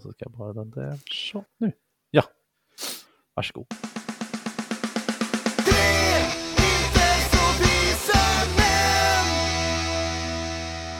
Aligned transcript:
så 0.00 0.12
ska 0.12 0.24
jag 0.24 0.32
bara 0.32 0.52
den 0.52 0.70
där. 0.70 1.00
Så, 1.10 1.44
nu. 1.58 1.72
Ja. 2.10 2.22
Varsågod. 3.34 3.66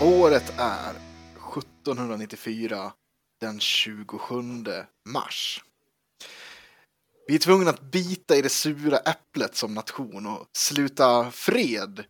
Året 0.02 0.52
är 0.58 0.94
1794 1.58 2.92
den 3.40 3.60
27 3.60 4.42
mars. 5.08 5.64
Vi 7.26 7.34
är 7.34 7.38
tvungna 7.38 7.70
att 7.70 7.80
bita 7.80 8.36
i 8.36 8.42
det 8.42 8.48
sura 8.48 8.98
äpplet 8.98 9.56
som 9.56 9.74
nation 9.74 10.26
och 10.26 10.46
sluta 10.52 11.30
fred 11.30 12.04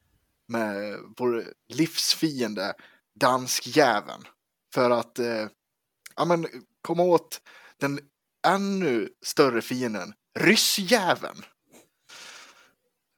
med 0.48 0.98
vår 1.16 1.44
livsfiende 1.68 2.74
danskjäveln. 3.14 4.22
För 4.74 4.90
att 4.90 5.18
eh, 5.18 5.46
ja, 6.16 6.24
men, 6.24 6.46
komma 6.88 7.02
åt 7.02 7.40
den 7.80 8.00
ännu 8.46 9.08
större 9.22 9.62
fienden, 9.62 10.12
ryssjäveln. 10.38 11.42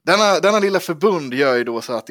Denna, 0.05 0.41
denna 0.41 0.59
lilla 0.59 0.81
förbund 0.81 1.35
gör 1.35 1.57
ju 1.57 1.65
då 1.65 1.81
så 1.81 1.93
att 1.93 2.11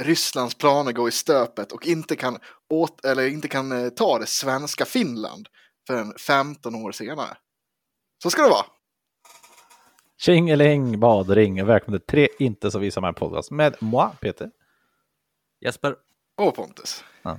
Rysslands 0.00 0.54
planer 0.54 0.92
går 0.92 1.08
i 1.08 1.12
stöpet 1.12 1.72
och 1.72 1.86
inte 1.86 2.16
kan, 2.16 2.38
åt, 2.70 3.04
eller 3.04 3.28
inte 3.28 3.48
kan 3.48 3.72
eh, 3.72 3.88
ta 3.88 4.18
det 4.18 4.26
svenska 4.26 4.84
Finland 4.84 5.48
förrän 5.86 6.14
15 6.18 6.74
år 6.74 6.92
senare. 6.92 7.36
Så 8.22 8.30
ska 8.30 8.42
det 8.42 8.50
vara. 8.50 8.66
Tjingeling 10.18 11.00
badring. 11.00 11.66
Välkommen 11.66 12.00
till 12.00 12.06
Tre 12.06 12.28
inte 12.38 12.70
så 12.70 12.78
visa 12.78 13.00
mig 13.00 13.14
podcast 13.14 13.50
med 13.50 13.76
moi, 13.80 14.08
Peter. 14.20 14.50
Jesper? 15.60 15.96
Och 16.36 16.54
Pontus. 16.54 17.04
Ja, 17.22 17.38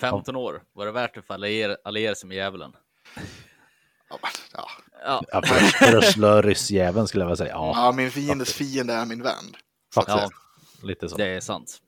15 0.00 0.36
år. 0.36 0.62
Var 0.72 0.86
det 0.86 0.92
värt 0.92 1.14
det 1.14 1.22
för 1.22 1.34
att 1.34 1.38
alliera, 1.38 1.76
alliera 1.84 2.14
sig 2.14 2.28
med 2.28 2.36
djävulen? 2.36 2.76
Ja, 4.10 4.18
ja. 4.52 4.68
Ja, 5.04 5.22
Ja, 5.32 5.42
för, 5.42 5.54
för 5.54 5.98
att 5.98 6.04
slå 6.04 6.42
ryssjäveln 6.42 7.08
skulle 7.08 7.24
jag 7.24 7.28
vilja 7.28 7.36
säga. 7.36 7.52
Ja, 7.52 7.72
ja, 7.74 7.92
min 7.92 8.10
fiendes 8.10 8.52
fiende 8.52 8.94
är 8.94 9.06
min 9.06 9.22
vän. 9.22 9.44
Så 9.94 10.02
säga. 10.02 10.28
Lite 10.82 11.08
så. 11.08 11.16
det 11.16 11.26
är 11.26 11.40
sant. 11.40 11.78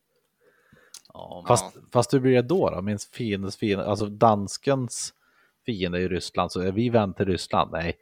Ja, 1.12 1.44
Fast, 1.48 1.76
fast 1.92 2.14
hur 2.14 2.20
blir 2.20 2.34
det 2.34 2.42
då? 2.42 2.70
då? 2.70 2.82
Min 2.82 2.98
fiendes 2.98 3.56
fiende, 3.56 3.86
alltså 3.86 4.06
danskens 4.06 5.12
fiende 5.66 6.00
i 6.00 6.08
Ryssland, 6.08 6.52
så 6.52 6.60
är 6.60 6.72
vi 6.72 6.88
vän 6.90 7.14
till 7.14 7.26
Ryssland? 7.26 7.72
Nej, 7.72 7.96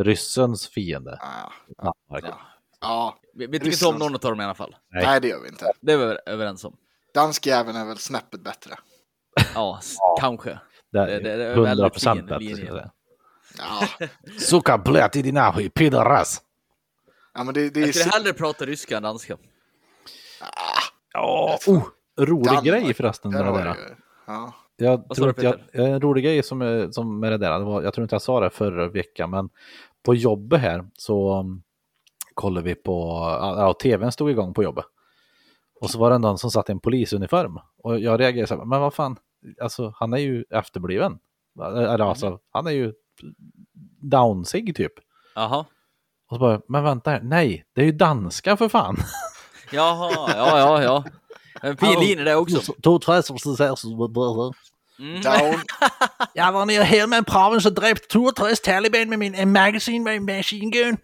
ryssens 0.00 0.68
fiende. 0.68 1.18
Ja, 1.20 1.52
ja. 2.08 2.22
ja. 2.80 3.18
vi, 3.34 3.46
vi 3.46 3.58
tycker 3.58 3.72
inte 3.72 3.86
om 3.86 3.98
någon 3.98 4.14
av 4.14 4.20
dem 4.20 4.40
i 4.40 4.44
alla 4.44 4.54
fall. 4.54 4.76
Nej. 4.88 5.04
Nej, 5.06 5.20
det 5.20 5.28
gör 5.28 5.40
vi 5.42 5.48
inte. 5.48 5.72
Det 5.80 5.92
är 5.92 5.96
vi 5.96 6.16
överens 6.26 6.64
om. 6.64 6.76
Danskjäveln 7.14 7.76
är 7.76 7.84
väl 7.84 7.98
snäppet 7.98 8.40
bättre. 8.40 8.74
Ja, 9.54 9.80
kanske. 10.20 10.58
Det 10.92 11.06
det- 11.06 11.20
det 11.20 11.32
är 11.32 11.38
är 11.38 11.46
väldigt 11.48 11.66
100 11.68 11.90
procent 11.90 12.28
bättre. 12.28 12.90
Ja, 13.58 13.88
Suka 14.38 14.78
blöt 14.78 15.16
i 15.16 15.22
dina 15.22 15.52
skit, 15.52 15.74
pidaras! 15.74 16.42
ja 17.34 17.44
men 17.44 17.54
det, 17.54 17.70
det 17.70 17.80
är 17.80 17.86
Jag 17.86 17.94
skulle 17.94 18.10
så... 18.10 18.16
hellre 18.18 18.32
prata 18.32 18.64
ryska 18.66 18.96
än 18.96 19.02
danska. 19.02 19.36
Ja, 21.12 21.58
oh, 21.66 21.82
rolig 22.20 22.46
Danmark. 22.46 22.64
grej 22.64 22.94
förresten 22.94 23.30
med 23.32 23.44
Där 23.44 23.52
det 23.52 23.58
där. 23.58 23.76
Ja. 24.26 24.52
Jag 24.76 25.14
tror 25.14 25.28
inte 25.28 25.42
jag, 25.42 25.56
en 25.72 26.00
rolig 26.00 26.24
grej 26.24 26.42
som, 26.42 26.62
är- 26.62 26.90
som 26.90 27.20
med 27.20 27.32
det 27.32 27.38
där, 27.38 27.58
det 27.58 27.64
var, 27.64 27.82
jag 27.82 27.94
tror 27.94 28.02
inte 28.02 28.14
jag 28.14 28.22
sa 28.22 28.40
det 28.40 28.50
förra 28.50 28.88
veckan, 28.88 29.30
men 29.30 29.48
på 30.04 30.14
jobbet 30.14 30.60
här 30.60 30.86
så 30.94 31.40
um, 31.40 31.62
kollade 32.34 32.64
vi 32.64 32.74
på, 32.74 32.92
ja, 33.40 33.74
tvn 33.82 34.12
stod 34.12 34.30
igång 34.30 34.54
på 34.54 34.62
jobbet. 34.62 34.84
Och 35.80 35.90
så 35.90 35.98
var 35.98 36.10
det 36.10 36.18
någon 36.18 36.38
som 36.38 36.50
satt 36.50 36.68
i 36.68 36.72
en 36.72 36.80
polisuniform. 36.80 37.58
Och 37.82 38.00
jag 38.00 38.20
reagerade 38.20 38.46
så 38.46 38.56
här, 38.56 38.64
men 38.64 38.80
vad 38.80 38.94
fan, 38.94 39.16
alltså 39.62 39.92
han 39.96 40.12
är 40.12 40.18
ju 40.18 40.44
efterbliven. 40.50 41.18
Eller 41.60 41.98
alltså, 41.98 42.38
han 42.50 42.66
är 42.66 42.70
ju 42.70 42.92
downsig 44.02 44.76
typ. 44.76 44.92
Jaha. 45.34 45.64
Och 46.30 46.36
så 46.36 46.38
bara, 46.38 46.60
men 46.68 46.84
vänta 46.84 47.10
här, 47.10 47.20
nej, 47.20 47.64
det 47.74 47.80
är 47.80 47.84
ju 47.84 47.92
danska 47.92 48.56
för 48.56 48.68
fan. 48.68 48.96
Jaha, 49.72 50.30
ja, 50.36 50.58
ja, 50.58 50.82
ja. 50.82 51.04
En 51.62 51.76
fin 51.76 52.00
linje 52.00 52.24
det 52.24 52.36
också. 52.36 52.72
Två 52.82 52.98
trädsorter 52.98 54.54
Mm. 54.98 55.20
Down. 55.20 55.60
Jag 56.34 56.52
var 56.52 56.66
nere 56.66 56.82
här 56.82 57.06
med 57.06 57.16
en 57.18 57.24
province 57.24 57.68
och 57.68 57.74
dräpte 57.74 58.08
32 58.08 58.30
taliban 58.64 59.08
med 59.08 59.18
min 59.18 59.52
magasin 59.52 60.02
med 60.02 60.16
en 60.16 60.24
machine 60.24 60.70
gun. 60.70 60.96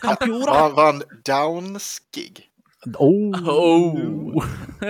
Computer. 0.00 0.50
Var, 0.50 0.70
var 0.70 0.86
han 0.86 1.02
downskig? 1.24 2.49
Oh. 2.86 3.48
Oh. 3.50 4.44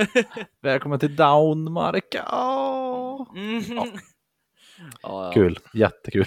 Välkommen 0.62 0.99
till 0.99 1.17
Downmarka. 1.17 2.25
Oh. 2.33 3.27
Mm. 3.37 3.62
Ja, 5.03 5.25
ja. 5.25 5.31
Kul, 5.34 5.59
jättekul. 5.75 6.27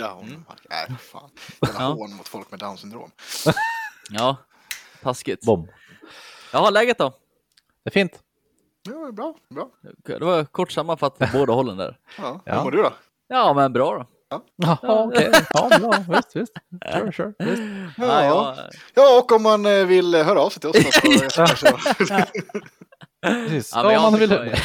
Down? 0.00 0.44
Nej, 0.70 0.98
fan. 0.98 1.30
Jävla 1.62 1.80
Ja. 1.80 1.86
hån 1.92 2.16
mot 2.16 2.28
folk 2.28 2.50
med 2.50 2.60
down 2.60 2.78
syndrom. 2.78 3.10
Ja, 4.10 4.36
taskigt. 5.02 5.46
Bom. 5.46 5.68
Jaha, 6.52 6.70
läget 6.70 6.98
då? 6.98 7.10
Det 7.84 7.88
är 7.88 7.92
fint. 7.92 8.22
Ja, 8.82 8.92
det 8.92 9.06
är 9.08 9.12
bra. 9.12 9.34
bra. 9.50 9.70
Det 10.04 10.24
var 10.24 10.44
kort 10.44 10.72
sammanfattat 10.72 11.32
på 11.32 11.38
båda 11.38 11.52
hållen 11.52 11.76
där. 11.76 11.98
Ja. 12.18 12.40
Ja. 12.44 12.54
Hur 12.56 12.64
mår 12.64 12.70
du 12.70 12.82
då? 12.82 12.92
Ja, 13.28 13.54
men 13.54 13.72
bra 13.72 13.98
då. 13.98 14.06
Jaha, 14.56 14.78
okej. 15.04 15.30
Ja, 15.54 15.68
bra. 15.78 16.04
Visst, 16.16 16.36
visst. 16.36 16.52
Sure, 16.92 17.12
sure. 17.12 17.32
Visst. 17.38 17.62
Ja, 17.98 18.24
ja. 18.24 18.56
Ja, 18.94 19.18
och 19.18 19.32
om 19.32 19.42
man 19.42 19.66
eh, 19.66 19.86
vill 19.86 20.14
höra 20.14 20.40
av 20.40 20.50
sig 20.50 20.60
till 20.60 20.70
oss 20.70 20.76
så, 21.34 21.46
så, 21.46 21.66
så 22.06 22.24
Precis. 23.22 23.72
Ja, 23.74 23.92
Ja, 23.92 24.02
man 24.02 24.12
har 24.12 24.20
vill... 24.20 24.32
inte- 24.32 24.56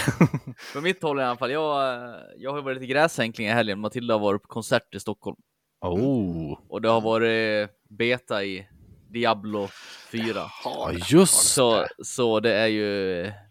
För 0.58 0.81
mitt 0.81 1.03
håll 1.03 1.19
i 1.19 1.24
alla 1.24 1.38
fall. 1.38 1.52
Jag, 1.52 1.94
eh, 2.03 2.16
jag 2.38 2.53
har 2.53 2.62
varit 2.62 2.78
lite 2.81 2.94
gräsänkling 2.94 3.48
i 3.48 3.52
helgen. 3.52 3.80
Matilda 3.80 4.14
har 4.14 4.19
varit 4.19 4.42
på 4.42 4.48
konsert 4.48 4.96
i 4.96 5.00
Stockholm. 5.00 5.38
Oh, 5.81 6.59
Och 6.69 6.81
det 6.81 6.90
har 6.90 7.02
varit 7.02 7.69
beta 7.90 8.44
i 8.44 8.68
Diablo 9.09 9.68
4. 10.12 10.24
ja, 10.36 10.50
har 10.64 10.94
det. 10.94 11.12
just 11.12 11.34
Så, 11.53 11.86
så 12.03 12.40
det 12.40 12.53
är 12.53 12.68
ju, 12.68 12.84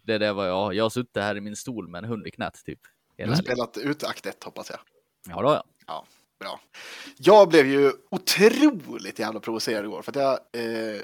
det 0.03 0.13
är 0.13 0.19
det 0.19 0.33
vad 0.33 0.49
jag, 0.49 0.73
jag 0.73 0.83
har 0.85 0.89
suttit 0.89 1.17
här 1.23 1.35
i 1.37 1.41
min 1.41 1.55
stol 1.55 1.87
med 1.87 2.03
en 2.03 2.09
hund 2.09 2.27
i 2.27 2.31
knät 2.31 2.61
typ. 2.65 2.79
Du 3.17 3.27
har 3.27 3.35
spelat 3.35 3.77
ut 3.77 4.03
akt 4.03 4.25
1 4.25 4.43
hoppas 4.43 4.69
jag. 4.69 4.79
Ja, 5.35 5.41
det 5.41 5.47
har 5.47 5.55
jag. 5.55 5.63
Ja, 5.89 6.05
bra. 6.39 6.59
Jag 7.17 7.49
blev 7.49 7.67
ju 7.67 7.91
otroligt 8.11 9.19
jävla 9.19 9.39
provocerad 9.39 9.85
igår 9.85 10.01
för 10.01 10.11
att 10.11 10.15
jag, 10.15 10.63
eh, 10.63 10.95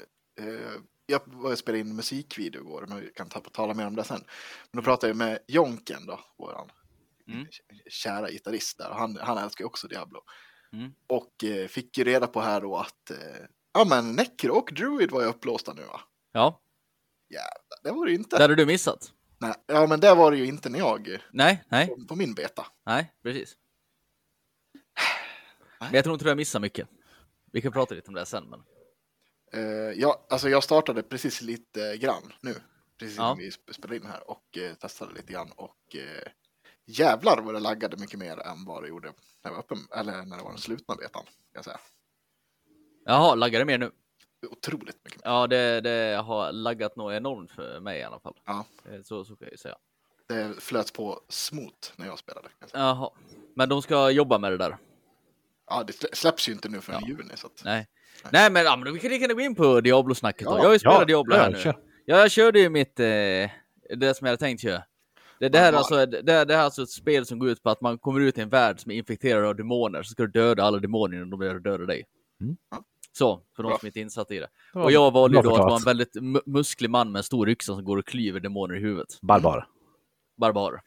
eh, 0.47 0.71
jag 1.05 1.57
spelade 1.57 1.79
in 1.79 1.95
musikvideo 1.95 2.61
igår, 2.61 2.85
men 2.87 3.01
vi 3.01 3.11
kan 3.15 3.29
ta, 3.29 3.39
tala 3.39 3.73
mer 3.73 3.87
om 3.87 3.95
det 3.95 4.03
sen. 4.03 4.23
Men 4.71 4.81
då 4.81 4.85
pratade 4.85 5.09
jag 5.09 5.17
med 5.17 5.39
Jonken 5.47 6.05
då, 6.05 6.19
våran 6.37 6.71
Mm. 7.27 7.47
kära 7.89 8.29
gitarrist 8.31 8.77
där. 8.77 8.89
Han, 8.91 9.17
han 9.21 9.37
älskar 9.37 9.63
ju 9.63 9.65
också 9.65 9.87
Diablo. 9.87 10.21
Mm. 10.73 10.91
Och 11.07 11.43
eh, 11.43 11.67
fick 11.67 11.97
ju 11.97 12.03
reda 12.03 12.27
på 12.27 12.41
här 12.41 12.61
då 12.61 12.77
att 12.77 13.11
eh, 13.11 13.17
ja 13.73 13.85
men 13.89 14.15
Necro 14.15 14.53
och 14.55 14.69
Druid 14.75 15.11
var 15.11 15.21
ju 15.21 15.27
upplåsta 15.27 15.73
nu 15.73 15.81
va? 15.81 16.01
Ja, 16.31 16.61
Jävlar, 17.29 17.79
det 17.83 17.91
var 17.91 18.05
det 18.05 18.11
ju 18.11 18.17
inte. 18.17 18.37
det 18.37 18.41
hade 18.43 18.55
du 18.55 18.65
missat. 18.65 19.11
Nej, 19.37 19.53
ja 19.67 19.87
men 19.87 19.99
det 19.99 20.15
var 20.15 20.31
det 20.31 20.37
ju 20.37 20.45
inte 20.45 20.69
när 20.69 20.79
jag, 20.79 21.17
Nej, 21.31 21.63
nej, 21.69 21.87
på, 21.87 22.05
på 22.07 22.15
min 22.15 22.33
beta. 22.33 22.65
nej, 22.85 23.13
precis. 23.23 23.55
Men 25.79 25.93
jag 25.93 26.03
tror 26.03 26.13
inte 26.13 26.25
du 26.25 26.29
har 26.29 26.35
missat 26.35 26.61
mycket. 26.61 26.87
Vi 27.51 27.61
kan 27.61 27.71
prata 27.71 27.95
lite 27.95 28.07
om 28.07 28.13
det 28.13 28.25
sen, 28.25 28.49
men 28.49 28.63
Eh, 29.53 29.61
ja, 29.95 30.25
alltså 30.29 30.49
jag 30.49 30.63
startade 30.63 31.03
precis 31.03 31.41
lite 31.41 31.97
grann 31.97 32.33
nu. 32.41 32.55
Precis 32.99 33.17
Ja. 33.17 33.23
innan 33.25 33.37
vi 33.37 33.49
sp- 33.49 33.71
spelade 33.73 33.95
in 33.95 34.05
här 34.05 34.29
och 34.29 34.57
eh, 34.57 34.73
testade 34.73 35.13
lite 35.13 35.33
grann 35.33 35.51
och 35.55 35.95
eh, 35.95 36.31
jävlar 36.85 37.41
vad 37.41 37.53
det 37.53 37.59
laggade 37.59 37.97
mycket 37.97 38.19
mer 38.19 38.39
än 38.39 38.65
vad 38.65 38.83
det 38.83 38.87
gjorde 38.89 39.13
när 39.43 39.51
var 39.51 39.59
öppen, 39.59 39.77
eller 39.95 40.11
när 40.25 40.37
det 40.37 40.43
var 40.43 40.49
den 40.49 40.59
slutna 40.59 40.95
betan. 40.95 41.23
Kan 41.23 41.31
jag 41.53 41.65
säga. 41.65 41.79
jaha, 43.05 43.35
laggar 43.35 43.59
det 43.59 43.65
mer 43.65 43.77
nu? 43.77 43.91
Otroligt 44.51 44.99
mycket 45.05 45.25
mer. 45.25 45.31
Ja, 45.31 45.47
det, 45.47 45.81
det 45.81 46.21
har 46.25 46.51
laggat 46.51 46.95
något 46.95 47.13
enormt 47.13 47.51
för 47.51 47.79
mig 47.79 47.99
i 47.99 48.03
alla 48.03 48.19
fall. 48.19 48.35
Ja. 48.45 48.65
Så, 49.03 49.25
så 49.25 49.35
kan 49.35 49.45
jag 49.45 49.51
ju 49.51 49.57
säga. 49.57 49.77
Det 50.27 50.61
flöt 50.61 50.93
på 50.93 51.21
smooth 51.29 51.87
när 51.95 52.05
jag 52.05 52.19
spelade. 52.19 52.47
Jag. 52.59 52.69
Jaha, 52.73 53.09
men 53.55 53.69
de 53.69 53.81
ska 53.81 54.09
jobba 54.11 54.37
med 54.39 54.51
det 54.51 54.57
där. 54.57 54.77
Ja, 55.69 55.83
det 55.87 55.93
slä- 55.93 56.13
släpps 56.15 56.49
ju 56.49 56.53
inte 56.53 56.69
nu 56.69 56.81
förrän 56.81 56.99
Ja. 57.01 57.07
i 57.07 57.11
juni. 57.11 57.31
Så 57.35 57.47
att, 57.47 57.61
Nej, 57.65 57.87
nej, 58.31 58.51
men, 58.51 58.63
ja, 58.65 58.75
men 58.77 58.93
vi 58.93 58.99
kan 58.99 59.09
lika 59.11 59.21
gärna 59.21 59.33
gå 59.33 59.39
in 59.41 59.55
på 59.55 59.81
Diablo-snacket 59.81 60.45
då. 60.47 60.51
Ja, 60.51 60.57
Jag 60.57 60.65
har 60.65 60.73
ju 60.73 60.79
spelat 60.79 60.99
ja, 60.99 61.05
Diablo 61.05 61.35
ja, 61.35 61.41
här 61.41 61.51
nu. 61.51 61.59
kör. 61.59 61.75
Ja, 62.05 62.17
jag 62.19 62.31
körde 62.31 62.59
ju 62.59 62.69
mitt, 62.69 62.99
eh, 62.99 63.05
det 63.05 63.49
som 63.89 64.25
jag 64.25 64.27
hade 64.27 64.37
tänkt 64.37 64.61
köra. 64.61 64.83
Det, 65.39 65.49
det, 65.49 65.59
här 65.59 65.73
är 65.73 65.77
alltså, 65.77 66.05
det, 66.05 66.21
det 66.21 66.31
här 66.31 66.45
är 66.51 66.57
alltså 66.57 66.81
ett 66.83 66.89
spel 66.89 67.25
som 67.25 67.39
går 67.39 67.49
ut 67.49 67.63
på 67.63 67.69
att 67.69 67.81
man 67.81 67.97
kommer 67.97 68.19
ut 68.19 68.37
i 68.37 68.41
en 68.41 68.49
värld 68.49 68.79
som 68.79 68.91
är 68.91 68.95
infekterad 68.95 69.45
av 69.45 69.55
demoner, 69.55 70.03
så 70.03 70.09
ska 70.11 70.23
du 70.23 70.31
döda 70.31 70.63
alla 70.63 70.79
demoner 70.79 71.17
innan 71.17 71.29
de 71.29 71.39
börjar 71.39 71.59
döda 71.59 71.85
dig. 71.85 72.05
Mm. 72.41 72.55
Så, 73.11 73.41
för 73.55 73.63
de 73.63 73.77
som 73.79 73.85
inte 73.87 73.99
är 73.99 74.01
insatta 74.01 74.33
i 74.33 74.39
det. 74.39 74.47
Och 74.73 74.91
jag 74.91 75.11
valde 75.11 75.41
då 75.41 75.53
att 75.55 75.59
vara 75.59 75.75
en 75.75 75.81
väldigt 75.85 76.15
mu- 76.15 76.41
musklig 76.45 76.89
man 76.89 77.11
med 77.11 77.19
en 77.19 77.23
stor 77.23 77.49
yxa 77.49 77.75
som 77.75 77.83
går 77.85 77.97
och 77.97 78.05
klyver 78.05 78.39
demoner 78.39 78.75
i 78.75 78.79
huvudet. 78.79 79.21
Barbar. 79.21 79.67
Barbar. 80.37 80.81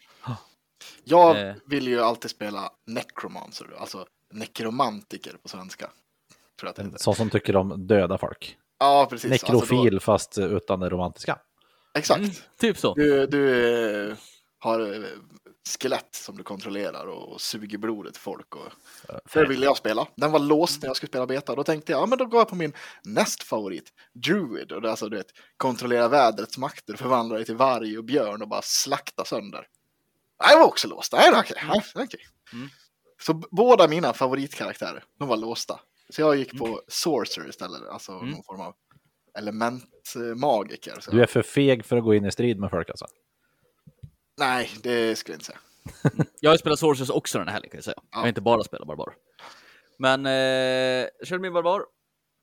jag 1.04 1.40
Eh. 1.48 1.54
vill 1.66 1.88
ju 1.88 2.00
alltid 2.00 2.30
spela 2.30 2.70
necromancer, 2.86 3.66
alltså 3.78 4.06
nekromantiker 4.30 5.36
på 5.42 5.48
svenska. 5.48 5.90
Tror 6.60 6.72
jag 6.76 6.86
att 6.86 6.92
det. 6.92 6.98
Sån 6.98 7.14
som 7.14 7.30
tycker 7.30 7.56
om 7.56 7.86
döda 7.86 8.18
folk. 8.18 8.56
Ja, 8.78 9.06
precis. 9.10 9.30
Nekrofil 9.30 9.94
Alltså 9.94 10.00
fast 10.00 10.38
utan 10.38 10.80
det 10.80 10.88
romantiska. 10.88 11.38
då, 11.94 11.98
exakt. 11.98 12.20
Mm, 12.20 12.30
typ 12.58 12.78
så. 12.78 12.94
Du, 12.94 13.26
du 13.26 14.10
eh, 14.10 14.16
har 14.58 14.94
eh, 14.94 15.02
skelett 15.78 16.14
som 16.14 16.36
du 16.36 16.42
kontrollerar 16.42 17.06
och, 17.06 17.40
suger 17.40 17.78
blodet 17.78 18.12
till 18.12 18.22
folk. 18.22 18.56
Och... 18.56 18.72
Det 19.32 19.44
ville 19.44 19.64
jag 19.64 19.76
spela. 19.76 20.06
Den 20.14 20.32
var 20.32 20.38
låst 20.38 20.82
när 20.82 20.88
jag 20.88 20.96
skulle 20.96 21.08
spela 21.08 21.26
beta. 21.26 21.54
Då 21.54 21.64
tänkte 21.64 21.92
jag, 21.92 22.00
ja 22.00 22.06
men 22.06 22.18
då 22.18 22.26
går 22.26 22.40
jag 22.40 22.48
på 22.48 22.54
min 22.54 22.72
näst 23.04 23.42
favorit, 23.42 23.92
Druid. 24.12 24.72
Och 24.72 24.82
det 24.82 24.88
är 24.88 24.90
alltså, 24.90 25.08
du 25.08 25.16
vet, 25.16 25.32
kontrollera 25.56 26.08
vädrets 26.08 26.58
makter, 26.58 26.96
förvandla 26.96 27.36
dig 27.36 27.44
till 27.44 27.56
varg 27.56 27.98
och 27.98 28.04
björn 28.04 28.42
och 28.42 28.48
bara 28.48 28.62
slakta 28.62 29.24
sönder. 29.24 29.66
Nej, 30.40 30.50
jag 30.52 30.58
var 30.58 30.66
också 30.66 30.88
låst. 30.88 31.12
Nej, 31.12 31.30
okej. 31.30 31.40
Okay. 31.40 31.80
Nej, 31.94 32.04
okay. 32.04 32.20
Mm. 32.52 32.68
Så 33.22 33.34
båda 33.50 33.88
mina 33.88 34.12
favoritkaraktärer, 34.12 35.04
de 35.18 35.28
var 35.28 35.36
låsta. 35.36 35.80
Så 36.10 36.20
jag 36.20 36.36
gick 36.36 36.58
på 36.58 36.82
Sorcerer 36.88 37.48
istället, 37.48 37.82
alltså 37.88 38.12
Mm. 38.12 38.30
någon 38.30 38.42
form 38.44 38.60
av 38.60 38.74
elementmagiker. 39.38 41.00
Så. 41.00 41.10
Du 41.10 41.22
är 41.22 41.26
för 41.26 41.42
feg 41.42 41.84
för 41.84 41.96
att 41.96 42.04
gå 42.04 42.14
in 42.14 42.24
i 42.24 42.32
strid 42.32 42.58
med 42.60 42.70
folk 42.70 42.90
alltså. 42.90 43.06
Nej, 44.38 44.70
det 44.82 45.16
skulle 45.18 45.32
jag 45.34 45.36
inte 45.36 45.44
säga. 45.46 45.58
Jag 46.40 46.50
har 46.50 46.56
spelat 46.56 46.78
Sorcerers 46.78 47.10
också 47.10 47.38
den 47.38 47.46
här 47.48 47.54
helgen 47.54 47.70
kan 47.70 47.78
jag 47.78 47.84
säga. 47.84 47.94
Jag 48.10 48.18
har 48.18 48.24
Ja. 48.24 48.28
inte 48.28 48.40
bara 48.40 48.64
spelat 48.64 48.86
Barbar. 48.88 49.14
Men 49.98 50.26
eh, 50.26 50.32
jag 51.18 51.26
körde 51.26 51.42
min 51.42 51.52
Barbar. 51.52 51.82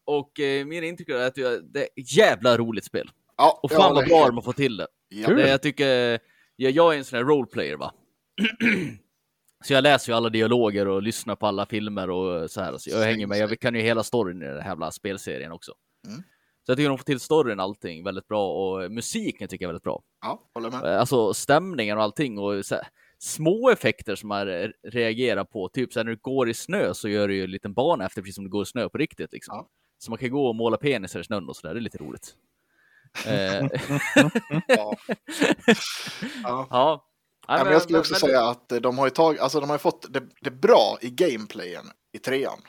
Och 0.06 0.40
eh, 0.40 0.66
min 0.66 0.84
intryck 0.84 1.10
är 1.10 1.16
att 1.28 1.38
jag- 1.38 1.64
det 1.74 1.80
är 1.80 1.88
ett 2.02 2.12
jävla 2.18 2.58
roligt 2.58 2.86
spel. 2.86 3.12
Ja, 3.38 3.60
Och 3.64 3.72
fan 3.72 3.96
vad 3.96 4.08
bra 4.08 4.26
de 4.26 4.36
har 4.36 4.42
fått 4.42 4.56
till 4.56 4.78
det. 4.78 4.88
Ja. 5.10 5.28
Det 5.30 5.50
jag 5.50 5.62
tycker, 5.62 6.20
jag, 6.56 6.72
jag 6.72 6.94
är 6.94 6.98
en 6.98 7.06
sån 7.06 7.18
här 7.18 7.24
roleplayer 7.26 7.78
va. 7.78 7.94
så 9.64 9.74
jag 9.74 9.82
läser 9.84 10.12
ju 10.12 10.16
alla 10.18 10.30
dialoger 10.30 10.88
och 10.88 11.02
lyssnar 11.04 11.36
på 11.36 11.48
alla 11.48 11.66
filmer 11.66 12.10
och 12.10 12.52
så 12.52 12.62
här. 12.62 12.78
Så 12.78 12.90
jag 12.90 13.00
hänger 13.04 13.28
med, 13.28 13.38
jag 13.38 13.60
kan 13.60 13.76
ju 13.76 13.82
hela 13.82 14.04
storyn 14.04 14.42
i 14.42 14.46
den 14.46 14.62
här 14.62 14.70
jävla 14.70 14.92
spelserien 14.92 15.52
också. 15.52 15.74
Mm. 16.08 16.24
Så 16.66 16.72
jag 16.72 16.78
tycker 16.78 16.90
de 16.90 16.98
får 16.98 17.06
till 17.06 17.20
storyn 17.20 17.60
allting 17.60 18.04
väldigt 18.04 18.28
bra 18.28 18.52
och 18.54 18.92
musiken 18.92 19.48
tycker 19.48 19.66
jag 19.66 19.70
är 19.70 19.74
väldigt 19.74 19.84
bra. 19.84 20.04
Ja, 20.22 20.50
håller 20.54 20.72
med. 20.72 20.84
Alltså 20.84 21.34
stämningen 21.34 21.98
och 21.98 22.04
allting 22.04 22.40
och 22.40 22.66
så 22.66 22.76
här, 22.76 22.88
små 23.20 23.70
effekter 23.70 24.16
som 24.16 24.30
man 24.30 24.48
re- 24.48 24.72
reagerar 24.84 25.44
på. 25.44 25.70
Typ 25.70 25.94
så 25.94 26.00
här, 26.00 26.04
när 26.04 26.12
du 26.12 26.20
går 26.22 26.50
i 26.50 26.54
snö 26.54 26.94
så 26.94 27.10
gör 27.10 27.28
du 27.28 27.36
ju 27.36 27.44
en 27.44 27.52
liten 27.52 27.74
bana 27.74 28.06
efter 28.06 28.22
precis 28.22 28.36
som 28.36 28.44
du 28.44 28.50
går 28.50 28.64
i 28.64 28.66
snö 28.66 28.90
på 28.90 28.98
riktigt. 28.98 29.32
Liksom. 29.34 29.56
Ja. 29.56 29.70
Så 29.98 30.12
man 30.12 30.18
kan 30.18 30.30
gå 30.30 30.48
och 30.48 30.56
måla 30.56 30.78
penisar 30.78 31.20
i 31.20 31.24
snön 31.24 31.50
och 31.50 31.56
sådär. 31.56 31.74
Det 31.74 31.80
är 31.80 31.82
lite 31.82 31.98
roligt. 31.98 32.36
eh, 33.28 33.68
Ja. 34.68 34.98
Ja. 36.44 36.68
ja. 36.70 37.06
Ja, 37.48 37.64
men 37.64 37.74
jag 37.74 37.82
skulle 37.82 38.00
också 38.00 38.16
säga 38.16 38.42
att 38.50 38.72
eh, 38.72 38.80
de 38.80 38.98
har 38.98 39.06
ju, 39.06 39.10
tag, 39.12 39.40
alltså, 39.40 39.60
de 39.60 39.70
har 39.70 39.76
ju 39.76 39.80
fått 39.80 40.14
det, 40.14 40.24
det 40.42 40.52
bra 40.52 40.98
i 41.02 41.10
gameplayen 41.10 41.86
i 42.12 42.20
trean. 42.20 42.62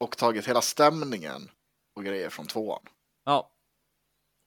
Och 0.00 0.16
tagit 0.16 0.48
hela 0.48 0.60
stämningen 0.60 1.48
och 1.96 2.04
grejer 2.04 2.28
från 2.30 2.46
tvåan. 2.46 2.82
Ja. 3.24 3.52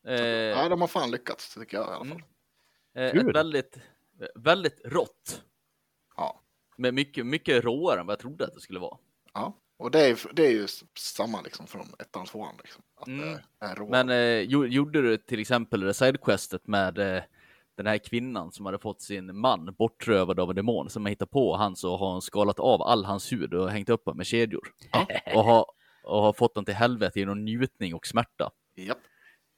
Eh, 0.07 0.21
Ja, 0.23 0.69
de 0.69 0.81
har 0.81 0.87
fan 0.87 1.11
lyckats, 1.11 1.53
tycker 1.53 1.77
jag 1.77 1.87
i 1.87 1.89
alla 1.89 2.05
fall. 2.05 2.23
Mm. 2.95 3.07
eh, 3.07 3.11
Kul. 3.11 3.29
ett 3.29 3.35
väldigt, 3.35 3.77
väldigt 4.35 4.81
rått. 4.85 5.41
Ja. 6.15 6.41
Men 6.77 6.95
mycket, 6.95 7.25
mycket 7.25 7.63
råare 7.63 7.99
än 7.99 8.05
vad 8.05 8.13
jag 8.13 8.19
trodde 8.19 8.45
att 8.45 8.53
det 8.53 8.61
skulle 8.61 8.79
vara. 8.79 8.97
Ja. 9.33 9.53
Och 9.77 9.91
det 9.91 9.99
är, 9.99 10.19
det 10.33 10.45
är 10.47 10.51
ju 10.51 10.67
samma 10.97 11.41
liksom 11.41 11.67
från 11.67 11.93
ettan 11.99 12.21
och 12.21 12.27
tvåan. 12.27 12.55
Liksom, 12.63 12.83
att 12.95 13.07
Mm. 13.07 13.29
det 13.59 13.65
är. 13.65 13.89
Men 13.89 14.09
eh, 14.09 14.47
gjo- 14.49 14.67
gjorde 14.67 15.01
du 15.01 15.17
till 15.17 15.39
exempel 15.39 15.79
det 15.79 15.93
sidequestet 15.93 16.67
med 16.67 16.97
eh, 16.97 17.23
den 17.83 17.87
här 17.87 17.97
kvinnan 17.97 18.51
som 18.51 18.65
hade 18.65 18.79
fått 18.79 19.01
sin 19.01 19.37
man 19.39 19.75
bortrövad 19.77 20.39
av 20.39 20.49
en 20.49 20.55
demon 20.55 20.89
som 20.89 21.05
har 21.05 21.09
hittat 21.09 21.29
på 21.29 21.55
han 21.55 21.75
så 21.75 21.97
har 21.97 22.11
hon 22.11 22.21
skalat 22.21 22.59
av 22.59 22.81
all 22.81 23.05
hans 23.05 23.31
hud 23.31 23.53
och 23.53 23.69
hängt 23.71 23.89
upp 23.89 24.05
honom 24.05 24.17
med 24.17 24.25
kedjor. 24.25 24.67
Och 25.35 25.43
har, 25.43 25.65
och 26.03 26.21
har 26.21 26.33
fått 26.33 26.55
honom 26.55 26.65
till 26.65 26.73
helvete 26.75 27.19
genom 27.19 27.45
njutning 27.45 27.95
och 27.95 28.07
smärta. 28.07 28.51
Japp. 28.75 28.97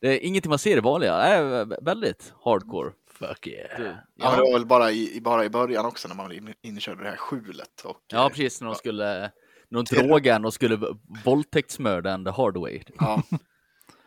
Det 0.01 0.07
är 0.07 0.27
ingenting 0.27 0.49
man 0.49 0.59
ser 0.59 0.77
i 0.77 0.79
vanliga, 0.79 1.17
det 1.17 1.23
är 1.23 1.83
väldigt 1.85 2.33
hardcore. 2.43 2.91
Fuck 3.11 3.47
yeah. 3.47 3.79
Du, 3.79 3.85
Ja, 3.85 3.91
men 4.15 4.31
det 4.31 4.37
ja, 4.37 4.43
var 4.43 4.53
väl 4.53 4.65
bara 4.65 4.91
i, 4.91 5.21
bara 5.21 5.45
i 5.45 5.49
början 5.49 5.85
också 5.85 6.07
när 6.07 6.15
man 6.15 6.25
var 6.25 6.33
in- 6.33 6.53
inkörd 6.61 6.99
i 6.99 7.03
det 7.03 7.09
här 7.09 7.17
skjulet. 7.17 7.81
Och, 7.85 7.97
ja, 8.07 8.29
precis 8.29 8.61
när 8.61 8.67
de 8.67 8.75
skulle, 8.75 9.31
när 9.69 9.83
de 9.83 9.95
drogade 9.95 10.35
en 10.35 10.45
och 10.45 10.53
skulle 10.53 10.79
våldtäktsmörda 11.25 12.11
en 12.11 12.25
the 12.25 12.31
hard 12.31 12.57
way. 12.57 12.81
Ja. 12.99 13.23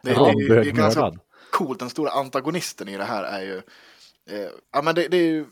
Det, 0.03 0.11
Ja, 0.13 0.33
det, 0.37 0.55
det 0.55 0.69
är 0.69 0.73
ganska 0.73 1.13
coolt. 1.53 1.79
Den 1.79 1.91
stora 1.91 2.11
antagonisten 2.11 2.89
i 2.89 2.97
det 2.97 3.05
här 3.05 3.25
är 3.25 3.43
ju... 3.43 3.63
Eh, 4.31 4.49
ja, 4.73 4.83
men 4.83 4.95
det, 4.95 5.09
det 5.09 5.17
är 5.17 5.27
ju... 5.27 5.47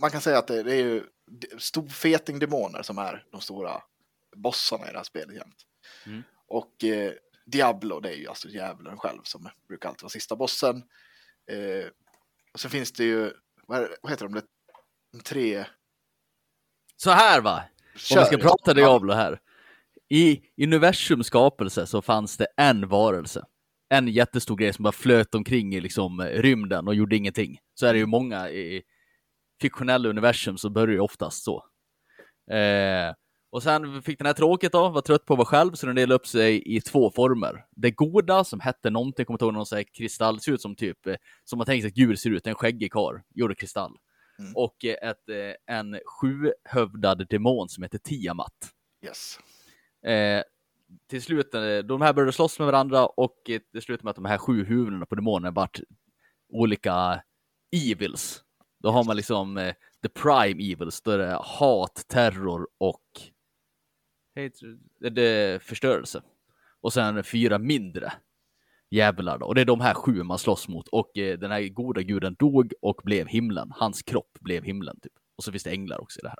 Man 0.00 0.10
kan 0.10 0.20
säga 0.20 0.38
att 0.38 0.46
det, 0.46 0.62
det 0.62 0.72
är 0.72 0.84
ju 0.84 1.04
d- 1.26 1.48
storfetingdemoner 1.58 2.82
som 2.82 2.98
är 2.98 3.24
de 3.32 3.40
stora 3.40 3.82
bossarna 4.36 4.88
i 4.88 4.92
det 4.92 4.96
här 4.96 5.04
spelet 5.04 5.36
jämt. 5.36 5.56
Mm. 6.06 6.22
Och 6.46 6.84
eh, 6.84 7.12
Diablo, 7.46 8.00
det 8.00 8.08
är 8.10 8.16
ju 8.16 8.28
alltså 8.28 8.48
djävulen 8.48 8.98
själv 8.98 9.20
som 9.22 9.48
brukar 9.68 9.88
alltid 9.88 10.02
vara 10.02 10.10
sista 10.10 10.36
bossen. 10.36 10.76
Eh, 11.50 11.86
och 12.52 12.60
så 12.60 12.68
finns 12.68 12.92
det 12.92 13.04
ju... 13.04 13.32
Vad, 13.66 13.80
det- 13.80 13.96
vad 14.02 14.12
heter 14.12 14.28
de? 14.28 14.34
Det, 14.34 15.22
tre... 15.24 15.64
Så 16.96 17.10
här 17.10 17.40
va, 17.40 17.56
Om 17.56 17.64
vi 17.94 18.00
ska 18.00 18.24
Kör. 18.24 18.38
prata 18.38 18.74
Diablo 18.74 19.12
här. 19.12 19.40
I 20.08 20.42
universums 20.64 21.26
skapelse 21.26 21.86
så 21.86 22.02
fanns 22.02 22.36
det 22.36 22.46
en 22.56 22.88
varelse. 22.88 23.44
En 23.92 24.08
jättestor 24.08 24.56
grej 24.56 24.72
som 24.72 24.82
bara 24.82 24.92
flöt 24.92 25.34
omkring 25.34 25.74
i 25.74 25.80
liksom 25.80 26.20
rymden 26.22 26.88
och 26.88 26.94
gjorde 26.94 27.16
ingenting. 27.16 27.58
Så 27.74 27.86
är 27.86 27.92
det 27.92 27.98
ju 27.98 28.06
många 28.06 28.50
i 28.50 28.82
fiktionella 29.60 30.08
universum 30.08 30.58
så 30.58 30.70
börjar 30.70 30.86
det 30.86 30.92
ju 30.92 31.00
oftast 31.00 31.44
så. 31.44 31.64
Eh, 32.50 33.14
och 33.50 33.62
sen 33.62 34.02
fick 34.02 34.18
den 34.18 34.26
här 34.26 34.34
tråkigt 34.34 34.72
då, 34.72 34.88
var 34.88 35.00
trött 35.00 35.24
på 35.24 35.34
att 35.34 35.38
vara 35.38 35.46
själv, 35.46 35.72
så 35.72 35.86
den 35.86 35.96
delade 35.96 36.14
upp 36.14 36.26
sig 36.26 36.76
i 36.76 36.80
två 36.80 37.10
former. 37.10 37.64
Det 37.70 37.90
goda 37.90 38.44
som 38.44 38.60
hette 38.60 38.90
någonting, 38.90 39.26
kommer 39.26 39.34
inte 39.34 39.44
ihåg 39.44 39.54
någon 39.54 39.66
sån 39.66 39.76
här 39.76 39.84
kristall, 39.92 40.40
ser 40.40 40.52
ut 40.52 40.60
som 40.60 40.76
typ, 40.76 41.06
eh, 41.06 41.16
som 41.44 41.58
man 41.58 41.66
tänker 41.66 41.82
sig 41.82 41.88
att 41.88 41.94
Gud 41.94 42.18
ser 42.18 42.30
ut, 42.30 42.46
en 42.46 42.54
skäggig 42.54 42.92
karl, 42.92 43.20
gjorde 43.34 43.54
kristall. 43.54 43.96
Mm. 44.38 44.52
Och 44.56 44.84
eh, 44.84 45.10
ett, 45.10 45.28
eh, 45.28 45.76
en 45.76 45.98
sjuhövdad 46.06 47.26
demon 47.30 47.68
som 47.68 47.82
heter 47.82 47.98
Tiamat. 47.98 48.54
Yes. 49.04 49.38
Eh, 50.06 50.42
till 51.06 51.22
slut, 51.22 51.54
eh, 51.54 51.78
de 51.78 52.00
här 52.00 52.12
började 52.12 52.32
slåss 52.32 52.58
med 52.58 52.66
varandra 52.66 53.06
och 53.06 53.50
eh, 53.50 53.60
det 53.72 53.80
slutade 53.80 54.04
med 54.04 54.10
att 54.10 54.16
de 54.16 54.24
här 54.24 54.38
sju 54.38 54.64
huvudena 54.64 55.06
på 55.06 55.14
demonerna 55.14 55.50
vart 55.50 55.80
olika 56.52 57.22
evils. 57.90 58.44
Då 58.78 58.90
har 58.90 59.04
man 59.04 59.16
liksom 59.16 59.56
eh, 59.58 59.74
the 60.02 60.08
prime 60.08 60.72
evils, 60.72 61.00
då 61.02 61.10
är 61.10 61.18
det 61.18 61.38
hat, 61.42 62.04
terror 62.08 62.68
och 62.78 63.02
hatred, 64.36 65.14
det- 65.14 65.62
förstörelse. 65.62 66.22
Och 66.80 66.92
sen 66.92 67.24
fyra 67.24 67.58
mindre 67.58 68.12
jävlar 68.90 69.38
då. 69.38 69.46
Och 69.46 69.54
det 69.54 69.60
är 69.60 69.64
de 69.64 69.80
här 69.80 69.94
sju 69.94 70.22
man 70.22 70.38
slåss 70.38 70.68
mot. 70.68 70.88
Och 70.88 71.18
eh, 71.18 71.38
den 71.38 71.50
här 71.50 71.68
goda 71.68 72.02
guden 72.02 72.36
dog 72.38 72.72
och 72.82 73.00
blev 73.04 73.26
himlen. 73.26 73.72
Hans 73.76 74.02
kropp 74.02 74.38
blev 74.40 74.64
himlen 74.64 75.00
typ. 75.00 75.12
Och 75.36 75.44
så 75.44 75.52
finns 75.52 75.64
det 75.64 75.70
änglar 75.70 76.00
också 76.00 76.20
i 76.20 76.22
det 76.22 76.28
här. 76.28 76.38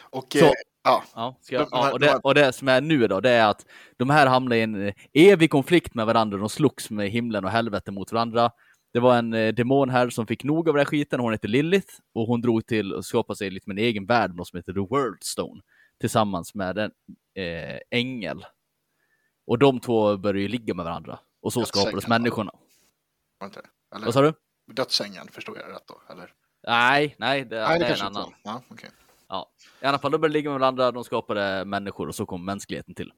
Och 0.00 0.26
Så- 0.32 0.44
eh, 0.44 0.52
ja, 0.84 1.04
Ja, 1.14 1.38
jag, 1.48 1.68
ja 1.70 1.92
och, 1.92 2.00
de 2.00 2.06
det, 2.06 2.16
och 2.16 2.34
det 2.34 2.52
som 2.52 2.68
är 2.68 2.80
nu 2.80 3.06
då, 3.06 3.20
det 3.20 3.30
är 3.30 3.50
att 3.50 3.66
de 3.96 4.10
här 4.10 4.26
hamnar 4.26 4.56
i 4.56 4.62
en 4.62 4.86
eh, 4.86 4.94
evig 5.12 5.50
konflikt 5.50 5.94
med 5.94 6.06
varandra. 6.06 6.38
De 6.38 6.48
slogs 6.48 6.90
med 6.90 7.10
himlen 7.10 7.44
och 7.44 7.50
helvete 7.50 7.90
mot 7.90 8.12
varandra. 8.12 8.50
Det 8.92 9.00
var 9.00 9.18
en 9.18 9.34
eh, 9.34 9.54
demon 9.54 9.90
här 9.90 10.10
som 10.10 10.26
fick 10.26 10.44
nog 10.44 10.68
av 10.68 10.74
den 10.74 10.80
här 10.80 10.84
skiten. 10.84 11.20
Hon 11.20 11.32
heter 11.32 11.48
Lilith 11.48 11.94
och 12.14 12.26
hon 12.26 12.40
drog 12.40 12.66
till 12.66 12.94
att 12.94 13.04
skapa 13.04 13.34
sig 13.34 13.50
lite 13.50 13.68
med 13.68 13.78
en 13.78 13.84
egen 13.84 14.06
värld, 14.06 14.34
något 14.34 14.48
som 14.48 14.56
heter 14.56 14.72
The 14.72 14.80
World 14.80 15.22
Stone, 15.22 15.60
tillsammans 16.00 16.54
med 16.54 16.78
en 16.78 16.90
eh, 17.34 17.78
ängel. 17.90 18.46
Och 19.46 19.58
de 19.58 19.80
två 19.80 20.16
började 20.16 20.40
ju 20.40 20.48
ligga 20.48 20.74
med 20.74 20.84
varandra. 20.84 21.18
Och 21.42 21.52
så 21.52 21.64
skapades 21.64 22.06
människorna. 22.06 22.52
inte 23.44 23.60
det? 23.60 23.96
Eller 23.96 24.04
Vad 24.04 24.14
sa 24.14 24.22
du? 24.22 24.32
dödsängeln, 24.74 25.28
förstod 25.28 25.56
jag 25.58 25.68
det 25.68 25.72
rätt 25.72 25.86
då? 25.86 26.12
Eller? 26.12 26.32
Nej, 26.66 27.16
nej, 27.18 27.44
det, 27.44 27.60
Nej, 27.60 27.78
det 27.78 27.86
är 27.86 28.00
en 28.00 28.06
annan. 28.06 28.34
Ja, 28.42 28.62
okej. 28.68 28.90
Ja, 29.30 29.50
i 29.82 29.86
alla 29.86 29.98
fall, 29.98 30.10
de 30.10 30.18
började 30.20 30.32
ligga 30.32 30.50
med 30.50 30.60
varandra, 30.60 30.92
de 30.92 31.04
skapade 31.04 31.64
människor 31.64 32.08
och 32.08 32.14
så 32.14 32.26
kom 32.26 32.44
mänskligheten 32.44 32.94
till. 32.94 33.12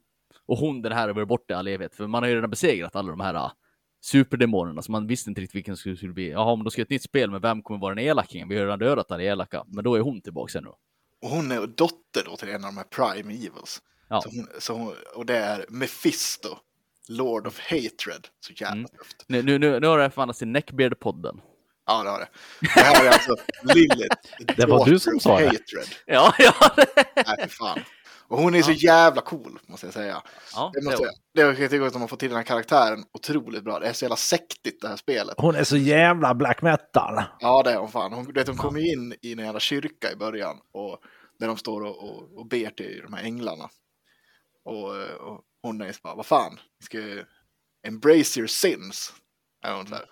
Och 0.46 0.56
hon, 0.58 0.82
den 0.82 0.92
här, 0.92 1.08
var 1.08 1.24
borta 1.24 1.54
i 1.54 1.56
all 1.56 1.68
evighet, 1.68 1.94
för 1.94 2.06
man 2.06 2.22
har 2.22 2.30
ju 2.30 2.34
redan 2.36 2.50
besegrat 2.50 2.96
alla 2.96 3.10
de 3.10 3.20
här 3.20 3.34
ah, 3.34 3.52
superdemonerna, 4.00 4.82
så 4.82 4.92
man 4.92 5.06
visste 5.06 5.30
inte 5.30 5.40
riktigt 5.40 5.54
vilken 5.54 5.76
skulle 5.76 5.96
skulle 5.96 6.12
bli. 6.12 6.30
Jaha, 6.30 6.56
men 6.56 6.64
då 6.64 6.70
ska 6.70 6.80
jag 6.80 6.86
ett 6.86 6.90
nytt 6.90 7.02
spel, 7.02 7.30
men 7.30 7.40
vem 7.40 7.62
kommer 7.62 7.80
vara 7.80 7.94
den 7.94 8.04
elakingen? 8.04 8.48
Vi 8.48 8.54
har 8.54 8.60
ju 8.60 8.66
redan 8.66 8.78
dödat 8.78 9.10
alla 9.12 9.22
elaka, 9.22 9.64
men 9.66 9.84
då 9.84 9.94
är 9.94 10.00
hon 10.00 10.20
tillbaka 10.20 10.60
nu. 10.60 10.68
Och 11.22 11.28
hon 11.28 11.52
är 11.52 11.66
dotter 11.66 12.22
då 12.24 12.36
till 12.36 12.48
en 12.48 12.64
av 12.64 12.70
de 12.74 12.76
här 12.76 12.84
prime 12.84 13.34
evils. 13.34 13.82
Ja. 14.08 14.20
Så 14.20 14.28
hon, 14.28 14.46
så 14.58 14.72
hon, 14.72 14.94
och 15.14 15.26
det 15.26 15.36
är 15.36 15.64
Mephisto, 15.68 16.48
Lord 17.08 17.46
of 17.46 17.58
Hatred. 17.60 18.28
Så 18.40 18.52
jävla 18.52 18.76
Mm. 18.76 18.88
tufft. 18.98 19.24
Nu, 19.26 19.42
nu, 19.42 19.58
nu, 19.58 19.80
nu 19.80 19.86
har 19.86 19.98
det 19.98 20.10
förvandlats 20.10 20.38
till 20.38 20.48
Neckbeard-podden. 20.48 21.40
Ja, 21.98 22.02
det 22.02 22.10
har 22.10 22.18
det. 22.20 22.28
Det 22.60 22.68
här 22.80 23.04
är 23.04 23.08
alltså 23.10 23.36
Lilith. 23.62 24.16
Det 24.56 24.66
var 24.66 24.84
du 24.86 24.98
som 24.98 25.20
sa 25.20 25.38
det. 25.38 25.44
Hatred. 25.46 25.88
Ja, 26.06 26.34
ja! 26.38 26.54
Nej, 27.26 27.48
fan. 27.48 27.80
Och 28.28 28.38
hon 28.38 28.54
är 28.54 28.62
så 28.62 28.72
jävla 28.72 29.20
cool, 29.22 29.58
måste 29.66 29.86
jag 29.86 29.94
säga. 29.94 30.22
ja 30.54 30.70
Det 30.74 30.80
det 30.80 30.84
måste 30.84 31.00
var- 31.00 31.06
jag, 31.32 31.56
det 31.58 31.72
jag 31.76 31.86
att 31.86 31.92
de 31.92 32.00
har 32.02 32.08
fått 32.08 32.18
till 32.20 32.28
den 32.28 32.36
här 32.36 32.44
karaktären 32.44 33.04
otroligt 33.12 33.64
bra. 33.64 33.78
Det 33.78 33.86
är 33.86 33.92
så 33.92 34.04
jävla 34.04 34.16
sektigt 34.16 34.80
det 34.80 34.88
här 34.88 34.96
spelet. 34.96 35.34
Hon 35.38 35.54
är 35.54 35.64
så 35.64 35.76
jävla 35.76 36.34
black 36.34 36.62
metal. 36.62 37.22
Ja, 37.40 37.62
det 37.62 37.72
är 37.72 37.76
hon 37.76 37.90
fan. 37.90 38.12
Hon, 38.12 38.32
vet, 38.32 38.48
hon 38.48 38.56
kommer 38.56 38.80
ju 38.80 38.92
in 38.92 39.14
i 39.22 39.32
en 39.32 39.38
jävla 39.38 39.60
kyrka 39.60 40.12
i 40.12 40.16
början 40.16 40.56
och 40.72 40.98
där 41.38 41.46
de 41.46 41.56
står 41.56 41.80
och, 41.84 41.98
och, 42.10 42.38
och 42.38 42.46
ber 42.46 42.70
till 42.70 43.00
de 43.04 43.12
här 43.12 43.22
änglarna. 43.24 43.68
Och, 44.64 44.88
och 45.28 45.40
hon 45.62 45.80
är 45.80 45.92
så 45.92 45.98
bara, 46.02 46.14
vad 46.14 46.26
fan, 46.26 46.52
ni 46.80 46.84
ska 46.86 46.98
ju 46.98 47.24
embrace 47.86 48.40
your 48.40 48.46
sins. 48.48 49.12
Är 49.64 49.74
hon 49.74 49.86
så 49.86 49.94
här. 49.94 50.04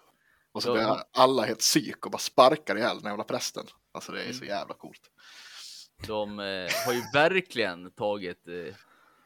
Och 0.53 0.63
så 0.63 0.69
Ja, 0.69 0.75
blir 0.75 1.03
alla 1.13 1.43
helt 1.43 1.59
psyk 1.59 2.07
och 2.07 2.13
bara 2.13 2.19
sparkar 2.19 2.77
ihjäl 2.77 2.97
den 3.01 3.11
jävla 3.11 3.25
prästen. 3.25 3.65
Alltså 3.93 4.13
det 4.13 4.23
är 4.23 4.33
så 4.33 4.45
Mm. 4.45 4.49
jävla 4.57 4.75
coolt. 4.75 5.01
De 6.07 6.39
eh, 6.41 6.45
har 6.87 6.93
ju 6.93 7.03
verkligen 7.15 7.91
tagit 7.91 8.49
eh, 8.49 8.75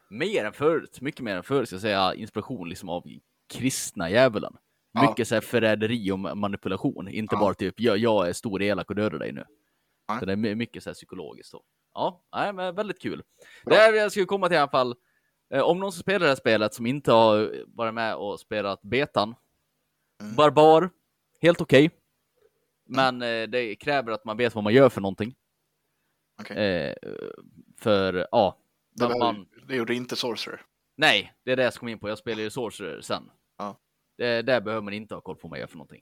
mer 0.09 0.45
än 0.45 0.53
förut, 0.53 1.01
mycket 1.01 1.21
mer 1.21 1.35
än 1.35 1.43
förut, 1.43 1.67
ska 1.69 1.73
jag 1.75 1.81
säga, 1.81 2.13
inspiration 2.15 2.69
liksom 2.69 2.89
av 2.89 3.03
kristna 3.53 4.09
djävulen. 4.09 4.57
Ja. 4.91 5.01
Mycket 5.09 5.27
så 5.27 5.35
här 5.35 5.41
förräderi 5.41 6.11
och 6.11 6.19
manipulation, 6.19 7.07
inte 7.07 7.35
Ja. 7.35 7.39
bara 7.39 7.53
typ 7.53 7.79
jag, 7.79 7.97
jag 7.97 8.29
är 8.29 8.33
stor 8.33 8.61
elak 8.61 8.89
och 8.89 8.95
dödar 8.95 9.19
dig 9.19 9.31
nu. 9.31 9.45
Nej. 10.09 10.19
Så 10.19 10.25
det 10.25 10.31
är 10.31 10.35
my- 10.37 10.55
mycket 10.55 10.83
så 10.83 10.89
här 10.89 10.93
psykologiskt. 10.93 11.49
Så. 11.49 11.63
Ja, 11.93 12.23
nej, 12.35 12.53
men 12.53 12.75
väldigt 12.75 13.01
kul. 13.01 13.23
Bra. 13.65 13.75
Det 13.75 13.81
här 13.81 13.93
jag 13.93 14.11
skulle 14.11 14.25
komma 14.25 14.47
till 14.47 14.55
i 14.55 14.59
alla 14.59 14.71
fall. 14.71 14.95
Eh, 15.53 15.61
om 15.61 15.79
någon 15.79 15.91
som 15.91 15.99
spelar 15.99 16.19
det 16.19 16.27
här 16.27 16.35
spelet 16.35 16.73
som 16.73 16.85
inte 16.85 17.11
har 17.11 17.63
varit 17.67 17.93
med 17.93 18.15
och 18.15 18.39
spelat 18.39 18.81
betan. 18.81 19.35
Mm. 20.21 20.35
Barbar, 20.35 20.89
helt 21.45 21.61
okej. 21.61 21.91
Men 22.85 23.21
eh, 23.21 23.43
det 23.43 23.75
kräver 23.75 24.11
att 24.11 24.25
man 24.25 24.37
vet 24.37 24.55
vad 24.55 24.63
man 24.63 24.73
gör 24.73 24.89
för 24.89 25.01
någonting. 25.01 25.35
Okej. 26.41 26.57
Eh, 26.57 26.95
för, 27.77 28.27
ja. 28.31 28.57
Det, 28.91 29.07
var, 29.07 29.19
man, 29.19 29.47
det 29.67 29.75
gjorde 29.75 29.95
inte 29.95 30.15
Sorcerer. 30.15 30.61
nej, 30.97 31.33
det 31.43 31.51
är 31.51 31.55
det 31.55 31.63
jag 31.63 31.73
ska 31.73 31.79
komma 31.79 31.91
in 31.91 31.99
på. 31.99 32.09
Jag 32.09 32.17
spelar 32.17 32.41
ju 32.43 32.49
Sorcerer 32.49 33.01
sen. 33.01 33.31
Ja. 33.57 33.77
Det, 34.17 34.41
där 34.41 34.61
behöver 34.61 34.81
man 34.81 34.93
inte 34.93 35.13
ha 35.13 35.21
koll 35.21 35.35
på 35.35 35.47
vad 35.47 35.49
man 35.49 35.59
gör 35.59 35.67
för 35.67 35.77
någonting. 35.77 36.01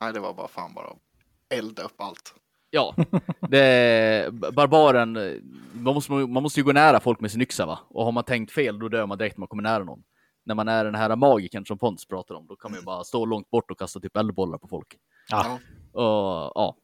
Nej, 0.00 0.12
det 0.12 0.20
var 0.20 0.34
bara 0.34 0.48
fan 0.48 0.74
bara 0.74 0.96
elda 1.48 1.82
upp 1.82 2.00
allt. 2.00 2.34
Ja, 2.70 2.94
det, 3.48 4.30
barbaren, 4.52 5.16
eh, 5.16 5.32
man 5.72 5.94
måste, 5.94 6.12
man 6.12 6.42
måste 6.42 6.60
ju 6.60 6.64
gå 6.64 6.72
nära 6.72 7.00
folk 7.00 7.20
med 7.20 7.30
sin 7.30 7.42
yxa 7.42 7.66
va? 7.66 7.78
Och 7.88 8.04
har 8.04 8.12
man 8.12 8.24
tänkt 8.24 8.52
fel 8.52 8.78
då 8.78 8.88
dör 8.88 9.06
man 9.06 9.18
direkt 9.18 9.36
när 9.36 9.40
man 9.40 9.48
kommer 9.48 9.62
nära 9.62 9.84
någon. 9.84 10.02
När 10.44 10.54
man 10.54 10.68
är 10.68 10.84
den 10.84 10.94
här 10.94 11.16
magikern 11.16 11.66
som 11.66 11.78
Pontus 11.78 12.06
pratar 12.06 12.34
om, 12.34 12.46
då 12.46 12.56
kan 12.56 12.70
man 12.70 12.80
ju 12.80 12.84
bara 12.84 13.04
stå 13.04 13.24
långt 13.26 13.50
bort 13.50 13.70
och 13.70 13.78
kasta 13.78 14.00
typ 14.00 14.16
eldbollar 14.16 14.58
på 14.58 14.68
folk. 14.68 14.96
Ja. 15.30 15.58
Och 15.92 16.52
ja, 16.54 16.76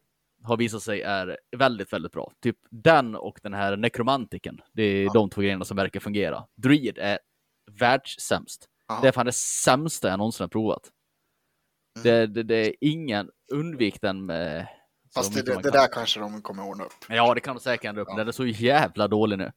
har 0.42 0.56
visat 0.56 0.82
sig 0.82 1.02
är 1.02 1.38
väldigt, 1.56 1.92
väldigt 1.92 2.12
bra. 2.12 2.32
Typ 2.42 2.56
den 2.70 3.16
och 3.16 3.40
den 3.42 3.54
här 3.54 3.76
nekromantiken. 3.76 4.60
Det 4.72 4.82
är 4.82 5.04
Ja. 5.04 5.12
de 5.12 5.30
två 5.30 5.40
grejerna 5.40 5.64
som 5.64 5.76
verkar 5.76 6.00
fungera. 6.00 6.46
Druid 6.56 6.98
är 6.98 7.18
världssämst. 7.80 8.68
Jaha. 8.88 9.00
Det 9.02 9.08
är 9.08 9.12
fan 9.12 9.26
det 9.26 9.32
sämsta 9.32 10.08
jag 10.08 10.18
någonsin 10.18 10.44
har 10.44 10.48
provat. 10.48 10.90
Mm. 11.96 12.04
Det, 12.04 12.26
det, 12.26 12.42
det 12.42 12.66
är 12.68 12.74
ingen, 12.80 13.30
undvik 13.52 14.00
den 14.00 14.26
med... 14.26 14.66
Fast 15.14 15.34
det, 15.34 15.62
det, 15.62 15.70
där 15.70 15.92
kanske 15.92 16.20
de 16.20 16.42
kommer 16.42 16.66
ordna 16.68 16.84
upp. 16.84 16.92
Ja, 17.08 17.34
det 17.34 17.40
kan 17.40 17.56
de 17.56 17.60
säkert 17.60 17.88
ändra 17.88 18.02
upp. 18.02 18.08
Ja. 18.10 18.16
Den 18.16 18.28
är 18.28 18.32
så 18.32 18.46
jävla 18.46 19.08
dålig 19.08 19.38
nu. 19.38 19.52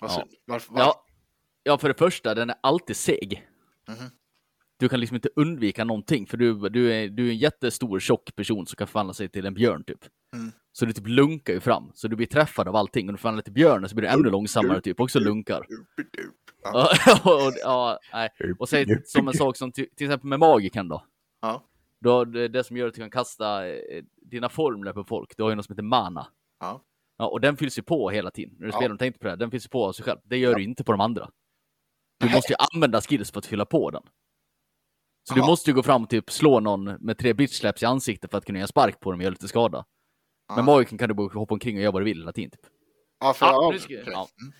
Ja. 0.00 0.08
synd. 0.08 0.30
Varför, 0.46 0.72
varför? 0.72 0.88
Ja, 0.88 1.04
ja, 1.62 1.78
för 1.78 1.88
det 1.88 1.94
första, 1.98 2.34
den 2.34 2.50
är 2.50 2.56
alltid 2.60 2.96
seg. 2.96 3.46
Mhm. 3.88 4.10
Du 4.78 4.88
kan 4.88 5.00
liksom 5.00 5.14
inte 5.14 5.28
undvika 5.36 5.84
någonting, 5.84 6.26
för 6.26 6.36
du, 6.36 6.68
du, 6.68 6.92
är, 6.92 7.08
du 7.08 7.26
är 7.26 7.30
en 7.30 7.38
jättestor 7.38 8.00
tjock 8.00 8.36
person 8.36 8.66
som 8.66 8.76
kan 8.76 8.86
förvandla 8.86 9.14
sig 9.14 9.28
till 9.28 9.46
en 9.46 9.54
björn 9.54 9.84
typ. 9.84 9.98
Mm. 10.36 10.52
Så 10.72 10.84
du 10.84 10.92
typ 10.92 11.06
lunkar 11.06 11.52
ju 11.52 11.60
fram, 11.60 11.90
så 11.94 12.08
du 12.08 12.16
blir 12.16 12.26
träffad 12.26 12.68
av 12.68 12.76
allting. 12.76 13.06
Och 13.08 13.12
du 13.12 13.18
förvandlar 13.18 13.42
till 13.42 13.52
björnen 13.52 13.88
så 13.88 13.94
blir 13.96 14.08
du 14.08 14.14
ännu 14.14 14.30
långsammare 14.30 14.80
typ, 14.80 15.00
också 15.00 15.20
lunkar. 15.20 15.66
Ja. 16.62 16.90
Ja, 17.06 17.20
och, 17.46 17.52
ja, 17.62 17.98
nej. 18.12 18.30
och 18.58 18.68
säg 18.68 18.86
som 19.04 19.28
en 19.28 19.34
sak 19.34 19.56
som 19.56 19.72
till, 19.72 19.86
till 19.96 20.06
exempel 20.06 20.28
med 20.28 20.38
magiken 20.38 20.88
då. 20.88 21.04
Ja. 21.42 21.64
då 22.00 22.24
det, 22.24 22.48
det 22.48 22.64
som 22.64 22.76
gör 22.76 22.88
att 22.88 22.94
du 22.94 23.00
kan 23.00 23.10
kasta 23.10 23.68
eh, 23.68 24.04
dina 24.22 24.48
formler 24.48 24.92
på 24.92 25.04
folk, 25.04 25.36
du 25.36 25.42
har 25.42 25.50
ju 25.50 25.56
något 25.56 25.66
som 25.66 25.72
heter 25.72 25.82
mana. 25.82 26.26
Ja. 26.60 26.84
Ja, 27.18 27.26
och 27.28 27.40
den 27.40 27.56
fylls 27.56 27.78
ju 27.78 27.82
på 27.82 28.10
hela 28.10 28.30
tiden. 28.30 28.54
När 28.58 28.66
du 28.66 28.72
Ja. 28.72 28.76
spelar 28.78 28.92
och 28.94 28.98
tänkte 28.98 29.18
på 29.18 29.24
det, 29.24 29.30
här, 29.30 29.36
den 29.36 29.50
fylls 29.50 29.64
ju 29.66 29.68
på 29.68 29.86
av 29.86 29.92
sig 29.92 30.04
själv. 30.04 30.18
Det 30.24 30.36
gör 30.36 30.50
Ja. 30.50 30.56
du 30.56 30.62
inte 30.64 30.84
på 30.84 30.92
de 30.92 31.00
andra. 31.00 31.30
Du 32.20 32.30
måste 32.34 32.52
ju 32.52 32.56
använda 32.74 33.00
skills 33.00 33.30
för 33.30 33.38
att 33.38 33.46
fylla 33.46 33.64
på 33.64 33.90
den. 33.90 34.02
Så 35.28 35.34
du 35.34 35.40
Jaha. 35.40 35.46
måste 35.46 35.70
ju 35.70 35.74
gå 35.74 35.82
fram 35.82 36.02
och 36.02 36.10
typ 36.10 36.30
slå 36.30 36.60
någon 36.60 36.84
med 36.84 37.18
tre 37.18 37.32
bitchslaps 37.32 37.82
i 37.82 37.86
ansiktet 37.86 38.30
för 38.30 38.38
att 38.38 38.44
kunna 38.44 38.58
göra 38.58 38.66
spark 38.68 39.00
på 39.00 39.10
dem 39.10 39.20
och 39.20 39.24
göra 39.24 39.30
lite 39.30 39.48
skada. 39.48 39.84
Ja. 40.48 40.56
Men 40.56 40.64
magiken 40.64 40.98
kan 40.98 41.08
du 41.08 41.14
bara 41.14 41.32
hoppa 41.32 41.54
omkring 41.54 41.76
och 41.76 41.82
göra 41.82 41.92
vad 41.92 42.00
du 42.02 42.04
vill 42.04 42.18
hela 42.18 42.32
tiden. 42.32 42.50
Typ. 42.50 42.60
Ja, 43.20 43.32
för, 43.32 43.46
Ja, 43.46 43.78
ska- 43.78 43.92
ja. 43.92 44.28
Mm. 44.40 44.52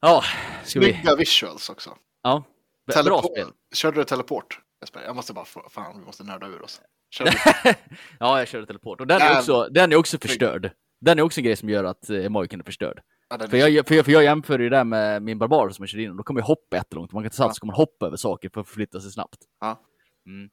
Ja, 0.00 0.22
ska 0.64 0.80
vi... 0.80 0.92
Snygga 0.92 1.16
visuals 1.16 1.70
också. 1.70 1.96
Ja, 2.22 2.44
bra 2.86 2.94
Teleport. 2.94 3.24
spel. 3.24 3.48
Körde 3.74 4.00
du 4.00 4.04
teleport? 4.04 4.60
Jag 5.06 5.16
måste 5.16 5.32
bara, 5.32 5.44
få- 5.44 5.68
fan 5.70 5.98
vi 5.98 6.04
måste 6.06 6.24
nörda 6.24 6.46
ur 6.46 6.62
oss. 6.62 6.80
Körde 7.10 7.30
du? 7.30 7.36
ja, 8.20 8.38
jag 8.38 8.48
körde 8.48 8.66
teleport. 8.66 9.00
Och 9.00 9.06
den 9.06 9.20
är 9.22 9.38
också, 9.38 9.68
den 9.70 9.92
är 9.92 9.96
också 9.96 10.18
förstörd. 10.18 10.70
Den 11.00 11.18
är 11.18 11.22
också 11.22 11.40
en 11.40 11.44
grej 11.44 11.56
som 11.56 11.68
gör 11.68 11.84
att 11.84 12.10
eh, 12.10 12.28
magiken 12.28 12.60
är 12.60 12.64
förstörd. 12.64 13.00
Ja, 13.32 13.44
är 13.44 13.48
För 13.48 13.56
jag, 13.56 13.86
för, 13.86 13.94
jag, 13.94 14.04
för 14.04 14.12
jag 14.12 14.24
jämför 14.24 14.58
ju 14.58 14.68
det 14.68 14.84
med 14.84 15.22
min 15.22 15.38
barbar 15.38 15.70
som 15.70 15.82
jag 15.82 15.88
körde 15.88 16.02
in, 16.02 16.16
då 16.16 16.22
kommer 16.22 16.40
jag 16.40 16.46
hoppa 16.46 16.76
jättelångt. 16.76 17.12
Man 17.12 17.22
kan 17.22 17.26
inte 17.26 17.36
sats, 17.36 17.56
Ja. 17.56 17.60
kommer 17.60 17.72
man 17.72 17.76
hoppa 17.76 18.06
över 18.06 18.16
saker 18.16 18.50
för 18.54 18.60
att 18.60 18.66
förflytta 18.66 19.00
sig 19.00 19.10
snabbt. 19.10 19.38
Ja. 19.60 19.80
Mm. 20.26 20.50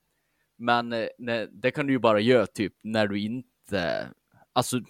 Men 0.58 0.94
eh, 0.94 1.08
nej, 1.18 1.48
det 1.52 1.72
kan 1.72 1.88
du 1.88 1.94
ju 1.94 2.00
bara 2.00 2.20
göra 2.20 2.48
typ 2.48 2.74
när 2.84 3.08
du 3.08 3.20
inte... 3.20 4.08
Alltså, 4.54 4.78
om 4.78 4.84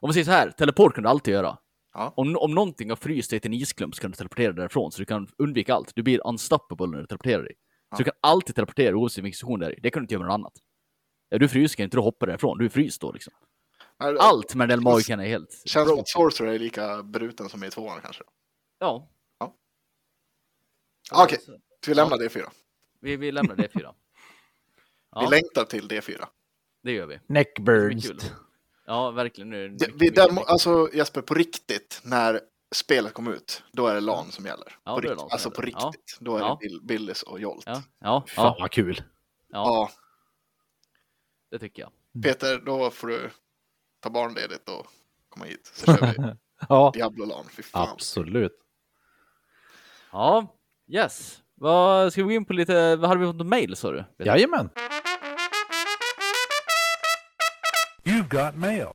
man 0.00 0.12
säger 0.12 0.24
så 0.24 0.30
här, 0.30 0.50
teleport 0.50 0.94
kan 0.94 1.02
du 1.04 1.10
alltid 1.10 1.34
göra. 1.34 1.58
Ja. 1.94 2.12
Om, 2.16 2.36
om 2.36 2.54
någonting 2.54 2.88
har 2.88 2.96
fryst 2.96 3.30
dig 3.30 3.40
till 3.40 3.50
en 3.50 3.54
isklump 3.54 3.94
så 3.94 4.00
kan 4.00 4.10
du 4.10 4.16
teleportera 4.16 4.52
därifrån, 4.52 4.92
så 4.92 4.98
du 4.98 5.04
kan 5.04 5.28
undvika 5.38 5.74
allt. 5.74 5.92
Du 5.94 6.02
blir 6.02 6.26
unstoppable 6.26 6.86
när 6.86 6.98
du 6.98 7.06
teleporterar 7.06 7.42
dig. 7.42 7.54
Ja. 7.90 7.96
Så 7.96 8.00
du 8.00 8.04
kan 8.04 8.18
alltid 8.20 8.54
teleportera 8.54 8.96
oavsett 8.96 9.24
vilken 9.24 9.36
situation 9.36 9.60
det 9.60 9.66
är 9.66 9.78
i. 9.78 9.80
Det 9.82 9.90
kan 9.90 10.00
du 10.00 10.04
inte 10.04 10.14
göra 10.14 10.22
med 10.22 10.28
något 10.28 10.34
annat. 10.34 10.52
Är 11.30 11.38
du 11.38 11.48
fryst 11.48 11.76
kan 11.76 11.84
inte 11.84 11.96
du 11.96 12.00
hoppa 12.00 12.26
därifrån, 12.26 12.58
du 12.58 12.64
är 12.64 12.68
fryst 12.68 13.00
då 13.00 13.12
liksom. 13.12 13.32
Allt 14.02 14.54
med 14.54 14.68
den 14.68 14.82
magiken 14.82 15.20
är 15.20 15.24
helt... 15.26 15.62
Känns 15.64 15.88
som 15.88 15.98
att 15.98 16.08
Sorcerer 16.08 16.52
är 16.52 16.58
lika 16.58 17.02
bruten 17.02 17.48
som 17.48 17.64
i 17.64 17.70
tvåan 17.70 18.00
kanske. 18.02 18.22
Ja. 18.78 19.08
Ja. 19.38 19.54
Okej. 21.24 21.38
Så 21.44 21.52
vi 21.86 21.94
lämnar 21.94 22.16
D4. 22.16 22.42
Vi, 23.00 23.16
vi 23.16 23.32
lämnar 23.32 23.56
det 23.56 23.68
fyra. 23.68 23.94
Vi 25.14 25.22
Ja, 25.22 25.28
längtar 25.30 25.64
till 25.64 25.88
D4. 25.88 26.24
det 26.82 26.92
gör 26.92 27.06
vi. 27.06 27.20
Neckburns. 27.26 28.10
Ja, 28.86 29.10
verkligen. 29.10 29.50
Nu 29.50 29.68
det 29.68 29.72
mycket, 29.72 30.02
vi, 30.02 30.10
där, 30.10 30.50
alltså 30.50 30.88
Jesper, 30.92 31.22
på 31.22 31.34
riktigt, 31.34 32.00
när 32.04 32.40
spelet 32.74 33.12
kom 33.14 33.28
ut, 33.28 33.62
då 33.72 33.86
är 33.86 33.94
det 33.94 34.00
LAN 34.00 34.30
som 34.32 34.46
gäller. 34.46 34.76
Ja, 34.84 34.94
på 34.94 35.00
då 35.00 35.08
är 35.08 35.08
det 35.08 35.08
rikt- 35.08 35.18
LAN 35.20 35.28
som 35.28 35.32
alltså 35.34 35.50
på 35.50 35.62
gäller. 35.62 35.78
Ja. 35.80 35.86
riktigt. 35.94 36.16
Då 36.20 36.36
är 36.36 36.40
Ja. 36.40 36.58
det 36.60 36.68
Bill, 36.68 36.80
Billys 36.82 37.22
och 37.22 37.40
Jolt. 37.40 37.62
Ja, 37.66 37.82
ja, 38.00 38.24
Fan 38.28 38.44
ja, 38.44 38.56
vad 38.60 38.70
kul. 38.70 39.02
ja, 39.48 39.58
Ja, 39.66 39.90
det 41.50 41.58
tycker 41.58 41.82
jag. 41.82 42.22
Peter, 42.22 42.58
då 42.58 42.90
får 42.90 43.08
du 43.08 43.30
ta 44.02 44.10
barnledigt 44.10 44.68
och 44.68 44.86
komma 45.28 45.44
hit. 45.44 45.70
Så 45.74 45.86
kör 45.86 46.06
vi 46.06 46.34
Ja, 46.68 46.90
Diablo 46.94 47.24
LAN. 47.24 47.44
Fy 47.56 47.62
fan. 47.62 47.88
absolut. 47.88 48.58
Ja, 50.12 50.46
yes. 50.88 51.38
Vad, 51.54 52.12
ska 52.12 52.20
vi 52.22 52.24
gå 52.24 52.32
in 52.32 52.44
på 52.44 52.52
lite, 52.52 52.96
vad 52.96 53.08
hade 53.08 53.20
vi 53.20 53.26
fått 53.26 53.36
något 53.36 53.46
mail 53.46 53.76
sa 53.76 53.90
du? 53.92 54.04
Jajamän. 54.18 54.70
You've 58.04 58.28
got 58.28 58.56
mail. 58.56 58.86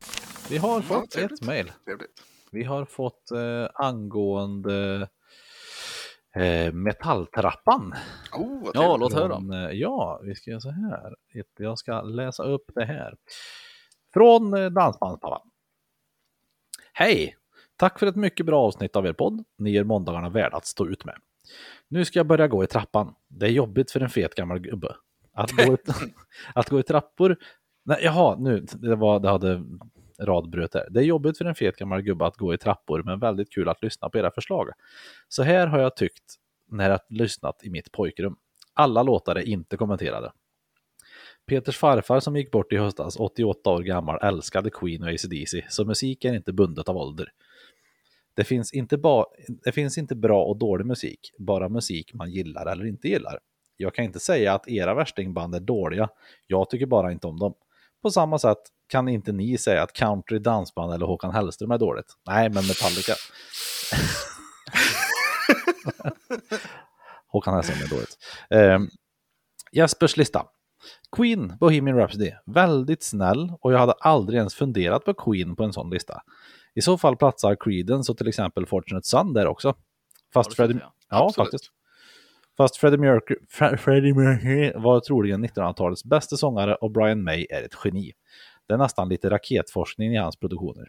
Vi 0.50 0.56
har 0.58 0.80
fått 0.80 1.10
trevligt. 1.10 1.40
ett 1.40 1.46
mejl. 1.46 1.72
Trevligt. 1.84 2.22
Vi 2.50 2.64
har 2.64 2.84
fått 2.84 3.30
eh, 3.30 3.68
angående 3.74 5.08
eh, 6.36 6.72
metalltrappan. 6.72 7.94
Oh, 8.32 8.70
Ja, 8.74 8.96
låt 8.96 9.12
höra. 9.14 9.68
Eh, 9.68 9.70
ja, 9.78 10.20
vi 10.24 10.34
ska 10.34 10.50
göra 10.50 10.60
så 10.60 10.70
här. 10.70 11.16
Jag 11.58 11.78
ska 11.78 12.02
läsa 12.02 12.42
upp 12.42 12.70
det 12.74 12.84
här. 12.84 13.14
Från 14.14 14.54
eh, 14.54 14.70
Dansbandspappan. 14.70 15.50
Hej! 16.92 17.36
Tack 17.76 17.98
för 17.98 18.06
ett 18.06 18.16
mycket 18.16 18.46
bra 18.46 18.62
avsnitt 18.62 18.96
av 18.96 19.06
er 19.06 19.12
podd. 19.12 19.44
Ni 19.58 19.70
gör 19.70 19.84
måndagarna 19.84 20.28
värda 20.28 20.56
att 20.56 20.66
stå 20.66 20.86
ut 20.88 21.04
med. 21.04 21.14
Nu 21.88 22.04
ska 22.04 22.18
jag 22.18 22.26
börja 22.26 22.48
gå 22.48 22.64
i 22.64 22.66
trappan. 22.66 23.14
Det 23.28 23.46
är 23.46 23.50
jobbigt 23.50 23.90
för 23.90 24.00
en 24.00 24.10
fet 24.10 24.34
gammal 24.34 24.58
gubbe. 24.58 24.96
Att 25.32 25.50
gå 25.50 25.62
i, 25.62 25.76
att 26.54 26.68
gå 26.68 26.80
i 26.80 26.82
trappor... 26.82 27.36
Nej, 27.84 27.98
jaha, 28.02 28.36
nu, 28.38 28.60
det, 28.60 28.96
var, 28.96 29.20
det 29.20 29.28
hade 29.28 29.64
radbröt 30.18 30.72
där. 30.72 30.86
Det 30.90 31.00
är 31.00 31.04
jobbigt 31.04 31.38
för 31.38 31.44
en 31.44 31.54
fet 31.54 31.76
gammal 31.76 32.02
gubbe 32.02 32.26
att 32.26 32.36
gå 32.36 32.54
i 32.54 32.58
trappor, 32.58 33.02
men 33.02 33.20
väldigt 33.20 33.52
kul 33.52 33.68
att 33.68 33.82
lyssna 33.82 34.08
på 34.08 34.18
era 34.18 34.30
förslag. 34.30 34.70
Så 35.28 35.42
här 35.42 35.66
har 35.66 35.78
jag 35.78 35.96
tyckt 35.96 36.34
när 36.70 36.90
jag 36.90 37.00
lyssnat 37.08 37.64
i 37.64 37.70
mitt 37.70 37.92
pojkrum. 37.92 38.36
Alla 38.74 39.02
låtar 39.02 39.36
är 39.36 39.48
inte 39.48 39.76
kommenterade. 39.76 40.32
Peters 41.48 41.76
farfar 41.78 42.20
som 42.20 42.36
gick 42.36 42.50
bort 42.50 42.72
i 42.72 42.76
höstas, 42.76 43.16
88 43.16 43.70
år 43.70 43.82
gammal, 43.82 44.18
älskade 44.22 44.70
Queen 44.70 45.02
och 45.02 45.08
AC/DC, 45.08 45.64
så 45.68 45.84
musik 45.84 46.24
är 46.24 46.34
inte 46.34 46.52
bundet 46.52 46.88
av 46.88 46.96
ålder. 46.96 47.32
Det 48.34 48.44
finns, 48.44 48.72
inte 48.72 48.96
ba- 48.98 49.26
det 49.64 49.72
finns 49.72 49.98
inte 49.98 50.14
bra 50.14 50.44
och 50.44 50.56
dålig 50.56 50.86
musik, 50.86 51.32
bara 51.38 51.68
musik 51.68 52.14
man 52.14 52.30
gillar 52.30 52.66
eller 52.66 52.86
inte 52.86 53.08
gillar. 53.08 53.38
Jag 53.76 53.94
kan 53.94 54.04
inte 54.04 54.20
säga 54.20 54.54
att 54.54 54.68
era 54.68 54.94
värstingband 54.94 55.54
är 55.54 55.60
dåliga, 55.60 56.08
jag 56.46 56.70
tycker 56.70 56.86
bara 56.86 57.12
inte 57.12 57.26
om 57.26 57.38
dem. 57.38 57.54
På 58.02 58.10
samma 58.10 58.38
sätt 58.38 58.58
kan 58.88 59.08
inte 59.08 59.32
ni 59.32 59.58
säga 59.58 59.82
att 59.82 59.92
country, 59.92 60.38
dansband 60.38 60.92
eller 60.94 61.06
Håkan 61.06 61.30
Hellström 61.34 61.70
är 61.70 61.78
dåligt. 61.78 62.14
Nej, 62.26 62.48
men 62.50 62.66
Metallica. 62.66 63.12
Håkan 67.28 67.54
Hellström 67.54 67.78
är 67.84 67.88
dåligt. 67.88 68.16
Eh, 68.50 68.78
Jespers 69.72 70.16
lista. 70.16 70.46
Queen, 71.16 71.56
Bohemian 71.60 71.96
Rhapsody. 71.96 72.32
Väldigt 72.46 73.02
snäll 73.02 73.52
och 73.60 73.72
jag 73.72 73.78
hade 73.78 73.92
aldrig 73.92 74.36
ens 74.38 74.54
funderat 74.54 75.04
på 75.04 75.14
Queen 75.14 75.56
på 75.56 75.64
en 75.64 75.72
sån 75.72 75.90
lista. 75.90 76.22
I 76.74 76.80
så 76.80 76.98
fall 76.98 77.16
platsar 77.16 77.56
Creedence 77.60 78.12
och 78.12 78.18
till 78.18 78.28
exempel 78.28 78.66
Fortunate 78.66 79.06
Son 79.06 79.32
där 79.32 79.46
också. 79.46 79.74
Fast 80.34 80.54
Freddie... 80.54 80.78
Ja, 81.08 81.24
Absolut. 81.24 81.46
faktiskt. 81.46 81.72
Fast 82.56 82.76
Freddie 82.76 82.98
Mercury, 82.98 83.38
Fre- 83.58 83.76
Freddie 83.76 84.14
Mercury 84.14 84.72
var 84.74 85.00
troligen 85.00 85.44
1900-talets 85.44 86.04
bästa 86.04 86.36
sångare 86.36 86.74
och 86.74 86.90
Brian 86.90 87.22
May 87.24 87.46
är 87.50 87.62
ett 87.62 87.74
geni. 87.84 88.12
Det 88.66 88.74
är 88.74 88.78
nästan 88.78 89.08
lite 89.08 89.30
raketforskning 89.30 90.14
i 90.14 90.16
hans 90.16 90.36
produktioner. 90.36 90.88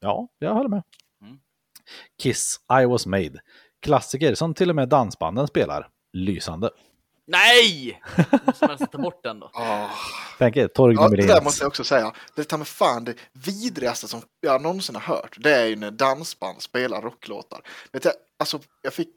Ja, 0.00 0.28
jag 0.38 0.54
håller 0.54 0.68
med. 0.68 0.82
Mm. 1.22 1.38
Kiss, 2.22 2.56
I 2.82 2.84
was 2.86 3.06
made. 3.06 3.40
Klassiker 3.80 4.34
som 4.34 4.54
till 4.54 4.70
och 4.70 4.76
med 4.76 4.88
dansbanden 4.88 5.46
spelar. 5.46 5.88
Lysande. 6.12 6.70
Nej! 7.26 8.02
Måste 8.46 8.66
man 8.66 8.78
ta 8.78 8.98
bort 8.98 9.22
den 9.22 9.40
då? 9.40 9.50
Ah. 9.54 9.90
Tänk 10.38 10.56
er, 10.56 10.68
Torgny 10.68 10.94
Ja, 10.94 11.08
det 11.08 11.26
där 11.26 11.42
måste 11.42 11.62
jag 11.62 11.68
också 11.68 11.84
säga. 11.84 12.12
Det 12.36 12.44
tar 12.44 12.58
med 12.58 12.66
fan 12.66 13.04
det 13.04 13.14
vidrigaste 13.32 14.08
som 14.08 14.22
jag 14.40 14.62
någonsin 14.62 14.94
har 14.94 15.16
hört. 15.16 15.36
Det 15.40 15.54
är 15.54 15.66
ju 15.66 15.76
när 15.76 15.90
dansband 15.90 16.62
spelar 16.62 17.02
rocklåtar. 17.02 17.60
Vet 17.92 18.04
jag, 18.04 18.14
alltså, 18.38 18.60
jag 18.82 18.92
fick 18.92 19.08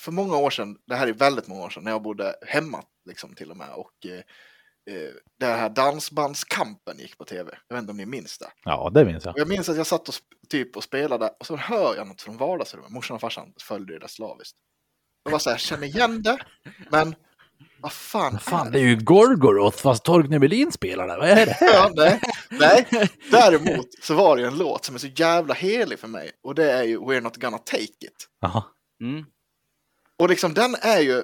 för 0.00 0.12
många 0.12 0.36
år 0.36 0.50
sedan, 0.50 0.76
det 0.86 0.94
här 0.94 1.06
är 1.06 1.12
väldigt 1.12 1.46
många 1.46 1.64
år 1.64 1.70
sedan, 1.70 1.84
när 1.84 1.90
jag 1.90 2.02
bodde 2.02 2.34
hemma 2.46 2.82
liksom 3.08 3.34
till 3.34 3.50
och 3.50 3.56
med. 3.56 3.70
Och 3.74 4.06
eh, 4.06 4.94
eh, 4.94 5.10
det 5.40 5.46
här 5.46 5.68
dansbandskampen 5.68 6.98
gick 6.98 7.18
på 7.18 7.24
tv. 7.24 7.58
Jag 7.68 7.76
vet 7.76 7.82
inte 7.82 7.90
om 7.90 7.96
ni 7.96 8.06
minns 8.06 8.38
det. 8.38 8.50
Ja, 8.64 8.90
det 8.94 9.04
minns 9.04 9.24
jag. 9.24 9.34
Och 9.34 9.40
jag 9.40 9.48
minns 9.48 9.68
att 9.68 9.76
jag 9.76 9.86
satt 9.86 10.08
och, 10.08 10.14
typ, 10.48 10.76
och 10.76 10.84
spelade 10.84 11.30
och 11.40 11.46
så 11.46 11.56
hör 11.56 11.96
jag 11.96 12.06
något 12.06 12.22
från 12.22 12.36
vardagsrummet. 12.36 12.90
Morsan 12.90 13.14
och 13.14 13.20
farsan 13.20 13.52
följde 13.62 13.98
det 13.98 14.08
slaviskt. 14.08 14.56
Jag 15.24 15.32
var 15.32 15.38
så 15.38 15.50
här, 15.50 15.58
känner 15.58 15.86
igen 15.86 16.22
det, 16.22 16.38
men 16.90 17.14
vad 17.80 17.92
fan, 17.92 18.38
Fan, 18.38 18.72
det 18.72 18.78
är 18.78 18.82
ju 18.82 18.96
Gorgoroth 18.96 19.78
fast 19.78 20.04
Torgny 20.04 20.38
Melin 20.38 20.72
spelar 20.72 21.08
det. 21.08 21.16
Vad 21.16 21.28
är 21.28 21.46
det? 21.46 21.58
Ja, 21.60 21.90
nej, 21.94 22.20
nej. 22.50 23.10
Däremot 23.30 23.86
så 24.02 24.14
var 24.14 24.36
det 24.36 24.42
ju 24.42 24.48
en 24.48 24.58
låt 24.58 24.84
som 24.84 24.94
är 24.94 24.98
så 24.98 25.06
jävla 25.06 25.54
helig 25.54 25.98
för 25.98 26.08
mig 26.08 26.30
och 26.42 26.54
det 26.54 26.72
är 26.72 26.82
ju 26.82 26.98
We're 26.98 27.20
Not 27.20 27.36
Gonna 27.36 27.58
Take 27.58 27.82
It. 27.82 28.28
Jaha. 28.40 28.64
Mm. 29.00 29.24
Och 30.18 30.28
liksom 30.28 30.54
den 30.54 30.76
är 30.80 31.00
ju, 31.00 31.22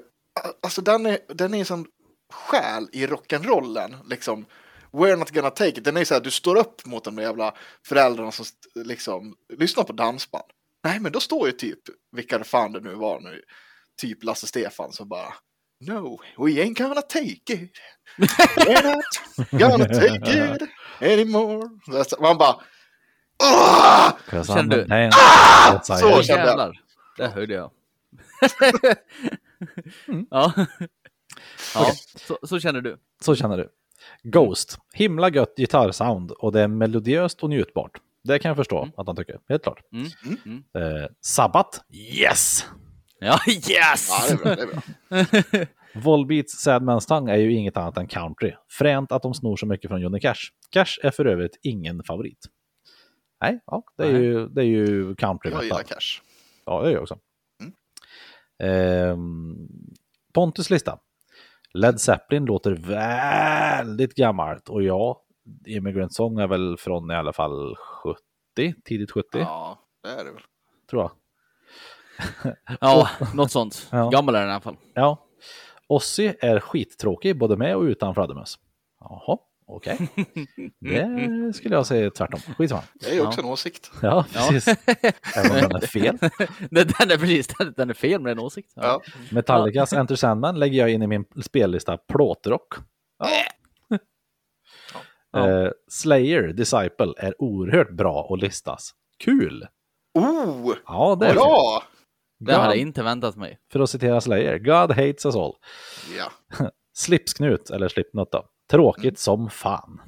alltså 0.62 0.82
den 0.82 1.06
är, 1.06 1.18
den 1.28 1.54
är 1.54 1.59
en 1.59 1.64
sån 1.64 1.87
själ 2.32 2.88
i 2.92 3.06
rock'n'rollen 3.06 4.09
liksom. 4.09 4.47
We're 4.92 5.16
not 5.16 5.30
gonna 5.30 5.50
take 5.50 5.78
it. 5.78 5.85
Den 5.85 5.97
är 5.97 6.04
så 6.04 6.14
här, 6.14 6.20
du 6.20 6.30
står 6.30 6.56
upp 6.56 6.87
mot 6.87 7.04
de 7.04 7.16
där 7.16 7.23
jävla 7.23 7.54
föräldrarna 7.87 8.32
som 8.32 8.44
liksom 8.75 9.37
lyssnar 9.59 9.85
på 9.85 9.92
dansband. 9.92 10.44
Nej, 10.85 11.00
men 11.00 11.12
då 11.12 11.20
står 11.20 11.47
ju 11.47 11.52
typ, 11.52 11.78
vilka 12.12 12.38
det 12.38 12.44
fan 12.44 12.73
det 12.73 12.80
nu 12.80 12.94
var 12.94 13.20
nu, 13.20 13.42
typ 14.00 14.25
Lasse 14.25 14.47
Stefan 14.47 14.92
som 14.92 15.09
bara 15.09 15.35
No, 15.80 16.18
we 16.38 16.50
ain't 16.62 16.78
gonna 16.78 17.02
take 17.02 17.50
it. 17.54 17.70
We're 18.56 18.82
not 18.82 19.50
gonna 19.50 19.87
take 19.88 20.30
it 20.54 20.62
anymore. 21.00 21.68
Så 22.08 22.16
Man 22.22 22.38
bara 22.38 22.56
Åh! 23.42 24.12
Känner 24.44 24.76
du? 24.76 24.87
Nej, 24.87 25.10
Så 25.82 25.94
kände 25.94 26.10
jag. 26.10 26.46
jävlar. 26.46 26.80
Det 27.16 27.28
hörde 27.28 27.54
jag. 27.54 27.70
ja. 30.30 30.52
ja 31.75 31.92
så, 32.16 32.38
så 32.42 32.60
känner 32.60 32.80
du. 32.80 32.96
Så 33.20 33.34
känner 33.34 33.56
du. 33.56 33.68
Ghost. 34.22 34.78
Himla 34.92 35.30
gött 35.30 35.54
gitarrsound 35.56 36.30
och 36.30 36.52
det 36.52 36.60
är 36.60 36.68
melodiöst 36.68 37.42
och 37.42 37.50
njutbart. 37.50 38.00
Det 38.25 38.38
kan 38.38 38.49
jag 38.49 38.56
förstå 38.56 38.88
att 38.96 39.06
han 39.06 39.16
tycker, 39.16 39.38
helt 39.49 39.62
klart. 39.62 39.80
Mm. 39.92 40.08
Mm. 40.44 40.64
Eh, 40.75 41.08
Sabbat. 41.20 41.80
Yes! 41.92 42.66
Ja, 43.22 43.38
yes! 43.46 44.08
Ja, 44.10 44.24
det 44.28 44.32
är 44.32 44.36
bra. 44.36 44.54
Det 44.54 44.62
är 44.62 45.52
bra. 45.58 45.66
Volbeats 46.02 46.62
Sad 46.62 46.82
Man's 46.82 47.08
Tongue 47.08 47.32
är 47.34 47.38
ju 47.38 47.52
inget 47.52 47.76
annat 47.76 47.96
än 47.96 48.06
country. 48.06 48.52
Fränt 48.78 49.12
att 49.12 49.22
de 49.22 49.34
snor 49.34 49.56
så 49.56 49.66
mycket 49.66 49.88
från 49.90 50.00
Johnny 50.00 50.20
Cash. 50.20 50.40
Cash 50.70 50.98
är 51.02 51.10
för 51.10 51.24
övrigt 51.24 51.58
ingen 51.62 52.02
favorit. 52.04 52.38
Nej, 53.40 53.60
ja, 53.66 53.82
det 53.96 54.04
är 54.04 54.12
Nej. 54.12 54.22
ju, 54.22 54.48
det 54.48 54.60
är 54.60 54.64
ju 54.66 55.14
country 55.14 55.50
Jag 55.50 55.64
gillar 55.64 55.82
cash. 55.82 56.22
Ja, 56.64 56.80
det 56.82 56.86
gör 56.88 56.94
jag 56.94 57.02
också. 57.02 57.18
Mm. 57.62 57.72
Ehm, 58.62 59.56
Pontus 60.34 60.70
lista. 60.70 60.98
Led 61.74 62.00
Zeppelin 62.00 62.44
låter 62.44 62.72
väldigt 62.72 64.14
gammalt 64.14 64.68
och 64.68 64.82
ja, 64.82 65.22
Immigrant 65.66 66.14
Song 66.14 66.38
är 66.38 66.46
väl 66.46 66.76
från 66.78 67.10
i 67.10 67.14
alla 67.14 67.32
fall 67.32 67.76
70, 67.76 68.74
tidigt 68.84 69.10
70 69.10 69.26
Ja, 69.32 69.78
det 70.02 70.08
är 70.08 70.24
det 70.24 70.32
väl. 70.32 70.42
tror 70.90 71.02
jag. 71.02 71.10
Ja, 72.80 73.08
något 73.34 73.50
sånt. 73.50 73.88
Ja. 73.90 74.08
Gammal 74.08 74.34
är 74.34 74.40
den 74.40 74.49
i 74.49 74.52
alla 74.52 74.60
fall. 74.60 74.76
Ja. 74.95 75.26
Ozzy 75.86 76.32
är 76.40 76.60
skittråkig 76.60 77.38
både 77.38 77.56
med 77.56 77.76
och 77.76 77.82
utan 77.82 78.14
fladdermöss. 78.14 78.58
Jaha, 79.00 79.38
okej. 79.66 79.99
Det 80.80 81.52
skulle 81.56 81.75
jag 81.75 81.86
säga 81.86 82.10
tvärtom. 82.10 82.40
Skitsamma. 82.58 82.82
Det 82.95 83.10
är 83.10 83.14
ju 83.14 83.26
också 83.26 83.40
en 83.40 83.47
åsikt. 83.47 83.90
Ja, 84.02 84.25
precis. 84.32 84.68
Även 85.36 85.64
om 85.64 85.71
den 85.71 85.82
är 85.82 85.86
fel. 85.86 86.18
Den 86.71 87.10
är 87.10 87.18
precis, 87.18 87.49
den, 87.76 87.90
är 87.90 87.95
fel 87.95 88.21
med 88.21 88.32
en 88.32 88.38
åsikt. 88.38 88.73
Ja. 88.75 89.02
Metallicas 89.30 89.92
Enter 89.92 90.16
Sandman 90.16 90.58
lägger 90.58 90.78
jag 90.78 90.90
in 90.90 91.02
i 91.02 91.06
min 91.06 91.25
spellista 91.42 91.97
plåtrock. 91.97 92.75
Ja. 93.18 93.28
Ja. 95.32 95.49
Eh, 95.49 95.71
Slayer 95.88 96.52
Disciple 96.52 97.14
är 97.16 97.42
oerhört 97.42 97.90
bra 97.90 98.28
att 98.30 98.40
listas. 98.40 98.95
Kul! 99.18 99.66
Oh! 100.14 100.75
Ja, 100.86 101.16
det 101.21 101.26
är 101.26 101.28
det. 101.28 101.34
Bra! 101.34 101.82
Det 102.40 102.52
hade 102.52 102.64
jag 102.64 102.74
God, 102.74 102.80
inte 102.80 103.02
väntat 103.02 103.36
mig. 103.36 103.58
för 103.72 103.80
att 103.80 103.90
citera 103.90 104.20
Slayer. 104.20 104.58
God 104.58 104.90
hates 104.96 105.26
us 105.26 105.36
all. 105.36 105.54
Ja. 106.18 106.32
Slipsknut, 106.92 107.70
eller 107.70 107.88
Slipknot 107.88 108.32
då. 108.32 108.46
Tråkigt 108.70 109.04
Mm. 109.04 109.16
som 109.16 109.50
fan. 109.50 110.00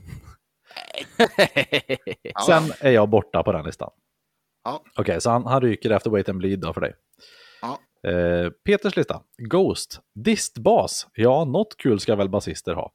Sen 2.46 2.62
är 2.80 2.90
jag 2.90 3.08
borta 3.08 3.42
på 3.42 3.52
den 3.52 3.64
listan. 3.64 3.90
Ja. 4.64 4.82
Okej, 4.96 5.20
så 5.20 5.30
han, 5.30 5.46
han 5.46 5.60
ryker 5.62 5.90
efter 5.90 6.10
Wait 6.10 6.28
and 6.28 6.38
Bleed 6.38 6.58
då 6.60 6.72
för 6.72 6.80
dig. 6.80 6.94
Ja. 7.62 7.78
Eh, 8.10 8.50
Peters 8.50 8.96
lista. 8.96 9.22
Ghost. 9.38 10.00
Distbas. 10.14 11.06
Ja, 11.14 11.44
något 11.44 11.76
kul 11.76 12.00
ska 12.00 12.16
väl 12.16 12.28
basister 12.28 12.74
ha. 12.74 12.92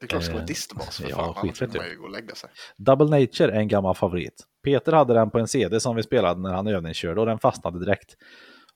Det 0.00 0.06
är 0.06 0.08
klart 0.08 0.20
det 0.20 0.24
ska 0.24 0.32
vara 0.34 0.42
Eh, 0.42 0.46
distbas 0.46 0.96
för 1.00 1.10
ja, 1.10 1.16
fan. 1.16 1.34
Annars 1.36 1.62
vill 1.62 1.68
man 1.76 1.88
ju 1.90 1.96
gå 1.98 2.04
och 2.04 2.10
lägga 2.10 2.34
sig. 2.34 2.50
Double 2.76 3.20
Nature 3.20 3.52
är 3.52 3.60
en 3.60 3.68
gammal 3.68 3.94
favorit. 3.94 4.46
Peter 4.66 4.92
hade 4.92 5.14
den 5.14 5.30
på 5.30 5.38
en 5.38 5.48
CD 5.48 5.80
som 5.80 5.96
vi 5.96 6.02
spelade 6.02 6.40
när 6.40 6.52
han 6.52 6.66
övningskörde 6.66 7.20
och 7.20 7.26
den 7.26 7.38
fastnade 7.38 7.78
direkt. 7.78 8.16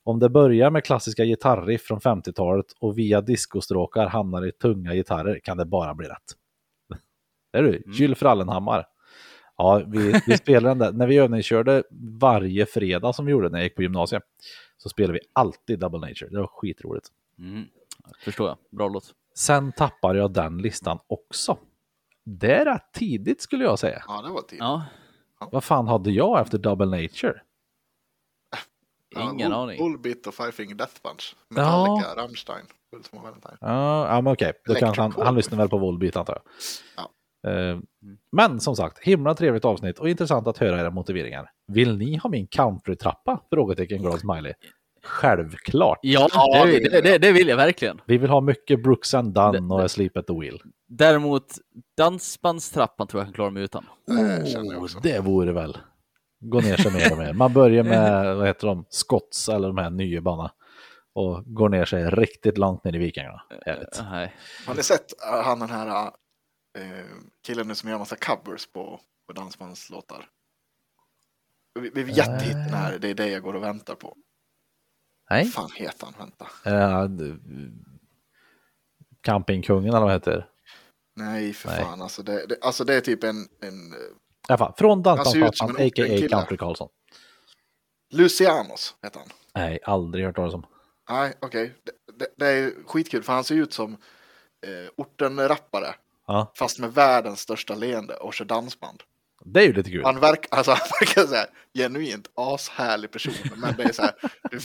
Om 0.03 0.19
det 0.19 0.29
börjar 0.29 0.71
med 0.71 0.83
klassiska 0.83 1.25
gitarriff 1.25 1.81
från 1.81 1.99
50-talet 1.99 2.65
och 2.79 2.97
via 2.97 3.21
discostråkar 3.21 4.07
hamnar 4.07 4.45
i 4.47 4.51
tunga 4.51 4.93
gitarrer 4.93 5.39
kan 5.43 5.57
det 5.57 5.65
bara 5.65 5.93
bli 5.93 6.07
rätt. 6.07 6.17
Det 7.51 7.57
är 7.57 7.63
du, 7.63 7.83
Gyll 7.85 8.15
Frallenhammar. 8.15 8.85
Ja, 9.57 9.83
vi, 9.87 10.21
vi 10.27 10.37
spelade 10.37 10.69
den 10.69 10.77
där. 10.77 10.91
När 10.91 11.07
vi 11.07 11.17
övningskörde 11.17 11.83
varje 12.19 12.65
fredag 12.65 13.13
som 13.13 13.25
vi 13.25 13.31
gjorde 13.31 13.49
när 13.49 13.57
jag 13.57 13.63
gick 13.63 13.75
på 13.75 13.81
gymnasiet 13.81 14.23
så 14.77 14.89
spelade 14.89 15.13
vi 15.13 15.19
alltid 15.33 15.79
Double 15.79 15.99
Nature. 15.99 16.29
Det 16.29 16.39
var 16.39 16.47
skitroligt. 16.47 17.07
Mm. 17.39 17.65
Förstår 18.23 18.47
jag. 18.47 18.57
Bra 18.71 18.87
låt. 18.87 19.13
Sen 19.35 19.71
tappar 19.71 20.15
jag 20.15 20.33
den 20.33 20.57
listan 20.57 20.99
också. 21.07 21.57
Det 22.23 22.55
är 22.55 22.65
rätt 22.65 22.93
tidigt 22.93 23.41
skulle 23.41 23.63
jag 23.63 23.79
säga. 23.79 24.03
Ja, 24.07 24.21
det 24.21 24.29
var 24.29 24.41
tid. 24.41 24.59
Ja, 24.59 24.83
Vad 25.51 25.63
fan 25.63 25.87
hade 25.87 26.11
jag 26.11 26.41
efter 26.41 26.57
Double 26.57 26.85
Nature? 26.85 27.41
ingen 29.19 29.53
aning. 29.53 29.77
Bullbit 29.77 30.27
och 30.27 30.33
Five 30.33 30.51
Finger 30.51 30.75
Death 30.75 31.01
Punch. 31.03 31.35
Metallica, 31.49 32.15
Rammstein. 32.15 32.65
Som 33.09 33.23
Valentine. 33.23 33.57
Ja, 33.61 34.07
ja 34.15 34.21
men 34.21 34.33
okej. 34.33 34.53
Då 34.65 34.71
Electric 34.71 34.95
kanske 34.95 35.23
han, 35.23 35.35
lyssnar 35.35 35.57
väl 35.57 35.69
på 35.69 35.77
Volbeat 35.77 36.15
antar 36.15 36.33
jag. 36.33 36.43
Ja. 36.95 37.11
Eh, 37.51 37.79
men 38.31 38.59
som 38.59 38.75
sagt, 38.75 38.99
himla 38.99 39.35
trevligt 39.35 39.65
avsnitt 39.65 39.99
och 39.99 40.09
intressant 40.09 40.47
att 40.47 40.57
höra 40.57 40.79
era 40.79 40.89
motiveringar. 40.89 41.49
Vill 41.67 41.97
ni 41.97 42.17
ha 42.17 42.29
min 42.29 42.47
countrytrappa? 42.47 43.39
Frågetecken 43.49 44.01
glad 44.01 44.19
smiley. 44.19 44.53
Självklart. 45.03 45.99
Ja, 46.01 46.29
det, 46.65 46.79
det- 46.79 46.89
det, 46.89 47.01
det, 47.01 47.17
det 47.17 47.31
vill 47.31 47.47
jag 47.47 47.57
verkligen. 47.57 48.01
Vi 48.05 48.17
vill 48.17 48.29
ha 48.29 48.41
mycket 48.41 48.83
Brooks 48.83 49.13
and 49.13 49.33
Dunn 49.33 49.71
och 49.71 49.91
Sleep 49.91 50.17
at 50.17 50.27
the 50.27 50.33
Wheel. 50.33 50.61
Däremot, 50.87 51.45
dansbandstrappan 51.97 53.07
tror 53.07 53.21
jag 53.21 53.27
kan 53.27 53.33
klara 53.33 53.49
mig 53.49 53.63
utan. 53.63 53.85
Oh, 54.07 54.83
också. 54.83 54.99
det 54.99 55.19
vore 55.19 55.51
väl. 55.51 55.77
Gå 56.39 56.59
ner 56.59 56.77
sig 56.77 56.93
mer 56.93 57.11
och 57.11 57.17
mer. 57.17 57.33
Man 57.33 57.53
börjar 57.53 57.83
med, 57.83 58.35
vad 58.37 58.47
heter 58.47 58.67
de, 58.67 58.85
Scotts 58.89 59.49
eller 59.49 59.67
de 59.67 59.77
här 59.77 59.89
nya 59.89 60.21
bana 60.21 60.51
och 61.13 61.43
går 61.45 61.69
ner 61.69 61.85
sig 61.85 62.09
riktigt 62.09 62.57
långt 62.57 62.83
ner 62.83 62.95
i 62.95 62.97
vikingarna. 62.97 63.41
Härligt. 63.65 64.01
Nej. 64.11 64.35
Har 64.67 64.75
ni 64.75 64.83
sett 64.83 65.13
uh, 65.33 65.41
han 65.43 65.59
den 65.59 65.69
här 65.69 66.05
uh, 66.07 66.83
killen 67.45 67.67
nu 67.67 67.75
som 67.75 67.89
gör 67.89 67.97
massa 67.97 68.15
covers 68.15 68.67
på, 68.67 68.99
på 69.27 69.33
dansbandslåtar? 69.33 70.25
Vi, 71.79 72.03
vi 72.03 72.11
jättehit 72.11 72.53
den 72.53 72.73
här, 72.73 72.97
det 72.99 73.09
är 73.09 73.13
det 73.13 73.27
jag 73.29 73.41
går 73.41 73.53
och 73.55 73.63
väntar 73.63 73.95
på. 73.95 74.17
Nej. 75.31 75.43
Vad 75.43 75.53
fan 75.53 75.69
heter 75.75 76.05
han? 76.05 76.13
Vänta. 76.17 77.07
D- 77.07 77.37
campingkungen 79.21 79.89
eller 79.89 80.05
vad 80.05 80.11
heter. 80.11 80.47
Nej, 81.15 81.53
för 81.53 81.69
Nej. 81.69 81.83
fan. 81.83 82.01
Alltså 82.01 82.23
det, 82.23 82.45
det, 82.47 82.57
alltså 82.61 82.83
det 82.83 82.95
är 82.95 83.01
typ 83.01 83.23
en, 83.23 83.47
en 83.61 83.93
uh, 83.93 83.99
alla 84.47 84.57
fall, 84.57 84.73
från 84.77 85.03
Dansbandspappan, 85.03 85.75
a.k.a. 85.75 86.27
Country 86.29 86.57
Karlsson. 86.57 86.89
Lucianos 88.13 88.95
heter 89.01 89.19
han. 89.19 89.29
Nej, 89.55 89.79
aldrig 89.83 90.25
hört 90.25 90.35
talas 90.35 90.53
om. 90.53 90.65
Nej, 91.09 91.33
okej. 91.39 91.75
Det, 91.83 91.91
det, 92.13 92.27
det 92.37 92.47
är 92.47 92.73
skitkul 92.87 93.23
för 93.23 93.33
han 93.33 93.43
ser 93.43 93.55
ut 93.55 93.73
som 93.73 93.93
eh, 94.67 94.89
orten-rappare. 94.97 95.95
Ja, 96.27 96.51
Fast 96.55 96.79
med 96.79 96.93
världens 96.93 97.39
största 97.39 97.75
leende 97.75 98.15
och 98.15 98.33
kör 98.33 98.45
dansband. 98.45 99.03
Det 99.45 99.59
är 99.59 99.65
ju 99.67 99.73
lite 99.73 99.89
kul. 99.89 100.03
Han 100.05 100.19
verkar, 100.19 100.57
alltså, 100.57 100.71
han 100.79 100.87
verkar 101.01 101.21
så 101.27 101.35
här, 101.35 101.45
genuint 101.73 102.27
ashärlig 102.35 103.11
person, 103.11 103.33
men 103.57 103.75
det 103.77 103.83
är 103.83 103.91
så 103.93 104.01
här 104.01 104.13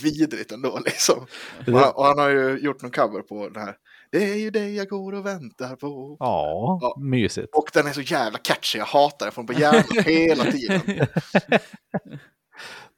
vidrigt 0.03 0.51
ändå 0.51 0.79
liksom. 0.85 1.25
Och 1.67 1.73
han, 1.79 1.91
och 1.93 2.05
han 2.05 2.19
har 2.19 2.29
ju 2.29 2.57
gjort 2.59 2.81
någon 2.81 2.91
cover 2.91 3.21
på 3.21 3.49
den 3.49 3.63
här 3.63 3.75
Det 4.11 4.31
är 4.31 4.35
ju 4.35 4.49
dig 4.49 4.75
jag 4.75 4.87
går 4.87 5.13
och 5.13 5.25
väntar 5.25 5.75
på. 5.75 6.17
Ja, 6.19 6.79
Ja. 6.81 6.95
mysigt. 7.01 7.55
Och 7.55 7.69
den 7.73 7.87
är 7.87 7.91
så 7.91 8.01
jävla 8.01 8.39
catchy, 8.39 8.77
jag 8.79 8.85
hatar 8.85 9.25
den, 9.25 9.33
får 9.33 9.43
den 9.43 9.55
på 9.55 9.61
hjärnan 9.61 10.03
hela 10.05 10.43
tiden. 10.43 10.81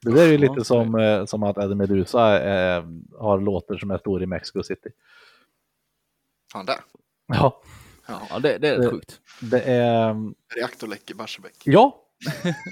Det 0.02 0.10
där 0.12 0.22
är 0.22 0.32
ju 0.32 0.38
lite 0.38 0.64
som, 0.64 0.94
eh, 0.94 1.24
som 1.24 1.42
att 1.42 1.58
Eddie 1.58 1.74
Meduza 1.74 2.42
eh, 2.42 2.84
har 3.18 3.40
låtar 3.40 3.76
som 3.78 3.90
är 3.90 3.98
stora 3.98 4.22
i 4.22 4.26
Mexico 4.26 4.62
City. 4.62 4.88
Fan 6.52 6.66
där. 6.66 6.76
Ja, 7.26 7.62
Ja. 8.30 8.38
Det, 8.38 8.58
det 8.58 8.68
är 8.68 8.78
Det- 8.78 8.84
rätt 8.84 8.90
sjukt. 8.90 9.20
det 9.40 9.60
är... 9.62 10.14
Reaktorläck 10.56 11.10
i 11.10 11.14
Barsebäck. 11.14 11.56
Ja, 11.64 11.96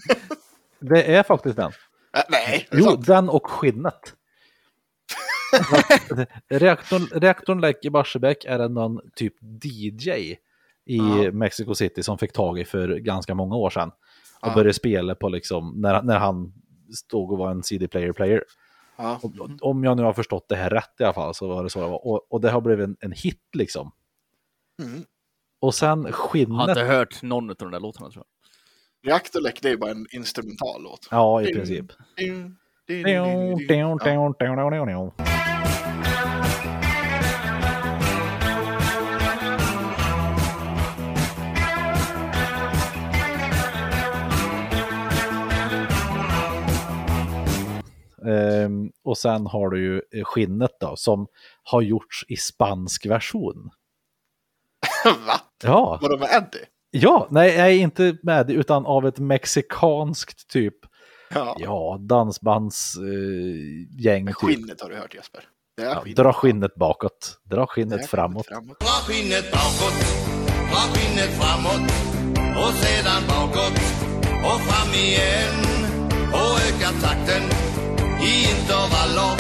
det 0.81 1.15
är 1.17 1.23
faktiskt 1.23 1.57
den. 1.57 1.73
Äh, 2.17 2.23
nej, 2.29 2.69
Jo, 2.73 2.85
sant. 2.85 3.07
den 3.07 3.29
och 3.29 3.47
skinnet. 3.51 4.15
reaktorn, 6.49 7.21
reaktorn 7.21 7.61
läck 7.61 7.85
i 7.85 7.91
Barsebäck 7.91 8.45
är 8.45 8.59
det 8.59 8.69
någon 8.69 9.01
typ 9.15 9.35
DJ 9.65 10.11
i 10.11 10.37
Ja. 10.97 11.33
Mexico 11.33 11.75
City 11.75 12.03
som 12.03 12.19
fick 12.19 12.33
tag 12.33 12.59
i 12.59 12.65
för 12.65 12.89
ganska 12.89 13.35
många 13.35 13.57
år 13.57 13.71
sedan. 13.71 13.89
Och 14.41 14.49
Ja. 14.49 14.55
började 14.55 14.75
spela 14.75 15.15
på 15.15 15.29
liksom, 15.29 15.75
när, 15.81 16.03
när 16.03 16.19
han 16.19 16.53
stod 16.97 17.33
och 17.33 17.39
var 17.39 17.51
en 17.51 17.63
CD-player-player. 17.63 18.45
Ja. 18.97 19.21
Och- 19.23 19.63
Om 19.71 19.85
jag 19.85 19.97
nu 19.97 20.03
har 20.03 20.13
förstått 20.13 20.49
det 20.49 20.57
här 20.57 20.71
rätt 20.71 20.95
i 21.01 21.05
alla 21.05 21.13
fall 21.13 21.35
så 21.35 21.49
var 21.49 21.65
det 21.65 21.71
så 21.71 21.81
det 21.81 21.87
var. 21.87 22.07
Och, 22.07 22.33
och 22.33 22.41
det 22.41 22.51
har 22.51 22.61
blivit 22.61 22.85
en, 22.85 22.97
en 23.01 23.13
hit 23.13 23.43
liksom. 23.53 23.93
Mm. 24.83 25.05
Och 25.61 25.75
sen 25.75 25.89
Jag 25.89 25.97
har 25.97 26.09
inte 26.09 26.13
skinnet. 26.13 26.79
hört 26.79 27.23
någon 27.23 27.51
av 27.51 27.57
de 27.59 27.71
där 27.71 27.81
låtarna 27.81 28.11
tror 28.11 28.25
jag. 29.03 29.11
Reaktorläck, 29.11 29.63
det 29.63 29.71
är 29.71 29.77
bara 29.77 29.91
en 29.91 30.07
instrumental 30.11 30.83
låt. 30.83 31.09
Ja, 31.11 31.43
i 31.43 31.55
princip. 31.55 31.87
Ding, 32.17 32.57
ding, 32.87 33.05
ding. 33.05 33.67
Ehm, 48.27 48.91
och 49.05 49.19
sen 49.19 49.47
har 49.47 49.71
du 49.71 49.81
ju 49.85 50.25
skinnet 50.25 50.71
då, 50.81 50.97
som 50.97 51.27
har 51.63 51.83
gjorts 51.83 52.25
i 52.29 52.37
spansk 52.37 53.07
version. 53.07 53.71
Va? 55.27 55.41
Ja, 55.63 55.99
Vadå 56.03 56.19
med 56.19 56.29
Eddie? 56.33 56.65
ja, 56.91 57.29
nej, 57.31 57.57
nej, 57.57 57.79
inte 57.79 58.17
med 58.23 58.47
det, 58.47 58.53
utan 58.53 58.87
av 58.87 59.07
ett 59.07 59.19
mexikanskt 59.19 60.49
typ, 60.51 60.75
Ja. 61.35 61.57
ja, 61.59 61.97
dansbandsgäng 62.01 64.29
eh, 64.29 64.35
typ. 64.35 64.37
Skinnet 64.37 64.81
har 64.81 64.91
du 64.91 64.97
hört 64.97 65.15
Jesper. 65.15 65.45
Är 65.81 65.85
Ja, 65.85 66.01
skinnet. 66.01 66.17
dra 66.17 66.33
skinnet 66.33 66.75
bakåt, 66.75 67.39
dra 67.45 67.63
är 67.63 67.67
skinnet 67.67 68.07
framåt. 68.07 68.47
framåt. 68.47 68.81
Dra 68.81 68.87
skinnet 69.07 69.51
bakåt, 69.53 69.95
dra 70.71 70.81
skinnet 70.95 71.31
framåt 71.41 71.91
och 72.63 72.73
sedan 72.75 73.23
bakåt 73.29 73.79
och 74.45 74.61
fram 74.61 74.95
igen 74.95 75.55
och 76.33 76.55
öka 76.69 76.91
takten 77.07 77.43
i 78.29 78.31
intervaller. 78.53 79.35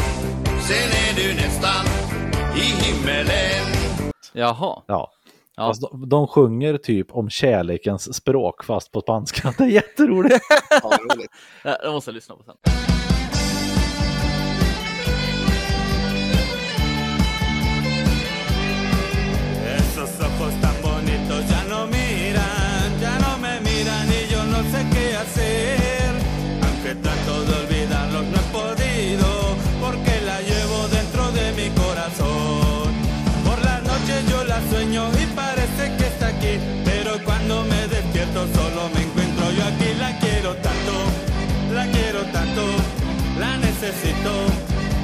Sen 0.68 0.88
är 1.04 1.12
du 1.16 1.34
nästan 1.34 1.84
i 2.56 2.58
himmelen. 2.82 3.64
Jaha. 4.32 4.82
Ja. 4.86 5.10
Ja. 5.58 5.66
Fast 5.66 5.80
de, 5.80 6.08
de 6.08 6.26
sjunger 6.26 6.76
typ 6.78 7.06
om 7.16 7.30
kärlekens 7.30 8.14
språk 8.14 8.64
fast 8.64 8.92
på 8.92 9.00
spanska. 9.00 9.54
Det 9.58 9.64
är 9.64 9.68
jätteroligt. 9.68 10.40
Ja, 10.82 10.98
roligt. 11.14 11.30
Ja, 11.64 11.76
Det 11.82 11.90
måste 11.90 12.10
jag 12.10 12.14
lyssna 12.14 12.36
på 12.36 12.42
sen. 12.42 12.97
necesito. 43.88 44.32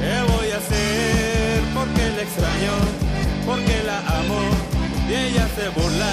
¿Qué 0.00 0.14
voy 0.32 0.50
a 0.50 0.56
hacer? 0.56 1.62
Porque 1.76 2.04
la 2.16 2.22
extraño, 2.22 2.74
porque 3.46 3.76
la 3.88 3.98
amo 4.18 4.40
y 5.08 5.14
ella 5.14 5.48
se 5.56 5.68
burla 5.76 6.12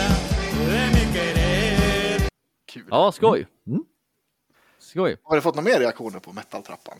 de 0.72 0.82
mi 0.96 1.14
querer. 1.14 2.30
Kul. 2.74 2.86
Ja, 2.90 3.12
skoj. 3.12 3.48
Mm. 3.68 3.84
Skoj. 4.80 5.18
Har 5.24 5.36
du 5.36 5.42
fått 5.42 5.56
några 5.56 5.70
mer 5.70 5.80
reaktioner 5.80 6.20
på 6.20 6.34
metaltrappan? 6.34 6.98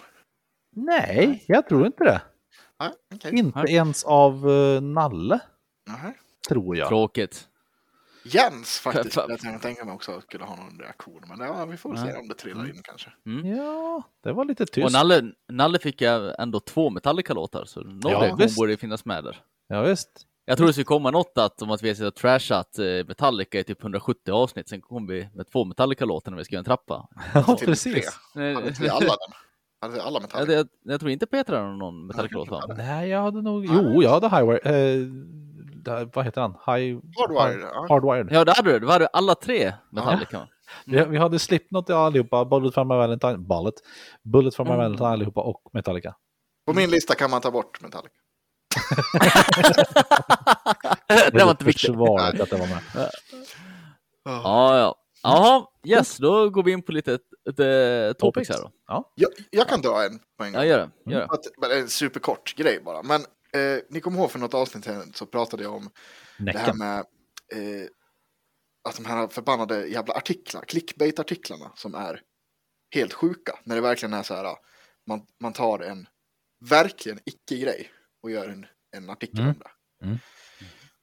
Nej, 0.76 1.44
jag 1.48 1.68
tror 1.68 1.86
inte 1.86 2.04
det. 2.04 2.22
Nej, 2.80 2.92
okej. 3.16 3.40
Inte 3.40 3.60
Nej. 3.60 3.74
ens 3.74 4.04
av 4.04 4.48
uh, 4.48 4.82
Nalle, 4.82 5.40
Nähä. 5.88 6.14
tror 6.48 6.78
jag. 6.78 6.88
Tråkigt. 6.88 7.48
Jens 8.24 8.80
faktiskt, 8.80 9.18
Fa- 9.18 9.26
jag 9.30 9.40
kan 9.40 9.60
tänka 9.60 9.86
mig 9.86 9.94
också 9.94 10.22
skulle 10.22 10.44
ha 10.44 10.56
någon 10.56 10.80
reaktion. 10.80 11.22
Men 11.28 11.40
ja, 11.40 11.66
vi 11.66 11.78
får 11.78 11.90
väl 11.90 12.00
se 12.12 12.18
om 12.18 12.28
det 12.28 12.34
trillar 12.36 12.66
in 12.70 12.82
kanske. 12.84 13.10
Ja, 13.58 14.04
det 14.24 14.32
var 14.34 14.46
lite 14.46 14.64
Och 14.64 14.72
tyst. 14.72 14.94
Nalle, 14.94 15.32
Nalle 15.52 15.80
fick 15.80 16.02
jag 16.02 16.36
ändå 16.40 16.60
två 16.60 16.90
Metallica-låtar, 16.90 17.66
så 17.66 17.80
någon 17.80 18.12
Ja, 18.12 18.20
reaktion 18.22 18.48
borde 18.58 18.78
finnas 18.78 19.06
med 19.06 19.24
där. 19.24 19.38
Ja, 19.68 19.82
visst. 19.82 20.28
Jag 20.46 20.58
tror 20.58 20.68
det 20.68 20.74
skulle 20.74 20.86
komma 20.86 21.12
något 21.12 21.38
att, 21.38 21.62
om 21.62 21.72
att 21.72 21.84
vi 21.84 21.88
har 21.88 21.96
suttit 21.96 22.08
och 22.08 22.16
trashat 22.16 22.78
Metallica 23.08 23.60
i 23.60 23.64
typ 23.64 23.82
170 23.82 24.32
avsnitt, 24.32 24.70
sen 24.70 24.82
kom 24.82 25.08
vi 25.08 25.30
med 25.34 25.48
två 25.52 25.66
Metallica-låtar 25.66 26.32
när 26.32 26.38
vi 26.38 26.46
skrev 26.46 26.58
en 26.60 26.66
trappa. 26.66 27.08
Ja, 27.34 27.44
tre. 27.44 27.66
precis. 27.66 28.20
Hade 28.34 28.74
vi 28.82 28.90
alla 28.90 29.00
den? 29.00 29.18
Hade 29.82 30.04
alla 30.04 30.16
jag, 30.16 30.22
Metallica? 30.22 30.54
jag, 30.54 30.68
jag 30.84 31.00
tror 31.00 31.12
inte 31.12 31.26
Peter 31.26 31.54
har 31.54 31.74
någon 31.74 32.08
Metallica-låt 32.08 32.50
va? 32.50 32.62
Nej, 32.78 33.10
jag 33.10 33.22
hade 33.22 33.42
nog... 33.42 33.66
Jo, 33.66 34.04
jag 34.04 34.10
hade 34.10 34.30
Highwire. 34.30 34.60
Eh, 34.60 35.08
där, 35.84 36.10
vad 36.14 36.26
heter 36.26 36.42
han? 36.42 36.52
High... 36.52 37.00
Hardwired, 37.18 37.62
ja. 37.74 37.86
Hardwired. 37.90 38.28
Ja, 38.32 38.46
det 38.46 38.54
hade 38.56 38.72
du. 38.72 38.80
Det 38.80 38.92
hade 38.92 39.08
alla 39.08 39.36
tre 39.36 39.74
Metallica. 39.92 40.48
Vi, 40.86 41.06
vi 41.06 41.18
hade 41.18 41.40
Slipknot 41.40 41.90
i 41.90 41.94
allihopa, 41.94 42.46
Bullet 42.46 42.74
from 42.74 42.88
my 42.88 42.96
Valentine, 42.96 43.38
Bullet, 43.38 43.74
Bullet 44.24 44.56
from 44.56 44.68
my 44.68 44.74
Mm. 44.74 44.84
Valentine 44.84 45.08
allihopa 45.08 45.42
och 45.42 45.62
Metallica. 45.74 46.16
På 46.66 46.74
min 46.74 46.90
lista 46.90 47.16
kan 47.16 47.32
man 47.32 47.42
ta 47.42 47.52
bort 47.52 47.82
Metallica. 47.82 48.16
det 51.32 51.44
var 51.44 51.52
inte 51.52 51.66
viktigt. 51.66 51.90
Att 51.90 52.50
det 52.50 52.58
var 52.58 52.68
med. 52.68 53.10
Ja, 54.24 54.78
ja. 54.78 54.96
Jaha, 55.24 55.66
yes, 55.86 56.18
då 56.18 56.50
går 56.50 56.64
vi 56.64 56.72
in 56.72 56.82
på 56.82 56.92
lite 56.92 57.12
uh, 57.12 58.14
topics 58.14 58.50
här 58.50 58.58
då. 58.58 58.72
Ja. 58.88 59.12
Jag, 59.16 59.30
jag 59.52 59.70
kan 59.70 59.82
dra 59.82 60.04
en 60.04 60.20
på 60.38 60.44
en 60.44 60.52
gång. 60.54 60.62
Ja, 60.62 60.66
gör 60.66 60.78
det. 60.78 61.12
Gör 61.12 61.20
det. 61.20 61.26
Att, 61.26 61.72
en 61.72 61.88
superkort 61.90 62.56
grej 62.56 62.82
bara. 62.86 63.04
Men 63.04 63.22
eh, 63.54 63.80
ni 63.90 64.02
kommer 64.02 64.18
ihåg 64.20 64.32
för 64.32 64.40
något 64.40 64.54
avsnitt 64.54 64.84
sedan 64.86 65.14
så 65.14 65.26
pratade 65.26 65.64
jag 65.64 65.74
om 65.74 65.90
det 66.38 66.58
här 66.58 66.74
med 66.74 66.98
eh, 67.54 67.88
att 68.90 68.96
de 68.96 69.06
här 69.06 69.28
förbannade 69.28 69.88
jävla 69.88 70.14
artiklarna, 70.14 70.66
clickbait-artiklarna 70.66 71.72
som 71.76 71.96
är 71.96 72.22
helt 72.96 73.14
sjuka. 73.14 73.60
När 73.64 73.76
det 73.76 73.82
verkligen 73.82 74.14
är 74.14 74.24
så 74.24 74.36
här, 74.36 74.56
man, 75.08 75.22
man 75.40 75.54
tar 75.54 75.80
en 75.80 76.08
verkligen 76.70 77.20
icke-grej 77.26 77.92
och 78.24 78.32
gör 78.32 78.50
en, 78.50 78.66
en 78.98 79.10
artikel 79.10 79.40
Mm. 79.40 79.50
om 79.52 79.60
det. 79.60 80.06
Mm. 80.06 80.18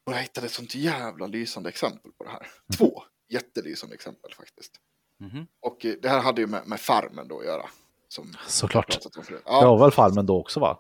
Och 0.06 0.12
jag 0.12 0.18
hittade 0.18 0.46
ett 0.46 0.52
sånt 0.52 0.74
jävla 0.74 1.26
lysande 1.26 1.68
exempel 1.68 2.12
på 2.12 2.24
det 2.24 2.30
här. 2.30 2.46
Två 2.76 3.02
jättelysande 3.28 3.94
exempel 3.94 4.34
faktiskt. 4.34 4.72
Mhm. 5.20 5.46
Och 5.60 5.84
eh, 5.84 5.94
det 6.02 6.08
här 6.08 6.20
hade 6.20 6.40
ju 6.40 6.46
med, 6.46 6.66
med 6.66 6.80
farmen 6.80 7.28
då 7.28 7.38
att 7.38 7.44
göra. 7.46 7.68
Som 8.08 8.36
Såklart. 8.46 8.98
förut. 9.14 9.42
Det 9.44 9.50
var 9.66 9.78
väl 9.78 9.90
Farmen 9.90 10.26
då 10.26 10.40
också 10.40 10.60
va? 10.60 10.78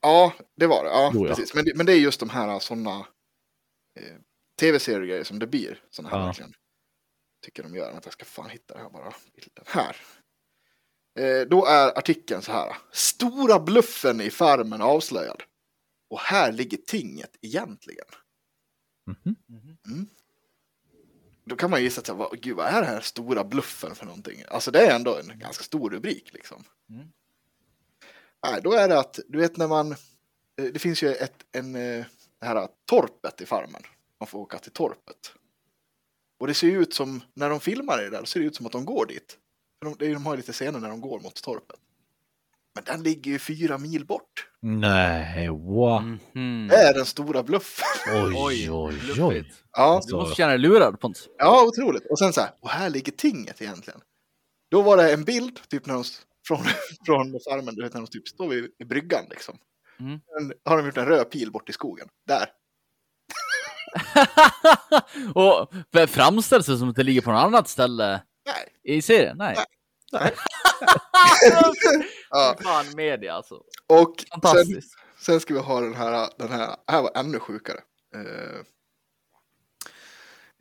Ja, 0.00 0.32
det 0.56 0.66
var 0.66 0.84
det. 0.84 0.90
Ja, 0.90 1.10
Jo, 1.14 1.26
ja. 1.26 1.34
precis. 1.34 1.54
Men, 1.54 1.64
det, 1.64 1.72
men 1.76 1.86
det 1.86 1.92
är 1.92 1.96
just 1.96 2.20
de 2.20 2.28
här 2.30 2.58
sådana 2.58 2.98
eh, 4.00 4.16
tv-seriegrejer 4.60 5.24
som 5.24 5.38
det 5.38 5.46
blir. 5.46 5.82
Sådana 5.90 6.10
här 6.14 6.18
Ja. 6.22 6.26
verkligen. 6.26 6.52
Tycker 7.44 7.62
de 7.62 7.74
gör. 7.74 7.90
Att 7.92 8.04
jag 8.04 8.12
ska 8.12 8.24
fan 8.24 8.50
hitta 8.50 8.74
det 8.74 8.80
här 8.80 8.90
bara. 8.90 9.12
Bilden 9.34 9.64
här. 9.66 9.96
Eh, 11.18 11.46
då 11.48 11.66
är 11.66 11.98
artikeln 11.98 12.42
så 12.42 12.52
här. 12.52 12.76
Stora 12.92 13.58
bluffen 13.60 14.20
i 14.20 14.30
farmen 14.30 14.82
avslöjad. 14.82 15.42
Och 16.10 16.20
här 16.20 16.52
ligger 16.52 16.76
tinget 16.76 17.36
egentligen. 17.40 18.06
Mhm. 19.06 20.06
Då 21.44 21.56
kan 21.56 21.70
man 21.70 21.82
gissa 21.82 22.00
att 22.00 22.08
vad, 22.08 22.40
gud, 22.40 22.56
vad 22.56 22.66
är 22.66 22.80
det 22.80 22.86
här 22.86 23.00
stora 23.00 23.44
bluffen 23.44 23.94
för 23.94 24.06
någonting? 24.06 24.42
Alltså 24.48 24.70
det 24.70 24.86
är 24.86 24.94
ändå 24.96 25.16
en 25.18 25.38
ganska 25.38 25.64
stor 25.64 25.90
rubrik 25.90 26.32
liksom. 26.32 26.64
Mm. 26.90 27.08
Nej, 28.50 28.60
då 28.62 28.72
är 28.72 28.88
det 28.88 28.98
att, 28.98 29.18
du 29.28 29.38
vet 29.38 29.56
när 29.56 29.68
man, 29.68 29.92
eh, 29.92 30.64
det 30.72 30.78
finns 30.78 31.02
ju 31.02 31.12
ett, 31.14 31.34
en, 31.52 31.74
eh, 31.74 32.04
det 32.40 32.46
här 32.46 32.68
torpet 32.88 33.40
i 33.40 33.46
farmen. 33.46 33.82
Man 34.20 34.26
får 34.26 34.38
åka 34.38 34.58
till 34.58 34.72
torpet. 34.72 35.32
Och 36.40 36.46
det 36.46 36.54
ser 36.54 36.66
ju 36.66 36.82
ut 36.82 36.94
som, 36.94 37.20
när 37.34 37.50
de 37.50 37.60
filmar 37.60 37.98
det 37.98 38.10
där, 38.10 38.24
ser 38.24 38.40
det 38.40 38.46
ut 38.46 38.56
som 38.56 38.66
att 38.66 38.72
de 38.72 38.84
går 38.84 39.06
dit. 39.06 39.36
De, 39.80 39.94
det 39.98 40.06
är- 40.06 40.12
de 40.14 40.26
har 40.26 40.32
ju 40.32 40.36
lite 40.36 40.52
scener 40.52 40.80
när 40.80 40.88
de 40.88 41.00
går 41.00 41.20
mot 41.20 41.42
torpet. 41.42 41.76
Men 42.74 42.84
den 42.84 43.02
ligger 43.02 43.30
ju 43.30 43.38
fyra 43.38 43.78
mil 43.78 44.04
bort. 44.06 44.46
Nej, 44.60 45.48
what? 45.48 46.02
Mhm. 46.32 46.68
Det 46.70 46.76
är 46.76 46.94
den 46.94 47.04
stora 47.06 47.42
bluffen. 47.42 47.86
Oj, 48.36 48.70
Oj, 48.70 49.22
oj. 49.22 49.52
Ja, 49.72 50.02
Du 50.06 50.14
måste 50.14 50.34
känna 50.36 50.48
dig 50.50 50.58
lurad 50.58 51.00
Pontus. 51.00 51.28
ja 51.38 51.64
otroligt. 51.66 52.06
Och 52.10 52.18
sen 52.18 52.32
så 52.32 52.40
här, 52.40 52.50
och 52.60 52.68
här 52.70 52.90
ligger 52.90 53.12
tinget 53.12 53.62
egentligen. 53.62 54.00
Då 54.70 54.82
var 54.82 54.96
det 54.96 55.12
en 55.12 55.24
bild, 55.24 55.60
typ 55.68 55.86
när 55.86 55.94
de, 55.94 56.04
från, 56.48 56.64
från 57.06 57.40
farmen, 57.48 57.74
du 57.74 57.82
vet 57.82 57.94
när 57.94 58.00
de 58.00 58.06
typ 58.06 58.28
står 58.28 58.48
vid, 58.48 58.88
bryggan 58.88 59.24
liksom. 59.30 59.58
Mm. 60.00 60.20
Sen 60.26 60.52
har 60.64 60.76
de 60.76 60.86
gjort 60.86 60.96
en 60.96 61.06
röd 61.06 61.30
pil 61.30 61.50
bort 61.52 61.68
i 61.68 61.72
skogen. 61.72 62.08
Där. 62.26 62.48
och 65.34 65.72
framställs 66.10 66.66
det 66.66 66.78
som 66.78 66.88
att 66.90 66.96
det 66.96 67.02
ligger 67.02 67.20
på 67.20 67.32
något 67.32 67.42
annat 67.44 67.68
ställe 67.68 68.22
Nej. 68.46 68.96
i 68.96 69.02
serien? 69.02 69.36
Nej. 69.38 69.56
Nej. 70.12 70.34
Ja. 72.30 72.56
Fan 72.62 72.86
media 72.96 73.34
alltså. 73.34 73.62
Och 73.86 74.14
sen, 74.42 74.82
sen 75.18 75.40
ska 75.40 75.54
vi 75.54 75.60
ha 75.60 75.80
den 75.80 75.94
här, 75.94 76.28
den 76.38 76.48
här, 76.48 76.76
här 76.86 77.02
var 77.02 77.10
ännu 77.14 77.38
sjukare. 77.38 77.78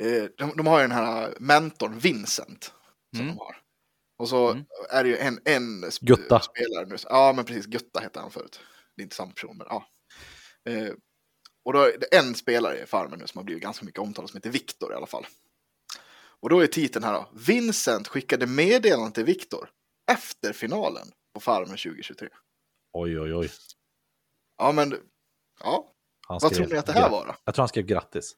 Eh, 0.04 0.23
de, 0.38 0.54
de 0.58 0.67
har 0.67 0.82
ju 0.82 0.88
den 0.88 0.97
här 0.97 1.34
mentorn 1.39 2.00
Vincent. 2.00 2.73
Som 3.15 3.21
Mm. 3.26 3.36
de 3.36 3.39
har. 3.39 3.58
Och 4.17 4.30
så 4.30 4.51
Mm. 4.51 4.65
är 4.89 5.03
det 5.03 5.10
ju 5.10 5.17
en, 5.17 5.39
en 5.45 5.84
sp- 5.86 6.06
Gutta. 6.06 6.39
spelare 6.39 6.86
nu. 6.86 6.95
Ja, 7.03 7.34
men 7.36 7.45
precis. 7.45 7.65
Gutta 7.65 7.99
hette 7.99 8.19
han 8.19 8.32
förut. 8.32 8.60
Det 8.95 9.01
är 9.01 9.03
inte 9.03 9.15
samma 9.15 9.32
person, 9.32 9.58
men 9.58 9.67
ja. 9.69 9.88
Eh, 10.69 10.93
och 11.65 11.73
då 11.73 11.80
är 11.80 11.97
det 11.97 12.17
en 12.17 12.36
spelare 12.36 12.80
i 12.84 12.86
Farmen 12.86 13.19
nu 13.19 13.27
som 13.27 13.38
har 13.39 13.43
blivit 13.43 13.63
ganska 13.63 13.86
mycket 13.86 13.99
omtalad 13.99 14.30
som 14.30 14.38
heter 14.38 14.49
Viktor 14.49 14.93
i 14.93 14.95
alla 14.95 15.06
fall. 15.08 15.27
Och 16.39 16.49
då 16.49 16.60
är 16.60 16.67
titeln 16.67 17.06
här 17.06 17.13
då. 17.13 17.30
Vincent 17.34 18.08
skickade 18.08 18.47
meddelande 18.47 19.12
till 19.12 19.23
Viktor 19.25 19.69
efter 20.12 20.53
finalen 20.53 21.08
på 21.34 21.39
Farmen 21.39 21.77
2023. 21.77 22.30
Oj, 22.93 23.19
oj, 23.19 23.34
oj. 23.34 23.51
Ja, 24.58 24.71
men 24.71 24.91
ja, 25.60 25.93
Han 26.27 26.39
vad 26.41 26.53
tror 26.53 26.67
ni 26.67 26.77
att 26.77 26.86
det 26.86 26.93
här 26.93 27.10
var 27.10 27.25
då? 27.25 27.36
Jag 27.43 27.56
tror 27.56 27.62
han 27.62 27.69
skrev 27.69 27.86
grattis. 27.86 28.36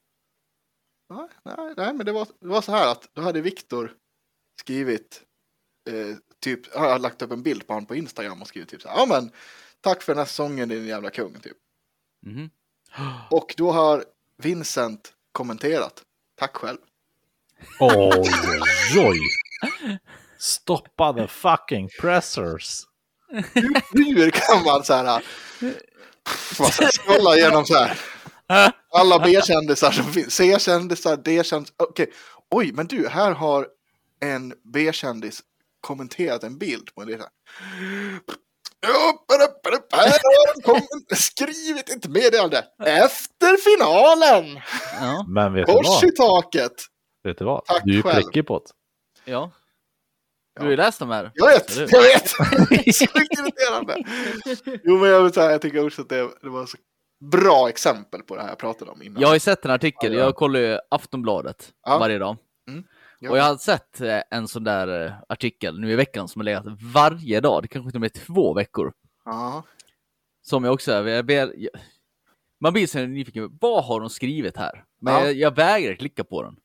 Nej, 1.14 1.28
nej, 1.44 1.74
nej 1.76 1.94
men 1.94 2.06
det 2.06 2.12
var, 2.12 2.28
det 2.40 2.46
var 2.48 2.62
så 2.62 2.72
här 2.72 2.92
att 2.92 3.08
då 3.14 3.22
hade 3.22 3.40
Viktor 3.40 3.96
skrivit 4.60 5.22
eh, 5.88 6.16
typ, 6.40 6.74
har 6.74 6.88
jag 6.88 7.00
lagt 7.00 7.22
upp 7.22 7.32
en 7.32 7.42
bild 7.42 7.66
på 7.66 7.72
honom 7.72 7.86
på 7.86 7.94
Instagram 7.94 8.42
och 8.42 8.48
skrivit 8.48 8.68
typ 8.68 8.82
så 8.82 8.88
här, 8.88 8.96
ja 8.96 9.06
men 9.06 9.30
tack 9.80 10.02
för 10.02 10.12
den 10.12 10.18
här 10.18 10.26
säsongen 10.26 10.68
din 10.68 10.86
jävla 10.86 11.10
kung 11.10 11.40
typ. 11.40 11.56
Mhm. 12.26 12.50
Och 13.30 13.54
då 13.56 13.72
har 13.72 14.04
Vincent 14.42 15.12
kommenterat, 15.32 16.02
tack 16.38 16.56
själv. 16.56 16.78
Oj, 17.80 18.10
oj, 18.14 18.98
oj. 18.98 19.20
Stoppa 20.38 21.12
the 21.12 21.26
fucking 21.28 21.88
pressers. 22.00 22.86
Hur 23.92 24.30
kan 24.30 24.64
man 24.64 24.84
så 24.84 24.94
här, 24.94 25.24
pff, 26.24 26.60
man 26.60 26.70
ska 26.70 26.86
scrolla 26.86 27.36
igenom 27.36 27.66
så 27.66 27.74
här, 27.74 27.98
alla 28.92 29.18
B-kändisar 29.18 29.90
som 29.90 30.04
finns, 30.04 30.34
C-kändisar, 30.34 31.16
D-kändisar, 31.16 31.74
okej, 31.76 32.12
oj, 32.50 32.72
men 32.72 32.86
du, 32.86 33.08
här 33.08 33.32
har 33.32 33.68
en 34.20 34.54
B-kändis 34.64 35.42
kommenterat 35.80 36.44
en 36.44 36.58
bild 36.58 36.94
på 36.94 37.00
en 37.02 37.08
del. 37.08 37.20
Skrivit 41.14 41.90
ett 41.90 42.08
meddelande 42.08 42.64
efter 42.86 43.56
finalen. 43.56 44.60
Ja. 45.00 45.24
Men 45.28 45.52
vet 45.54 45.66
du 45.66 45.72
Kors 45.72 45.86
vad? 45.86 46.04
i 46.04 46.12
taket. 46.16 46.72
Vet 47.24 47.38
du 47.38 47.44
vad? 47.44 47.64
Tack 47.64 47.82
du 47.84 47.92
är 47.92 47.96
ju 47.96 48.02
prickig 48.02 48.46
på 48.46 48.58
det. 48.58 49.32
ja. 49.32 49.50
Du 50.56 50.62
har 50.64 50.70
ju 50.70 50.76
läst 50.76 50.98
de 50.98 51.10
här. 51.10 51.30
Jag 51.34 51.46
vet, 51.46 51.76
jag 51.76 52.02
vet. 52.02 52.28
Så 52.94 53.04
irriterande. 53.04 53.96
Jo, 54.84 54.98
men 54.98 55.08
jag, 55.10 55.22
vill 55.22 55.32
säga, 55.32 55.50
jag 55.50 55.62
tycker 55.62 55.86
också 55.86 56.02
att 56.02 56.08
det, 56.08 56.28
det 56.42 56.48
var 56.48 56.66
så 56.66 56.76
bra 57.24 57.68
exempel 57.68 58.22
på 58.22 58.36
det 58.36 58.42
här 58.42 58.48
jag 58.48 58.58
pratade 58.58 58.90
om 58.90 59.02
innan. 59.02 59.20
Jag 59.20 59.28
har 59.28 59.34
ju 59.34 59.40
sett 59.40 59.64
en 59.64 59.70
artikel, 59.70 60.12
Ja, 60.12 60.18
ja. 60.18 60.24
jag 60.24 60.34
kollar 60.36 60.60
ju 60.60 60.78
Aftonbladet 60.90 61.70
Ja. 61.86 61.98
varje 61.98 62.18
dag. 62.18 62.36
Ja. 63.22 63.30
Och 63.30 63.38
jag 63.38 63.42
har 63.44 63.56
sett 63.56 64.00
eh, 64.00 64.20
en 64.30 64.48
sån 64.48 64.64
där 64.64 65.06
eh, 65.06 65.12
artikel 65.28 65.80
nu 65.80 65.92
i 65.92 65.96
veckan 65.96 66.28
som 66.28 66.40
har 66.40 66.44
legat 66.44 66.64
varje 66.94 67.40
dag, 67.40 67.62
det 67.62 67.68
kanske 67.68 67.90
till 67.90 67.96
och 67.96 68.00
med 68.00 68.12
två 68.12 68.54
veckor. 68.54 68.92
Ja. 69.24 69.62
Som 70.42 70.64
jag 70.64 70.72
också, 70.74 70.92
jag 71.08 71.26
ber, 71.26 71.52
man 72.60 72.72
blir 72.72 72.86
så 72.86 72.98
nyfiken, 72.98 73.58
vad 73.60 73.84
har 73.84 74.00
de 74.00 74.10
skrivit 74.10 74.56
här? 74.56 74.84
Men 75.00 75.14
Ja. 75.14 75.24
jag, 75.24 75.34
jag 75.34 75.54
vägrar 75.54 75.94
klicka 75.94 76.24
på 76.24 76.42
den. 76.42 76.56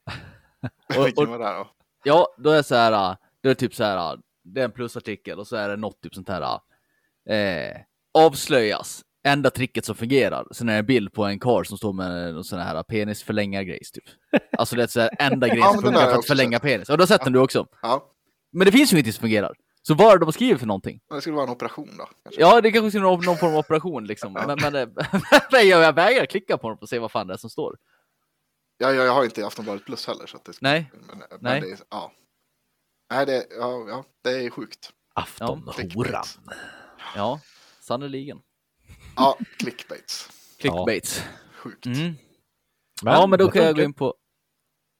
Och- 0.98 1.18
och- 1.18 1.40
då? 1.40 1.68
Ja, 2.04 2.28
då 2.38 2.50
är 2.50 2.56
det 2.56 2.64
så 2.64 2.76
här, 2.76 2.92
äh, 3.12 3.18
då 3.42 3.50
är 3.50 3.54
det 3.54 3.60
typ 3.60 3.76
så 3.76 3.84
här, 3.84 4.20
det 4.44 4.62
är 4.62 4.66
en 4.66 4.72
plusartikel 4.72 5.40
och 5.40 5.48
så 5.48 5.56
är 5.56 5.70
det 5.70 5.76
något 5.76 6.02
typ 6.02 6.16
sånt 6.16 6.30
här, 6.30 6.60
eh, 7.30 7.78
avslöjas, 8.14 9.02
enda 9.26 9.50
tricket 9.50 9.86
som 9.86 9.96
fungerar. 9.96 10.48
Sen 10.52 10.70
är 10.70 10.74
det 10.74 10.80
en 10.80 10.86
bild 10.86 11.14
på 11.14 11.26
en 11.26 11.40
karl 11.40 11.64
som 11.66 11.78
står 11.78 11.94
med 11.94 12.28
en 12.30 12.44
sån 12.44 12.60
här 12.60 12.84
penisförlängargrejs 12.84 13.92
typ. 13.92 14.04
Alltså 14.58 14.76
det 14.76 14.84
är 14.84 14.88
så 14.88 15.00
här, 15.00 15.10
enda 15.20 15.48
grejen 15.54 15.64
Ja, 15.64 15.74
som 15.74 15.82
funkar 15.82 16.12
för 16.12 16.20
att 16.20 16.28
förlänga 16.28 16.60
penis. 16.60 16.90
Och 16.90 16.98
du 16.98 17.02
har 17.02 17.08
sett 17.08 17.24
den 17.24 17.34
du 17.34 17.40
också. 17.40 17.68
Ja, 17.82 18.12
Men 18.52 18.66
det 18.66 18.72
finns 18.72 18.94
ju 18.94 18.96
ingenting 18.96 19.14
som 19.14 19.22
fungerar. 19.22 19.54
Så 19.82 19.94
vad 19.94 20.14
är 20.14 20.18
det 20.20 20.26
de 20.26 20.34
skriver 20.34 20.58
för 20.60 20.66
någonting? 20.66 21.00
det 21.10 21.22
skulle 21.22 21.36
vara 21.36 21.46
en 21.46 21.52
operation 21.52 21.90
då. 21.98 22.10
Kanske. 22.24 22.42
Ja, 22.42 22.62
det 22.62 22.72
kanske 22.72 22.92
skulle 22.92 23.06
vara 23.06 23.22
någon 23.22 23.38
form 23.38 23.54
av 23.54 23.58
operation 23.60 24.06
liksom. 24.06 24.34
Men, 24.34 24.58
men, 24.62 24.76
eh, 24.76 24.88
men 25.52 25.68
jag, 25.68 25.94
vägrar 25.94 26.26
klicka 26.26 26.58
på 26.58 26.76
för 26.76 26.84
att 26.84 26.90
se 26.90 27.00
vad 27.00 27.12
fan 27.12 27.28
det 27.28 27.34
är 27.34 27.38
som 27.38 27.50
står. 27.50 27.78
Ja, 28.78 28.92
jag, 28.94 29.06
jag 29.06 29.14
har 29.14 29.24
inte 29.24 29.48
Aftonbladet 29.48 29.86
Plus 29.86 30.08
heller. 30.08 30.26
Så 30.28 30.38
att 30.38 30.46
det, 30.46 30.54
Nej. 30.62 30.92
Men, 31.08 31.18
men 31.18 31.28
Nej. 31.42 31.62
Det, 31.62 31.72
är- 31.72 31.78
ja. 31.90 32.12
Nej, 33.14 33.26
det, 33.26 33.46
ja, 33.60 33.86
ja, 33.90 34.04
det 34.24 34.30
är 34.46 34.50
sjukt. 34.50 34.90
Aftonhoran. 35.16 36.24
Ja, 37.16 37.40
sannerligen. 37.82 38.40
Ja, 39.16 39.38
clickbaits. 39.58 40.30
Clickbaits. 40.60 41.24
Sjukt. 41.56 41.86
Mm. 41.86 42.14
ja, 43.04 43.28
men 43.28 43.40
då 43.40 43.52
kan 43.52 43.64
jag 43.64 43.76
gå 43.76 43.82
in 43.82 43.94
på 43.94 44.16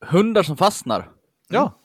hundar 0.04 0.42
som 0.42 0.56
fastnar. 0.56 1.10
Ja. 1.48 1.80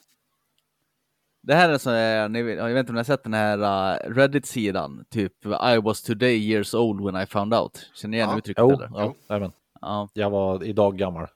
Det 1.44 1.56
här 1.56 1.70
är 1.70 1.78
så 1.78 1.90
här, 1.90 2.30
ni 2.30 2.42
vet, 2.42 2.58
jag 2.58 2.70
vet 2.70 2.80
inte 2.80 2.90
om 2.90 2.96
ni 2.96 3.00
har 3.00 3.04
sett 3.04 3.24
den 3.24 3.34
här 3.34 3.58
uh, 3.58 4.14
Reddit-sidan, 4.14 5.06
typ 5.10 5.46
I 5.46 5.78
was 5.84 6.02
today 6.02 6.36
years 6.52 6.74
old 6.74 7.06
when 7.06 7.24
I 7.24 7.26
found 7.26 7.54
out. 7.54 7.90
Känner 7.94 8.12
ni 8.12 8.18
igen 8.18 8.30
Ja. 8.30 8.38
uttrycket 8.38 8.62
Jo, 8.62 8.72
eller? 8.72 8.90
ja, 8.94 9.14
jajamän. 9.30 9.52
Ja. 9.82 10.10
jag 10.14 10.30
var 10.30 10.64
idag 10.64 10.98
gammal. 10.98 11.28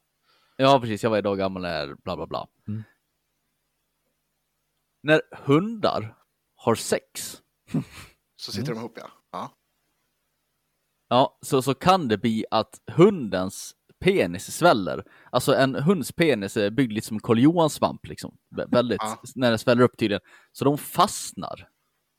ja, 0.57 0.79
precis. 0.79 1.03
Jag 1.03 1.09
var 1.09 1.17
idag 1.17 1.37
gammal 1.37 1.61
när 1.61 1.93
bla 2.03 2.15
bla 2.15 2.25
bla. 2.27 2.47
Mm. 2.67 2.83
När 5.03 5.21
hundar 5.31 6.15
har 6.55 6.75
sex, 6.75 7.41
Så 8.35 8.51
sitter 8.51 8.71
Mm. 8.71 8.75
de 8.75 8.79
ihop, 8.79 8.97
ja. 9.01 9.07
ja. 9.31 9.51
Ja, 11.09 11.37
så, 11.41 11.61
så 11.61 11.73
kan 11.73 12.07
det 12.07 12.17
bli 12.17 12.45
att 12.51 12.79
hundens 12.91 13.73
penis 13.99 14.51
sväller. 14.57 15.03
Alltså 15.29 15.55
en 15.55 15.75
hunds 15.75 16.11
penis 16.11 16.57
är 16.57 16.69
byggd 16.71 16.91
lite 16.91 17.07
som 17.07 17.19
Karl 17.19 17.39
Johans 17.39 17.73
svamp 17.73 18.07
liksom. 18.07 18.35
Vä- 18.55 18.67
Väldigt, 18.71 18.97
Ja. 19.01 19.21
när 19.35 19.49
den 19.49 19.59
sväller 19.59 19.83
upp 19.83 19.97
tydligen. 19.97 20.21
Så 20.51 20.65
de 20.65 20.77
fastnar. 20.77 21.67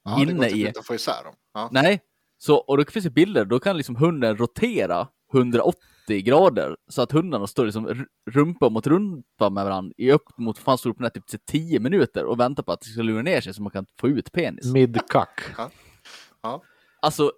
ja 0.04 0.10
det 0.18 0.24
går 0.24 0.30
inne 0.34 0.48
typ 0.48 0.56
i... 0.56 0.66
inte 0.66 0.80
att 0.80 0.86
få 0.86 0.94
isär 0.94 1.24
dem. 1.24 1.34
Ja. 1.54 1.68
Nej, 1.72 2.00
så, 2.38 2.56
och 2.56 2.76
då 2.76 2.84
finns 2.84 3.04
det 3.04 3.10
bilder, 3.10 3.44
då 3.44 3.58
kan 3.60 3.76
liksom 3.76 3.96
hunden 3.96 4.36
rotera 4.36 5.08
180 5.34 5.78
grader 6.22 6.76
så 6.88 7.02
att 7.02 7.12
hundarna 7.12 7.46
står 7.46 7.64
liksom 7.64 8.04
rumpa 8.30 8.68
mot 8.68 8.86
rumpa 8.86 9.50
med 9.50 9.64
varandra 9.64 9.94
i 9.96 10.12
upp 10.12 10.38
mot, 10.38 10.58
fan 10.58 10.78
står 10.78 10.90
upp 10.90 10.98
med 10.98 11.14
typ 11.14 11.46
10 11.46 11.80
minuter 11.80 12.24
och 12.24 12.40
väntar 12.40 12.62
på 12.62 12.72
att 12.72 12.80
det 12.80 12.86
ska 12.86 13.02
lura 13.02 13.22
ner 13.22 13.40
sig 13.40 13.54
så 13.54 13.62
man 13.62 13.72
kan 13.72 13.86
få 14.00 14.08
ut 14.08 14.32
penis. 14.32 14.72
Midkack. 14.72 15.40
Alltså, 17.02 17.26
e- 17.28 17.30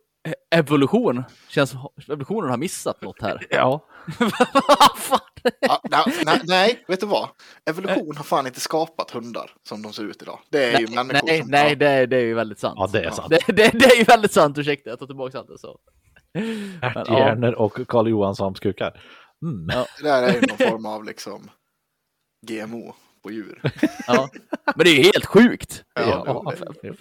evolution, 0.51 1.25
känns 1.49 1.75
evolutionen 2.09 2.51
har 2.51 2.57
missat 2.57 3.03
något 3.03 3.23
här. 3.23 3.47
Ja. 3.51 3.85
Ja, 5.91 6.07
nej, 6.25 6.41
nej, 6.45 6.85
vet 6.89 7.01
du 7.01 7.07
vad? 7.07 7.29
Evolution 7.71 8.17
har 8.17 8.25
fan 8.25 8.47
inte 8.47 8.61
skapat 8.61 9.11
hundar 9.11 9.51
som 9.69 9.83
de 9.83 9.93
ser 9.93 10.03
ut 10.03 10.23
idag. 10.23 10.39
Det 10.51 10.65
är 10.65 10.81
ju 10.81 10.87
Nej, 10.87 10.95
människor 11.05 11.27
nej, 11.27 11.41
som... 11.41 11.51
nej 11.51 11.77
det, 11.77 11.89
är, 11.89 12.07
det 12.07 12.17
är 12.17 12.25
ju 12.25 12.35
väldigt 12.35 12.59
sant. 12.59 12.75
ja, 12.79 12.89
det 12.93 13.05
är 13.05 13.11
sant. 13.11 13.31
Det, 13.31 13.53
det, 13.53 13.71
det 13.79 13.85
är 13.85 13.97
ju 13.97 14.05
väldigt 14.05 14.33
sant, 14.33 14.59
ursäkta, 14.59 14.91
jag 14.91 14.99
tar 14.99 15.07
tillbaka 15.07 15.39
allt 15.39 15.49
jag 15.51 15.61
sa. 15.61 15.79
Ja. 17.07 17.57
Och 17.57 17.89
Karl 17.89 18.09
Johan 18.09 18.37
svampskukar. 18.37 19.01
Mm. 19.43 19.69
Ja. 19.73 19.87
Det 19.99 20.09
där 20.09 20.23
är 20.23 20.35
ju 20.35 20.41
någon 20.41 20.71
form 20.71 20.87
av 20.87 21.05
liksom 21.05 21.51
GMO 22.47 22.95
på 23.29 23.33
djur. 23.33 23.61
Ja. 24.07 24.29
Men 24.77 24.85
det 24.85 24.91
är 24.91 24.95
ju 24.97 25.03
helt 25.03 25.27
sjukt! 25.27 25.85
Ja, 25.95 26.25
Ja. 26.83 26.95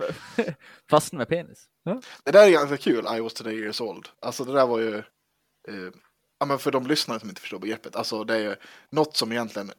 Fastna 0.90 1.18
med 1.18 1.28
penis. 1.28 1.66
Det 2.24 2.32
där 2.32 2.48
är 2.48 2.52
ganska 2.52 2.78
kul, 2.78 3.06
I 3.18 3.20
was 3.20 3.34
today 3.34 3.60
years 3.60 3.82
old. 3.82 4.10
Alltså 4.22 4.44
det 4.46 4.54
där 4.54 4.68
var 4.68 4.80
ju... 4.80 4.98
Eh, 4.98 5.92
ja 6.40 6.46
men 6.46 6.60
för 6.60 6.72
de 6.72 6.88
lyssnare 6.88 7.20
som 7.20 7.30
inte 7.30 7.42
förstår 7.42 7.60
begreppet. 7.60 7.96
Alltså 7.96 8.24
det 8.24 8.36
är 8.36 8.40
ju 8.40 8.56
något 8.92 9.18
som 9.18 9.32
egentligen 9.32 9.72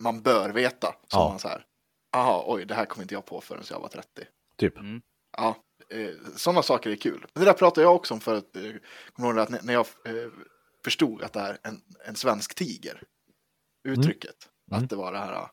man 0.00 0.22
bör 0.22 0.50
veta. 0.50 0.86
Som 0.86 1.20
Ja. 1.20 1.28
man 1.28 1.38
så 1.38 1.48
här, 1.48 1.64
aha, 2.16 2.44
oj, 2.46 2.64
det 2.64 2.74
här 2.74 2.84
kom 2.84 3.02
inte 3.02 3.14
jag 3.14 3.24
på 3.26 3.40
förrän 3.40 3.62
jag 3.70 3.80
var 3.80 3.88
30. 3.88 4.08
Typ. 4.56 4.74
Ja, 5.36 5.56
eh, 5.90 6.10
sådana 6.36 6.62
saker 6.62 6.90
är 6.90 6.96
kul. 6.96 7.26
Det 7.32 7.44
där 7.44 7.52
pratade 7.52 7.82
jag 7.86 7.94
också 7.96 8.14
om 8.14 8.20
för 8.20 8.34
att, 8.34 8.56
eh, 8.56 8.62
kommer 9.12 9.28
du 9.32 9.40
ihåg 9.40 9.54
att 9.54 9.64
när- 9.64 9.72
jag 9.72 9.86
eh, 10.04 10.30
förstod 10.84 11.22
att 11.22 11.32
det 11.32 11.40
är 11.40 11.58
en, 11.62 11.80
en 12.06 12.14
svensk 12.14 12.54
tiger, 12.54 13.02
uttrycket, 13.88 14.36
Mm. 14.70 14.84
att 14.84 14.90
det 14.90 14.96
var 14.96 15.12
det 15.12 15.18
här, 15.18 15.48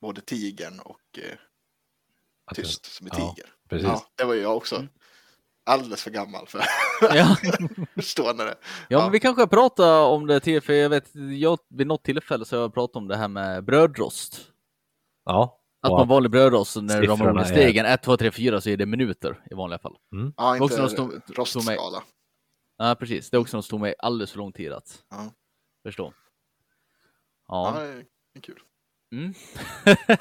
både 0.00 0.20
tigern 0.20 0.80
och 0.80 1.18
eh, 1.18 1.38
tyst 2.54 2.84
som 2.86 3.06
är 3.06 3.10
Ja, 3.10 3.34
tiger. 3.34 3.50
Precis. 3.68 3.86
Ja, 3.88 4.02
det 4.16 4.24
var 4.24 4.34
ju 4.34 4.40
jag 4.40 4.56
också. 4.56 4.86
alldeles 5.66 6.02
för 6.02 6.10
gammal 6.10 6.46
för 6.46 6.62
Ja, 7.00 7.32
att 7.82 7.88
förstå 7.94 8.32
när 8.32 8.44
det 8.44 8.56
ja, 8.88 9.02
men 9.02 9.12
vi 9.12 9.20
kanske 9.20 9.46
pratar 9.46 10.02
om 10.02 10.26
det 10.26 10.40
till, 10.40 10.60
för 10.60 10.72
jag 10.72 10.90
vet, 10.90 11.10
jag, 11.40 11.58
vid 11.68 11.86
något 11.86 12.04
tillfälle 12.04 12.44
så 12.44 12.56
har 12.56 12.62
jag 12.62 12.74
pratat 12.74 12.96
om 12.96 13.08
det 13.08 13.16
här 13.16 13.28
med 13.28 13.64
brödrost. 13.64 14.50
Ja. 15.24 15.54
Att 15.80 15.90
man 15.92 16.08
vanlig 16.08 16.30
brödrost, 16.30 16.76
när 16.76 16.82
de 16.82 17.00
siffrorna 17.00 17.24
ramlar 17.30 17.42
är- 17.42 17.46
stegen 17.46 17.86
1, 17.86 18.02
2, 18.02 18.16
3, 18.16 18.30
4 18.30 18.60
så 18.60 18.68
är 18.70 18.76
det 18.76 18.86
minuter 18.86 19.44
i 19.50 19.54
vanliga 19.54 19.78
fall. 19.78 19.96
Ja, 20.36 20.52
inte 20.56 20.64
Också 20.64 20.88
stod- 20.88 21.20
rostskala. 21.38 22.02
Ja, 22.76 22.96
precis. 22.98 23.30
Det 23.30 23.36
är 23.36 23.38
också 23.40 23.56
något 23.56 23.64
som 23.64 23.70
tog 23.70 23.80
mig 23.80 23.94
alldeles 23.98 24.30
för 24.30 24.38
lång 24.38 24.52
tid 24.52 24.72
att 24.72 25.04
Ja. 25.10 25.32
förstå. 25.82 26.12
Ja, 27.48 27.74
Ja. 27.78 27.80
det 27.84 28.38
är 28.38 28.40
kul. 28.42 28.60
Mm. 29.12 29.34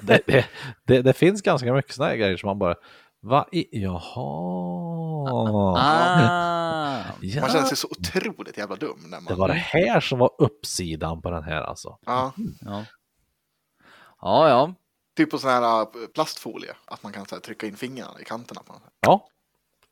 det, 0.02 0.22
det, 0.28 0.46
det, 0.86 1.02
det 1.02 1.14
finns 1.14 1.42
ganska 1.42 1.74
mycket 1.74 1.96
sådana 1.96 2.16
grejer 2.16 2.38
som 2.38 2.48
man 2.48 2.60
bara, 2.60 2.76
vad 3.20 3.46
i, 3.52 3.82
jaha. 3.82 4.04
Ah. 5.78 7.04
Ja, 7.22 7.42
Man 7.42 7.50
känner 7.50 7.66
sig 7.66 7.78
så 7.78 7.88
otroligt 7.88 8.58
jävla 8.58 8.76
dum 8.76 9.00
när 9.10 9.18
det 9.18 9.24
man... 9.24 9.38
var 9.38 9.48
det 9.48 9.54
här 9.54 10.00
som 10.00 10.20
var 10.20 10.32
uppsidan 10.38 11.22
på 11.22 11.30
den 11.30 11.44
här 11.44 11.62
alltså. 11.62 11.98
Ja, 12.06 12.34
Ja. 12.62 12.86
ja, 14.22 14.50
ja. 14.50 14.74
typ 15.18 15.32
på 15.32 15.38
sån 15.38 15.50
här 15.50 15.82
äh, 15.82 15.88
plastfolie, 16.14 16.74
att 16.86 17.04
man 17.04 17.14
kan 17.14 17.26
så 17.26 17.36
här, 17.36 17.42
trycka 17.42 17.68
in 17.68 17.78
fingrarna 17.78 18.22
i 18.22 18.24
kanterna 18.24 18.62
på 18.66 18.74
den. 18.74 18.82
Ja, 19.02 19.28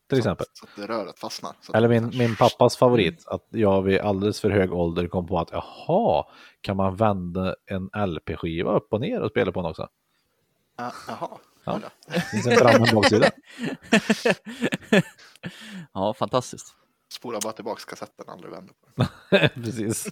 till 0.10 0.18
exempel. 0.18 0.46
Så 0.54 0.66
att 0.66 0.76
det 0.76 0.88
röret 0.94 1.20
fastnar. 1.20 1.52
Så 1.62 1.72
att 1.72 1.76
Eller 1.76 1.88
min, 1.88 2.12
min 2.18 2.36
pappas 2.36 2.78
favorit, 2.78 3.28
att 3.28 3.48
jag 3.50 3.82
vid 3.82 4.00
alldeles 4.00 4.42
för 4.42 4.50
hög 4.50 4.74
ålder 4.74 5.08
kom 5.08 5.28
på 5.28 5.40
att 5.40 5.50
jaha, 5.52 6.26
kan 6.62 6.78
man 6.78 6.96
vända 6.96 7.56
en 7.66 7.90
LP-skiva 8.08 8.72
upp 8.72 8.94
och 8.94 9.02
ner 9.02 9.22
och 9.22 9.30
spela 9.32 9.52
på 9.52 9.62
den 9.62 9.70
också? 9.72 9.88
Ja, 10.78 10.92
Jaha. 11.08 11.30
Ja. 11.66 11.80
Det 12.08 12.22
finns 12.22 12.48
en 12.48 12.58
fram 12.58 12.82
och 12.82 12.88
en 12.88 12.96
baksida. 12.96 13.30
ja, 15.94 16.14
fantastiskt. 16.14 16.76
Spola 17.14 17.40
bara 17.44 17.54
tillbaks 17.54 17.86
kassetten, 17.86 18.26
aldrig 18.28 18.52
vänder 18.54 18.74
på 18.74 19.06
den. 19.30 19.50
Precis. 19.64 20.08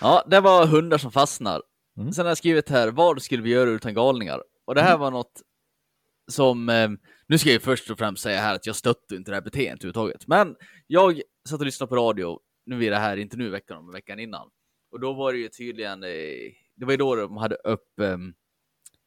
Ja, 0.00 0.24
det 0.26 0.40
var 0.40 0.66
hundar 0.66 0.98
som 0.98 1.12
fastnar. 1.12 1.62
Mm. 1.96 2.12
Sen 2.12 2.24
har 2.24 2.30
jag 2.30 2.38
skrivit 2.38 2.68
här, 2.68 2.88
vad 2.88 3.22
skulle 3.22 3.42
vi 3.42 3.50
göra 3.50 3.70
utan 3.70 3.94
galningar? 3.94 4.42
Och 4.64 4.74
det 4.74 4.82
här 4.82 4.98
var 4.98 5.10
något 5.10 5.42
som, 6.30 6.68
eh, 6.68 6.88
nu 7.30 7.38
ska 7.38 7.50
jag 7.52 7.62
först 7.62 7.90
och 7.90 7.98
främst 7.98 8.22
säga 8.22 8.40
här 8.40 8.54
att 8.54 8.66
jag 8.66 8.76
stöttar 8.76 9.16
inte 9.16 9.30
det 9.30 9.34
här 9.36 9.42
beteendet 9.42 9.84
överhuvudtaget. 9.84 10.26
Men 10.26 10.56
jag 10.86 11.20
satt 11.48 11.60
och 11.60 11.66
lyssnade 11.66 11.88
på 11.88 11.96
radio, 11.96 12.40
nu 12.66 12.84
är 12.84 12.90
det 12.90 12.96
här 12.96 13.16
inte 13.16 13.36
nu 13.36 13.50
veckan, 13.50 13.84
men 13.84 13.92
veckan 13.92 14.18
innan. 14.18 14.50
Och 14.92 15.00
då 15.00 15.12
var 15.12 15.32
det 15.32 15.38
ju 15.38 15.48
tydligen, 15.48 16.02
eh, 16.04 16.10
det 16.76 16.84
var 16.84 16.90
ju 16.90 16.96
då 16.96 17.14
de 17.16 17.36
hade 17.36 17.54
upp 17.54 18.00
eh, 18.00 18.16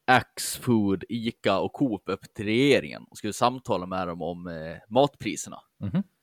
Axfood, 0.06 1.04
Ica 1.08 1.58
och 1.58 1.72
Coop 1.72 2.02
upp 2.06 2.34
till 2.34 2.44
regeringen 2.44 3.04
och 3.10 3.18
skulle 3.18 3.32
samtala 3.32 3.86
med 3.86 4.08
dem 4.08 4.22
om 4.22 4.46
eh, 4.46 4.76
matpriserna. 4.88 5.58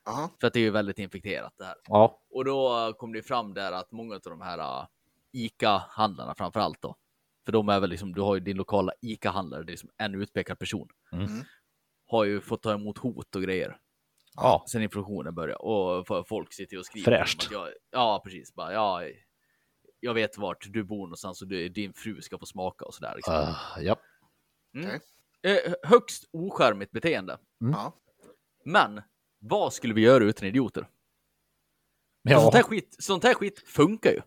Jaha. 0.06 0.30
För 0.40 0.48
att 0.48 0.54
det 0.54 0.60
är 0.60 0.64
ju 0.64 0.70
väldigt 0.72 1.00
infekterat 1.00 1.54
det 1.58 1.66
här. 1.66 1.76
Ja, 1.88 2.22
Och 2.30 2.46
då 2.46 2.94
kom 2.98 3.14
det 3.14 3.24
fram 3.24 3.54
där 3.54 3.72
att 3.72 3.92
många 3.92 4.16
av 4.16 4.22
de 4.24 4.42
här 4.42 4.60
uh, 4.60 4.88
ICA-handlarna 5.32 6.36
framför 6.36 6.60
allt 6.60 6.82
då, 6.82 6.96
för 7.46 7.52
de 7.52 7.70
är 7.70 7.80
väl 7.80 7.90
liksom, 7.90 8.14
du 8.14 8.22
har 8.22 8.36
ju 8.36 8.42
din 8.42 8.58
lokala 8.58 8.92
ICA-handlare, 9.02 9.64
det 9.64 9.70
är 9.70 9.72
liksom 9.72 9.90
en 9.98 10.16
utpekad 10.16 10.60
person, 10.60 10.88
Mm. 11.12 11.44
Har 12.12 12.26
ju 12.26 12.42
fått 12.42 12.62
ta 12.62 12.74
emot 12.74 12.98
hot 12.98 13.36
och 13.36 13.42
grejer 13.42 13.78
ja. 14.36 14.66
sen 14.72 14.82
inflationen 14.82 15.36
började 15.36 15.56
och 15.56 16.28
folk 16.28 16.54
sitter 16.54 16.78
och 16.78 16.86
skriver. 16.86 17.06
Fräscht. 17.06 17.52
Jag, 17.52 17.70
ja, 17.92 18.22
precis. 18.24 18.54
Bara, 18.54 18.74
ja, 18.74 19.02
jag 20.00 20.14
vet 20.14 20.38
vart 20.38 20.68
du 20.70 20.84
bor 20.84 21.08
någonstans 21.08 21.42
och 21.42 21.48
du, 21.48 21.70
din 21.70 21.94
fru 21.94 22.22
ska 22.22 22.38
få 22.38 22.46
smaka 22.46 22.86
och 22.86 22.94
sådär. 22.94 23.14
Liksom. 23.16 23.34
Uh, 23.34 23.58
ja. 23.80 23.96
Eh, 25.44 25.74
högst 25.84 26.30
ocharmigt 26.32 26.92
beteende. 26.92 27.38
Ja. 27.60 27.94
Men 28.66 29.02
vad 29.40 29.74
skulle 29.74 29.94
vi 29.94 30.02
göra 30.02 30.24
utan 30.24 30.48
idioter? 30.48 30.88
Ja. 32.22 32.42
Sånt, 32.42 32.54
här 32.54 32.64
skit, 32.64 32.96
sånt 33.00 33.24
här 33.24 33.34
skit 33.34 33.60
funkar 33.60 34.12
ju. 34.12 34.22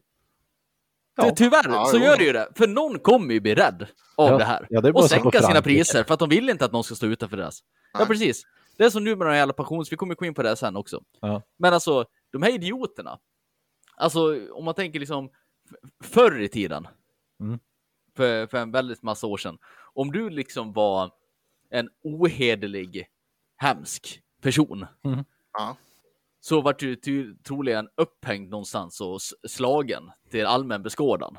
Ja. 1.17 1.25
Ty- 1.25 1.35
Tyvärr 1.37 1.69
Ja, 1.69 1.85
så 1.87 1.97
jo. 1.97 2.03
gör 2.05 2.17
det 2.17 2.25
ju 2.25 2.33
det. 2.33 2.49
För 2.55 2.67
någon 2.67 2.99
kommer 2.99 3.35
ju 3.35 3.41
bli 3.41 3.55
rädd 3.55 3.87
av 4.17 4.31
Ja, 4.31 4.39
det 4.39 4.45
här. 4.45 4.67
ja, 4.71 4.81
det 4.81 4.93
och 4.93 5.05
sänka 5.11 5.43
sina 5.43 5.63
priser 5.63 6.05
för 6.05 6.15
att 6.15 6.21
de 6.21 6.29
vill 6.29 6.51
inte 6.51 6.65
att 6.65 6.73
någon 6.73 6.85
ska 6.85 6.95
stå 6.95 7.07
utanför 7.07 7.37
deras. 7.37 7.61
Ja, 7.93 7.99
Nej. 7.99 8.09
precis. 8.09 8.43
Det 8.77 8.85
är 8.85 8.91
som 8.91 9.05
nu 9.05 9.17
med 9.17 9.27
de 9.27 9.37
jävla 9.37 9.53
pensions... 9.53 9.93
Vi 9.93 9.97
kommer 9.97 10.15
gå 10.15 10.25
in 10.25 10.35
på 10.35 10.43
det 10.43 10.57
sen 10.57 10.77
också. 10.77 11.03
Ja. 11.21 11.43
Men 11.59 11.75
alltså, 11.75 12.05
de 12.33 12.43
här 12.43 12.51
idioterna. 12.51 13.19
Alltså, 13.97 14.51
om 14.53 14.65
man 14.65 14.75
tänker 14.75 15.01
liksom 15.01 15.31
förr 16.05 16.41
i 16.41 16.49
tiden. 16.49 16.89
Mm. 17.41 17.59
För, 18.17 18.47
för 18.47 18.59
en 18.59 18.71
väldigt 18.73 19.03
massa 19.03 19.27
år 19.27 19.37
sedan. 19.37 19.59
Om 19.95 20.13
du 20.13 20.31
liksom 20.31 20.73
var 20.73 21.11
en 21.71 21.89
ohederlig, 22.05 23.07
hemsk 23.57 24.21
person. 24.43 24.87
Ja. 25.53 25.77
Så 26.47 26.61
vart 26.61 26.79
du 26.79 26.97
ty- 26.97 27.35
troligen 27.47 27.89
upphängd 27.97 28.51
någonstans 28.51 29.01
och 29.01 29.21
slagen 29.49 30.03
till 30.31 30.47
allmän 30.47 30.83
beskådan. 30.83 31.39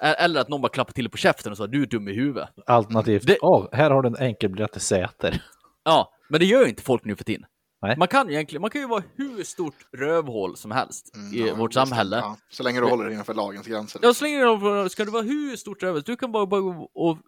E- 0.00 0.06
Eller 0.06 0.40
att 0.40 0.48
någon 0.48 0.60
bara 0.60 0.68
klappade 0.68 0.94
till 0.94 1.08
på 1.10 1.16
käften 1.16 1.52
och 1.52 1.58
sa 1.58 1.66
du 1.66 1.82
är 1.82 1.86
dum 1.86 2.08
i 2.08 2.12
huvudet. 2.14 2.48
Alternativt, 2.66 3.26
Det- 3.26 3.38
"Åh, 3.42 3.68
här 3.72 3.90
har 3.90 4.02
du 4.02 4.08
en 4.08 4.16
enkelbiljett 4.16 4.72
till 4.72 4.80
Säter. 4.80 5.42
Ja, 5.84 6.12
men 6.28 6.40
det 6.40 6.46
gör 6.46 6.62
ju 6.62 6.68
inte 6.68 6.82
folk 6.82 7.04
nu 7.04 7.16
för 7.16 7.24
tiden. 7.24 7.46
Nej. 7.82 7.96
Man 7.98 8.08
kan 8.08 8.28
ju 8.28 8.34
egentligen, 8.34 8.60
man 8.60 8.70
kan 8.70 8.80
ju 8.80 8.86
vara 8.88 9.02
hur 9.16 9.42
stort 9.44 9.74
rövhål 9.96 10.56
som 10.56 10.70
helst 10.70 11.14
Mm, 11.16 11.34
i 11.34 11.48
ja, 11.48 11.54
vårt 11.54 11.72
samhälle. 11.72 12.16
Ja, 12.16 12.36
så 12.50 12.62
länge 12.62 12.80
du 12.80 12.86
håller 12.86 13.04
dig 13.04 13.12
innanför 13.12 13.34
lagens 13.34 13.66
gränser. 13.66 14.00
Ja, 14.02 14.14
så 14.14 14.24
länge 14.24 14.44
det 14.84 14.90
ska 14.90 15.04
du 15.04 15.10
vara 15.10 15.22
hur 15.22 15.56
stort 15.56 15.82
rövhål, 15.82 16.02
du 16.06 16.16
kan 16.16 16.32
bara, 16.32 16.46
bara 16.46 16.60
och 16.94 17.18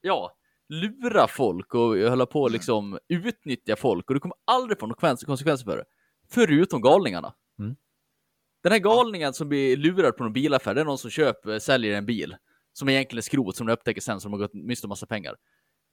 ja, 0.00 0.30
lura 0.68 1.26
folk 1.28 1.74
och 1.74 1.96
hålla 1.96 2.26
på 2.26 2.42
och 2.42 2.50
liksom 2.50 2.98
utnyttja 3.08 3.76
folk 3.76 4.10
och 4.10 4.14
du 4.14 4.20
kommer 4.20 4.36
aldrig 4.44 4.78
få 4.80 4.86
några 4.86 5.00
konsekvens- 5.00 5.24
konsekvenser 5.26 5.64
för 5.64 5.76
det. 5.76 5.84
Förutom 6.30 6.80
galningarna. 6.82 7.34
Mm. 7.58 7.76
Den 8.62 8.72
här 8.72 8.78
galningen 8.78 9.34
som 9.34 9.48
blir 9.48 9.76
lurad 9.76 10.16
på 10.16 10.22
någon 10.24 10.32
bilaffär, 10.32 10.74
det 10.74 10.80
är 10.80 10.84
någon 10.84 10.98
som 10.98 11.10
köper, 11.10 11.58
säljer 11.58 11.94
en 11.94 12.06
bil 12.06 12.36
som 12.72 12.88
egentligen 12.88 13.18
är 13.18 13.22
skrot 13.22 13.56
som 13.56 13.66
de 13.66 13.72
upptäcker 13.72 14.00
sen 14.00 14.20
som 14.20 14.32
har 14.32 14.38
gått 14.38 14.54
miste 14.54 14.86
om 14.86 14.88
massa 14.88 15.06
pengar. 15.06 15.34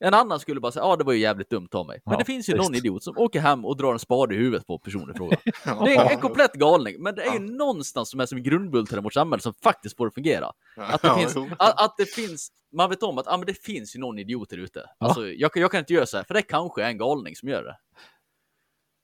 En 0.03 0.13
annan 0.13 0.39
skulle 0.39 0.59
bara 0.59 0.71
säga, 0.71 0.83
ja 0.85 0.95
det 0.95 1.03
var 1.03 1.13
ju 1.13 1.19
jävligt 1.19 1.49
dumt 1.49 1.67
av 1.71 1.87
mig. 1.87 2.01
Men 2.05 2.11
Ja, 2.11 2.17
det 2.19 2.25
finns 2.25 2.49
ju 2.49 2.53
visst. 2.53 2.63
någon 2.69 2.75
idiot 2.75 3.03
som 3.03 3.17
åker 3.17 3.39
hem 3.39 3.65
och 3.65 3.77
drar 3.77 3.93
en 3.93 3.99
spade 3.99 4.35
i 4.35 4.37
huvudet 4.37 4.67
på 4.67 4.79
personen 4.79 5.15
i 5.15 5.17
fråga. 5.17 5.37
Ja. 5.65 5.81
Det 5.85 5.95
är 5.95 6.09
en 6.11 6.19
komplett 6.19 6.53
galning, 6.53 7.03
men 7.03 7.15
det 7.15 7.21
är 7.23 7.33
ju 7.33 7.39
någonstans 7.39 8.09
som 8.09 8.19
är 8.19 8.25
som 8.25 8.37
en 8.37 8.43
grundbult 8.43 8.93
i 8.93 8.95
vårt 8.99 9.13
samhälle 9.13 9.41
som 9.41 9.53
faktiskt 9.53 10.01
att 10.01 10.13
fungera. 10.13 10.51
Att 10.77 11.01
det, 11.01 11.07
Ja, 11.07 11.17
finns, 11.17 11.35
att, 11.57 11.81
att 11.85 11.97
det 11.97 12.05
finns, 12.05 12.51
man 12.73 12.89
vet 12.89 13.03
om 13.03 13.17
att 13.17 13.27
ah, 13.27 13.37
men 13.37 13.45
det 13.45 13.63
finns 13.63 13.95
ju 13.95 13.99
någon 13.99 14.19
idiot 14.19 14.49
där 14.49 14.57
ute. 14.57 14.85
Alltså, 14.97 15.27
jag, 15.27 15.53
kan- 15.53 15.61
jag 15.61 15.71
kan 15.71 15.79
inte 15.79 15.93
göra 15.93 16.05
så 16.05 16.17
här, 16.17 16.23
för 16.23 16.33
det 16.33 16.41
kanske 16.41 16.83
är 16.83 16.87
en 16.87 16.97
galning 16.97 17.35
som 17.35 17.49
gör 17.49 17.63
det. 17.63 17.77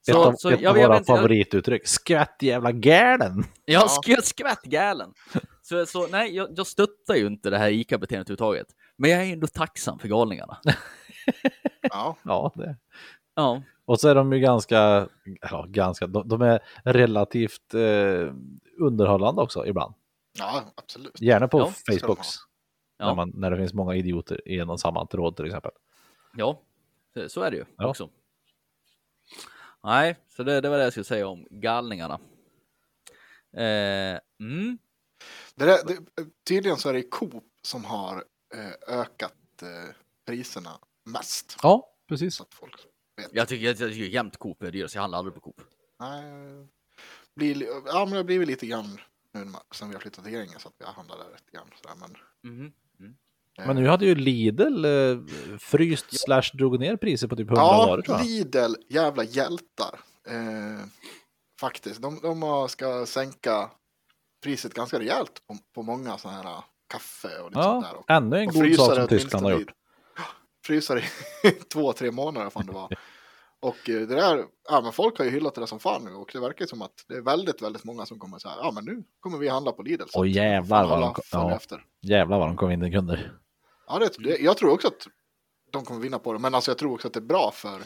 Ett 0.09 0.15
av, 0.15 0.33
ett 0.33 0.43
jag- 0.43 0.53
av 0.53 0.61
jag 0.61 0.73
våra 0.87 0.95
jag- 0.97 1.05
favorituttryck. 1.05 1.87
Skvätt 1.87 2.41
jävla 2.41 2.71
galen. 2.71 3.43
Jag 3.65 3.83
Ja. 4.07 4.21
skvätt, 4.21 4.61
galen. 4.63 5.13
Så, 5.61 5.85
så 5.85 6.07
nej, 6.07 6.35
jag, 6.35 6.47
jag 6.57 6.67
stöttar 6.67 7.15
ju 7.15 7.27
inte 7.27 7.49
det 7.49 7.57
här 7.57 7.69
ICA-beteendet 7.69 8.29
överhuvudtaget. 8.29 8.67
Men 8.97 9.09
jag 9.11 9.23
är 9.27 9.33
ändå 9.33 9.47
tacksam 9.47 9.99
för 9.99 10.07
galningarna. 10.07 10.57
Ja, 11.81 12.17
Ja, 12.23 12.51
det. 12.55 12.75
Ja, 13.35 13.61
Och 13.85 13.99
så 13.99 14.09
är 14.09 14.15
de 14.15 14.33
ju 14.33 14.39
ganska, 14.39 15.07
ja, 15.41 15.65
ganska, 15.69 16.07
de, 16.07 16.27
de 16.27 16.41
är 16.41 16.59
relativt 16.83 17.73
eh, 17.73 18.33
underhållande 18.79 19.41
också 19.41 19.65
ibland. 19.65 19.93
ja 20.39 20.63
absolut. 20.75 21.21
Gärna 21.21 21.47
på 21.47 21.59
Ja, 21.59 21.71
Facebooks. 21.95 22.27
Ja. 22.97 23.05
När, 23.07 23.15
man, 23.15 23.31
när 23.35 23.51
det 23.51 23.57
finns 23.57 23.73
många 23.73 23.95
idioter 23.95 24.47
i 24.47 24.59
en 24.59 24.69
och 24.69 24.79
samma 24.79 25.05
tråd 25.05 25.35
till 25.35 25.45
exempel. 25.45 25.71
ja, 26.37 26.61
så- 27.13 27.29
så 27.29 27.41
är 27.41 27.51
det 27.51 27.57
ju 27.57 27.65
Ja. 27.77 27.87
också. 27.87 28.09
Nej, 29.83 30.15
så 30.27 30.43
det, 30.43 30.61
det 30.61 30.69
var 30.69 30.77
det 30.77 30.83
jag 30.83 30.93
skulle 30.93 31.03
säga 31.03 31.27
om 31.27 31.47
galningarna. 31.49 32.19
Eh, 33.57 34.19
mm, 34.39 34.77
Det 35.55 35.65
där, 35.65 35.77
det, 35.87 35.97
tydligen 36.47 36.77
så 36.77 36.89
är 36.89 36.93
det 36.93 37.03
Coop 37.03 37.43
som 37.61 37.85
har 37.85 38.23
eh, 38.55 38.99
ökat 38.99 39.33
eh, 39.61 39.95
priserna 40.25 40.79
mest. 41.05 41.57
Ja, 41.63 41.95
precis. 42.07 42.35
Så 42.35 42.43
att 42.43 42.53
folk 42.53 42.85
vet. 43.17 43.29
jag 43.31 43.47
tycker, 43.47 43.65
jag, 43.65 43.71
jag 43.79 43.91
tycker 43.91 44.05
jämt 44.13 44.37
Coop 44.37 44.63
är 44.63 44.71
dyrast, 44.71 44.95
jag 44.95 45.01
handlar 45.01 45.17
aldrig 45.17 45.33
på 45.35 45.41
Coop. 45.41 45.61
Nej, 45.99 46.23
blir, 47.35 47.55
li- 47.55 47.67
ja, 47.85 47.99
men 48.05 48.09
det 48.11 48.17
har 48.17 48.23
blivit 48.23 48.47
lite 48.47 48.67
grann 48.67 48.99
nu 49.31 49.45
sen 49.71 49.87
vi 49.89 49.95
har 49.95 50.01
flyttat 50.01 50.23
till 50.23 50.33
Gränges 50.33 50.61
så 50.61 50.67
att 50.67 50.73
vi 50.77 50.85
har 50.85 50.93
handlat 50.93 51.19
där 51.19 51.29
lite 51.31 51.51
grann. 51.51 51.69
Sådär, 51.81 51.95
men, 51.95 52.17
Mhm. 52.53 52.71
Men 53.65 53.75
nu 53.75 53.87
hade 53.87 54.05
ju 54.05 54.15
Lidl 54.15 54.85
eh, 54.85 55.17
fryst 55.59 56.19
slash 56.19 56.51
drog 56.53 56.79
ner 56.79 56.95
priser 56.95 57.27
på 57.27 57.35
typ 57.35 57.47
100 57.47 57.61
ja, 57.61 57.85
varor 57.87 58.01
tror 58.01 58.17
jag. 58.17 58.25
Lidl, 58.25 58.75
jävla 58.89 59.23
hjältar. 59.23 59.99
Eh, 60.27 60.85
faktiskt, 61.59 62.01
de, 62.01 62.19
de 62.21 62.67
ska 62.69 63.05
sänka 63.05 63.69
priset 64.43 64.73
ganska 64.73 64.99
rejält 64.99 65.41
på, 65.47 65.57
på 65.75 65.83
många 65.83 66.17
sådana 66.17 66.41
här 66.41 66.63
kaffe 66.87 67.39
och 67.39 67.49
lite 67.49 67.63
sånt 67.63 67.83
där. 67.83 67.91
Ja, 67.93 67.97
Och, 67.97 68.09
ännu 68.09 68.39
en 68.39 68.47
och 68.47 68.53
god 68.53 68.75
sak 68.75 68.95
som 68.95 69.07
Tyskland 69.07 69.45
har 69.45 69.51
gjort. 69.51 69.71
frysa 70.65 70.95
det 70.95 71.03
i 71.43 71.51
två, 71.73 71.93
tre 71.93 72.11
månader 72.11 72.49
fan 72.49 72.65
det 72.65 72.71
var. 72.71 72.89
Och 73.59 73.89
eh, 73.89 74.07
det 74.07 74.15
där, 74.15 74.45
ja 74.69 74.81
men 74.81 74.91
folk 74.91 75.17
har 75.17 75.25
ju 75.25 75.31
hyllat 75.31 75.55
det 75.55 75.61
där 75.61 75.65
som 75.65 75.79
fan 75.79 76.03
nu 76.03 76.11
och 76.11 76.29
det 76.33 76.39
verkar 76.39 76.65
som 76.65 76.81
att 76.81 77.05
det 77.07 77.15
är 77.15 77.21
väldigt, 77.21 77.61
väldigt 77.61 77.83
många 77.83 78.05
som 78.05 78.19
kommer 78.19 78.39
så 78.39 78.49
här, 78.49 78.57
ja 78.57 78.71
men 78.71 78.85
nu 78.85 79.03
kommer 79.19 79.37
vi 79.37 79.47
handla 79.47 79.71
på 79.71 79.83
Lidl. 79.83 80.03
Och 80.15 80.27
jävlar 80.27 80.87
vad 80.87 81.01
de, 81.01 81.15
följa 81.23 81.59
ja, 81.69 81.77
jävlar 82.01 82.39
vad 82.39 82.47
de 82.47 82.57
kom 82.57 82.71
in 82.71 82.83
i 82.83 82.91
kunder. 82.91 83.37
Ja, 83.87 83.99
det, 83.99 84.09
det, 84.19 84.37
jag 84.37 84.57
tror 84.57 84.73
också 84.73 84.87
att 84.87 85.07
de 85.71 85.85
kommer 85.85 85.99
vinna 85.99 86.19
på 86.19 86.33
det, 86.33 86.39
men 86.39 86.55
alltså 86.55 86.71
jag 86.71 86.77
tror 86.77 86.93
också 86.93 87.07
att 87.07 87.13
det 87.13 87.19
är 87.19 87.21
bra 87.21 87.51
för 87.53 87.81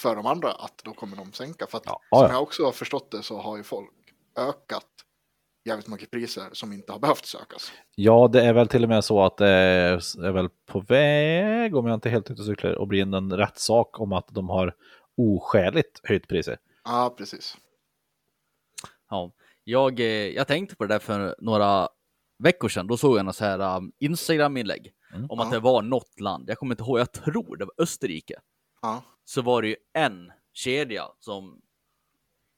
för 0.00 0.16
de 0.16 0.26
andra 0.26 0.52
att 0.52 0.84
då 0.84 0.92
kommer 0.92 1.16
de 1.16 1.32
sänka. 1.32 1.66
För 1.66 1.78
att 1.78 1.84
Ja, 1.86 2.00
som 2.10 2.18
ja. 2.20 2.32
jag 2.32 2.42
också 2.42 2.64
har 2.64 2.72
förstått 2.72 3.10
det 3.10 3.22
så 3.22 3.38
har 3.38 3.56
ju 3.56 3.62
folk 3.62 3.90
ökat 4.36 4.86
jävligt 5.64 5.88
mycket 5.88 6.10
priser 6.10 6.48
som 6.52 6.72
inte 6.72 6.92
har 6.92 6.98
behövt 6.98 7.26
sökas. 7.26 7.72
Ja, 7.94 8.28
det 8.32 8.42
är 8.42 8.52
väl 8.52 8.68
till 8.68 8.82
och 8.82 8.88
med 8.88 9.04
så 9.04 9.22
att 9.24 9.36
det 9.36 9.48
är 9.48 10.32
väl 10.32 10.48
på 10.66 10.80
väg, 10.80 11.76
om 11.76 11.86
jag 11.86 11.94
inte 11.94 12.08
helt 12.10 12.30
ute 12.30 12.42
och 12.42 12.46
cyklar, 12.46 12.82
att 12.82 12.88
bli 12.88 13.00
en 13.00 13.32
rättssak 13.32 14.00
om 14.00 14.12
att 14.12 14.28
de 14.28 14.48
har 14.48 14.74
oskäligt 15.16 16.00
höjt 16.02 16.28
priser. 16.28 16.58
Ja, 16.84 17.14
precis. 17.18 17.56
Ja, 19.10 19.32
jag, 19.64 20.00
eh, 20.00 20.06
jag 20.06 20.46
tänkte 20.46 20.76
på 20.76 20.84
det 20.84 20.94
där 20.94 20.98
för 20.98 21.36
några 21.38 21.88
veckor 22.42 22.68
sedan. 22.68 22.86
Då 22.86 22.96
såg 22.96 23.18
jag 23.18 23.24
något 23.24 23.36
så 23.36 23.44
här 23.44 23.76
um, 23.76 23.92
Instagram-inlägg 23.98 24.92
Mm. 25.14 25.30
om 25.30 25.40
att 25.40 25.46
Ja. 25.48 25.52
det 25.54 25.60
var 25.60 25.82
något 25.82 26.20
land. 26.20 26.50
Jag 26.50 26.58
kommer 26.58 26.72
inte 26.74 26.82
ihåg, 26.82 26.98
jag 27.00 27.12
tror 27.12 27.56
det 27.56 27.64
var 27.64 27.74
Österrike. 27.78 28.34
Ja, 28.82 29.02
Så 29.24 29.42
var 29.42 29.62
det 29.62 29.68
ju 29.68 29.76
en 29.92 30.32
kedja 30.52 31.04
som 31.18 31.60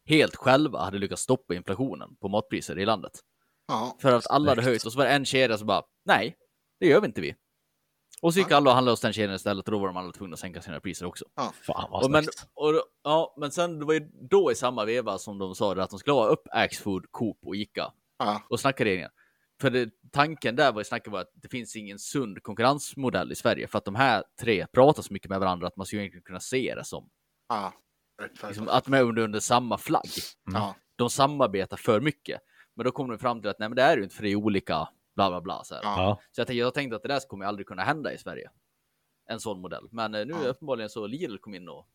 helt 0.06 0.36
själva 0.36 0.78
hade 0.84 0.98
lyckats 0.98 1.22
stoppa 1.22 1.54
inflationen 1.54 2.16
på 2.20 2.28
matpriser 2.28 2.78
i 2.78 2.86
landet. 2.86 3.12
ja. 3.68 3.96
För 4.00 4.12
att 4.12 4.26
alla 4.30 4.50
hade 4.50 4.62
höjt 4.62 4.84
och 4.86 4.92
så 4.92 4.98
var 4.98 5.04
det 5.04 5.10
en 5.12 5.24
kedja 5.24 5.58
som 5.58 5.66
bara, 5.66 5.82
nej, 6.04 6.36
det 6.80 6.86
gör 6.86 7.00
vi 7.00 7.06
inte 7.06 7.20
vi. 7.20 7.34
Och 8.22 8.32
så 8.34 8.38
gick 8.40 8.50
Ja. 8.50 8.56
alla 8.56 8.70
och 8.70 8.74
handlade 8.74 8.92
hos 8.92 9.00
den 9.00 9.12
kedjan 9.12 9.34
istället 9.36 9.66
och 9.68 9.72
då 9.72 9.78
var 9.78 9.86
de 9.86 9.96
alla 9.96 10.12
tvungna 10.12 10.34
att 10.34 10.40
sänka 10.40 10.62
sina 10.62 10.80
priser 10.80 11.06
också. 11.06 11.24
Fan 11.66 11.88
vad 11.90 12.04
Och 12.04 12.10
men, 12.10 12.24
och, 12.54 12.82
ja, 13.04 13.34
men 13.36 13.50
sen 13.50 13.78
det 13.78 13.84
var 13.84 13.94
ju 13.94 14.10
då 14.30 14.52
i 14.52 14.54
samma 14.54 14.84
veva 14.84 15.18
som 15.18 15.38
de 15.38 15.54
sa 15.54 15.74
det 15.74 15.82
att 15.82 15.90
de 15.90 15.98
skulle 15.98 16.14
ha 16.14 16.26
upp 16.26 16.42
Axfood, 16.50 17.06
Coop 17.10 17.38
och 17.46 17.56
Ica 17.56 17.92
ja. 18.18 18.42
och 18.50 18.60
snacka 18.60 18.84
det 18.84 18.94
igen. 18.94 19.10
För 19.60 19.70
det, 19.70 19.90
tanken 20.12 20.56
där 20.56 20.72
var 20.72 20.80
ju 20.80 20.84
snacket 20.84 21.12
var 21.12 21.20
att 21.20 21.30
det 21.34 21.48
finns 21.48 21.76
ingen 21.76 21.98
sund 21.98 22.42
konkurrensmodell 22.42 23.32
i 23.32 23.34
Sverige 23.34 23.66
för 23.68 23.78
att 23.78 23.84
de 23.84 23.94
här 23.94 24.24
tre 24.40 24.66
pratar 24.66 25.02
så 25.02 25.12
mycket 25.12 25.28
med 25.30 25.40
varandra 25.40 25.66
att 25.66 25.76
man 25.76 25.86
skulle 25.86 26.02
egentligen 26.02 26.22
kunna 26.24 26.40
se 26.40 26.74
det 26.74 26.84
som. 26.84 27.10
Rättfärdigt. 28.22 28.42
liksom, 28.42 28.68
att 28.68 28.84
de 28.84 28.94
är 28.94 29.02
under, 29.02 29.22
under 29.22 29.40
samma 29.40 29.78
flagg. 29.78 30.08
Ja, 30.44 30.74
De 30.96 31.10
samarbetar 31.10 31.76
för 31.76 32.00
mycket. 32.00 32.40
Men 32.74 32.84
då 32.84 32.90
kommer 32.92 33.14
de 33.14 33.18
fram 33.18 33.40
till 33.40 33.50
att 33.50 33.58
nej, 33.58 33.68
men 33.68 33.76
det 33.76 33.82
är 33.82 33.96
ju 33.96 34.02
inte 34.02 34.14
för 34.14 34.22
det 34.22 34.28
är 34.28 34.36
olika 34.36 34.88
bla 35.14 35.30
bla 35.30 35.40
bla. 35.40 35.64
Så. 35.64 35.74
Ja, 35.82 36.20
så 36.30 36.40
jag, 36.40 36.46
tänkte, 36.46 36.58
jag 36.58 36.74
tänkte 36.74 36.96
att 36.96 37.02
det 37.02 37.08
där 37.08 37.20
kommer 37.28 37.44
aldrig 37.46 37.66
kunna 37.66 37.82
hända 37.82 38.12
i 38.12 38.18
Sverige. 38.18 38.50
En 39.28 39.40
sån 39.40 39.60
modell. 39.60 39.88
Men 39.90 40.14
eh, 40.14 40.26
nu 40.26 40.32
Ja. 40.42 40.48
uppenbarligen 40.48 40.90
så 40.90 41.06
Lidl 41.06 41.36
kom 41.36 41.54
in 41.54 41.68
och 41.68 41.88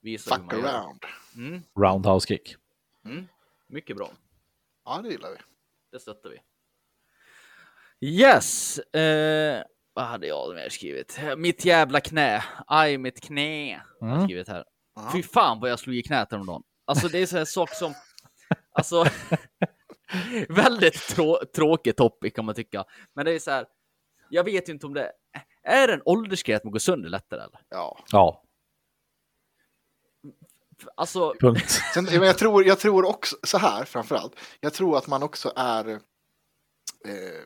visade 0.00 0.36
fuck 0.42 0.52
hur 0.52 0.62
man 0.62 0.70
gör. 0.72 0.78
around. 0.80 1.04
Mm, 1.36 1.62
roundhouse 1.78 2.26
kick. 2.28 2.56
mm, 3.04 3.26
mycket 3.66 3.96
bra. 3.96 4.10
Ja, 4.84 5.00
det 5.02 5.08
gillar 5.08 5.30
vi. 5.30 5.36
Det 5.92 6.00
stöttar 6.00 6.30
vi. 6.30 6.40
Yes! 8.00 8.78
Eh, 8.78 9.62
vad 9.92 10.04
hade 10.04 10.26
jag 10.26 10.54
mer 10.54 10.68
skrivit? 10.68 11.20
Mitt 11.36 11.64
jävla 11.64 12.00
knä. 12.00 12.44
Aj, 12.66 12.98
mitt 12.98 13.20
knä. 13.20 13.82
Mm. 14.02 14.24
skrivit 14.24 14.48
här. 14.48 14.64
Ja. 14.94 15.10
Fy 15.12 15.22
fan 15.22 15.60
vad 15.60 15.70
jag 15.70 15.78
slog 15.78 15.96
i 15.96 16.02
knät 16.02 16.28
häromdagen. 16.30 16.62
Alltså 16.84 17.08
det 17.08 17.18
är 17.18 17.26
så 17.26 17.38
här 17.38 17.44
sak 17.44 17.74
som... 17.74 17.94
Alltså... 18.72 19.04
väldigt 20.48 21.08
trå 21.08 21.40
tråkig 21.54 21.96
topic 21.96 22.34
kan 22.34 22.44
man 22.44 22.54
tycka. 22.54 22.84
Men 23.14 23.24
det 23.24 23.32
är 23.32 23.38
så 23.38 23.50
här... 23.50 23.66
Jag 24.30 24.44
vet 24.44 24.68
ju 24.68 24.72
inte 24.72 24.86
om 24.86 24.94
det... 24.94 25.12
Är 25.62 25.86
det 25.86 25.94
en 25.94 26.02
åldersgrej 26.04 26.56
att 26.56 26.64
man 26.64 26.72
går 26.72 26.78
sönder 26.78 27.08
lättare 27.08 27.40
eller? 27.40 27.60
Ja. 27.68 28.04
Ja, 28.12 28.42
Alltså... 30.94 31.34
punkt. 31.40 31.70
Sen, 31.94 32.04
men 32.04 32.22
jag, 32.22 32.38
tror, 32.38 32.64
jag 32.66 32.78
tror 32.78 33.04
också, 33.04 33.36
så 33.42 33.58
här 33.58 33.84
framförallt, 33.84 34.32
jag 34.60 34.74
tror 34.74 34.98
att 34.98 35.06
man 35.06 35.22
också 35.22 35.52
är, 35.56 35.88
eh, 35.88 37.40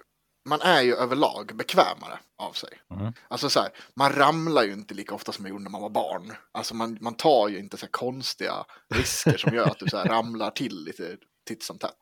man 0.49 0.61
är 0.61 0.80
ju 0.82 0.95
överlag 0.95 1.57
bekvämare 1.57 2.18
av 2.39 2.53
sig. 2.53 2.68
Mm. 2.91 3.12
Alltså 3.28 3.49
så 3.49 3.61
här, 3.61 3.70
man 3.97 4.12
ramlar 4.12 4.62
ju 4.62 4.72
inte 4.72 4.95
lika 4.95 5.14
ofta 5.14 5.32
som 5.32 5.43
man 5.43 5.51
gjorde 5.51 5.62
när 5.64 5.70
man 5.70 5.82
var 5.82 5.91
barn. 5.91 6.32
Alltså 6.53 6.74
man, 6.74 6.99
man 7.01 7.14
tar 7.14 7.49
ju 7.49 7.59
inte 7.59 7.76
så 7.76 7.87
här 7.87 7.91
konstiga 7.93 8.64
risker 8.95 9.37
som 9.37 9.55
gör 9.55 9.66
att 9.66 9.78
du 9.78 9.87
så 9.89 9.97
här 9.97 10.05
ramlar 10.05 10.51
till 10.51 10.85
lite 10.85 11.16
titt 11.49 11.62
som 11.62 11.78
tätt. 11.78 11.97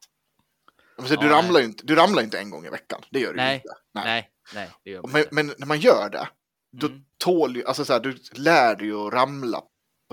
Men 0.96 1.08
så 1.08 1.14
Ja, 1.14 1.20
du, 1.20 1.26
nej. 1.26 1.36
ramlar 1.36 1.60
ju 1.60 1.66
inte, 1.66 1.86
du 1.86 1.94
ramlar 1.94 2.18
ju 2.20 2.24
inte 2.24 2.38
en 2.38 2.50
gång 2.50 2.66
i 2.66 2.70
veckan, 2.70 3.00
det 3.10 3.20
gör 3.20 3.30
du 3.30 3.36
Nej. 3.36 3.54
inte. 3.54 3.74
Nej, 3.94 4.30
nej, 4.54 4.70
det 4.84 4.90
gör 4.90 5.02
Men, 5.02 5.16
inte. 5.22 5.34
men 5.34 5.52
när 5.58 5.66
man 5.66 5.80
gör 5.80 6.10
det, 6.10 6.28
då 6.76 6.86
Mm. 6.86 7.04
tål 7.18 7.56
ju, 7.56 7.64
alltså 7.66 7.84
så 7.84 7.92
här, 7.92 8.00
du 8.00 8.18
lär 8.32 8.76
dig 8.76 8.86
ju 8.86 9.06
att 9.06 9.12
ramla 9.12 9.62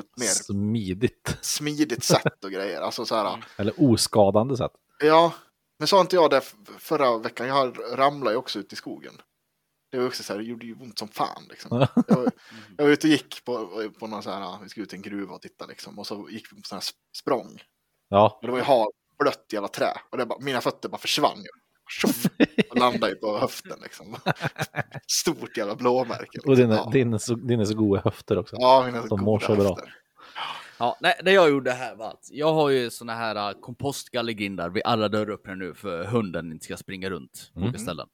på 0.01 0.05
ett 0.07 0.17
mer 0.17 0.27
Smidigt. 0.27 1.37
smidigt 1.41 2.03
sätt 2.03 2.43
och 2.43 2.51
grejer. 2.51 2.81
Alltså 2.81 3.05
så 3.05 3.15
här, 3.15 3.27
Mm. 3.33 3.45
Eller 3.57 3.73
oskadande 3.77 4.57
sätt. 4.57 4.71
Ja, 5.03 5.33
men 5.79 5.87
sa 5.87 6.01
inte 6.01 6.15
jag 6.15 6.29
det 6.29 6.41
förra 6.79 7.17
veckan? 7.17 7.47
Jag 7.47 7.77
ramlade 7.99 8.31
ju 8.31 8.37
också 8.37 8.59
ut 8.59 8.73
i 8.73 8.75
skogen. 8.75 9.13
Det 9.91 9.97
var 9.97 10.05
också 10.07 10.23
så 10.23 10.33
här, 10.33 10.39
det 10.39 10.45
gjorde 10.45 10.65
ju 10.65 10.73
ont 10.75 10.99
som 10.99 11.07
fan 11.07 11.43
liksom. 11.49 11.87
Jag 12.07 12.15
var, 12.17 12.31
jag 12.77 12.85
var 12.85 12.91
ute 12.91 13.07
och 13.07 13.11
gick 13.11 13.45
på, 13.45 13.83
på 13.99 14.07
någon 14.07 14.23
så 14.23 14.31
här, 14.31 14.59
vi 14.63 14.69
skulle 14.69 14.83
ut 14.83 14.93
i 14.93 14.95
en 14.95 15.01
gruva 15.01 15.35
och 15.35 15.41
titta 15.41 15.65
liksom. 15.65 15.99
Och 15.99 16.07
så 16.07 16.27
gick 16.29 16.51
vi 16.53 16.61
på 16.61 16.67
sådana 16.67 16.79
här 16.79 16.89
språng. 17.17 17.61
Ja, 18.09 18.37
Och 18.41 18.45
det 18.47 18.51
var 18.51 18.57
ju 18.59 18.63
halt, 18.65 18.89
blött 19.19 19.45
jävla 19.53 19.67
trä. 19.67 19.93
Och 20.09 20.17
det 20.17 20.25
bara, 20.25 20.39
mina 20.39 20.61
fötter 20.61 20.89
bara 20.89 20.97
försvann 20.97 21.37
ju. 21.37 21.49
Tjoff! 21.89 22.25
Och 22.69 22.77
landade 22.79 23.09
ju 23.11 23.15
på 23.15 23.37
höften 23.37 23.77
liksom. 23.83 24.15
Stort 25.07 25.57
jävla 25.57 25.75
blåmärke. 25.75 26.27
Liksom. 26.33 26.51
och 26.51 26.57
din, 26.57 26.69
ja. 26.69 26.89
din, 26.93 27.13
är 27.13 27.17
så, 27.17 27.35
din 27.35 27.59
är 27.59 27.65
så 27.65 27.75
goda 27.75 28.01
höfter 28.01 28.37
också. 28.37 28.55
ja, 28.59 28.83
mina 28.85 29.05
de 29.05 29.21
mår 29.23 29.39
så 29.39 29.55
bra. 29.55 29.77
Ja, 30.77 30.97
nej, 31.01 31.19
det 31.23 31.31
jag 31.31 31.49
gjorde 31.49 31.71
här 31.71 31.95
var 31.95 32.07
att 32.07 32.27
jag 32.31 32.53
har 32.53 32.69
ju 32.69 32.89
såna 32.89 33.13
här 33.15 33.49
uh, 33.49 33.59
kompostgallergrindar 33.61 34.69
vid 34.69 34.83
alla 34.85 35.09
dörröppnare 35.09 35.55
nu 35.55 35.73
för 35.73 36.03
hunden 36.03 36.51
inte 36.51 36.65
ska 36.65 36.77
springa 36.77 37.09
runt 37.09 37.51
på 37.53 37.59
Mm. 37.59 37.69
olika 37.69 37.79
ställen. 37.83 38.07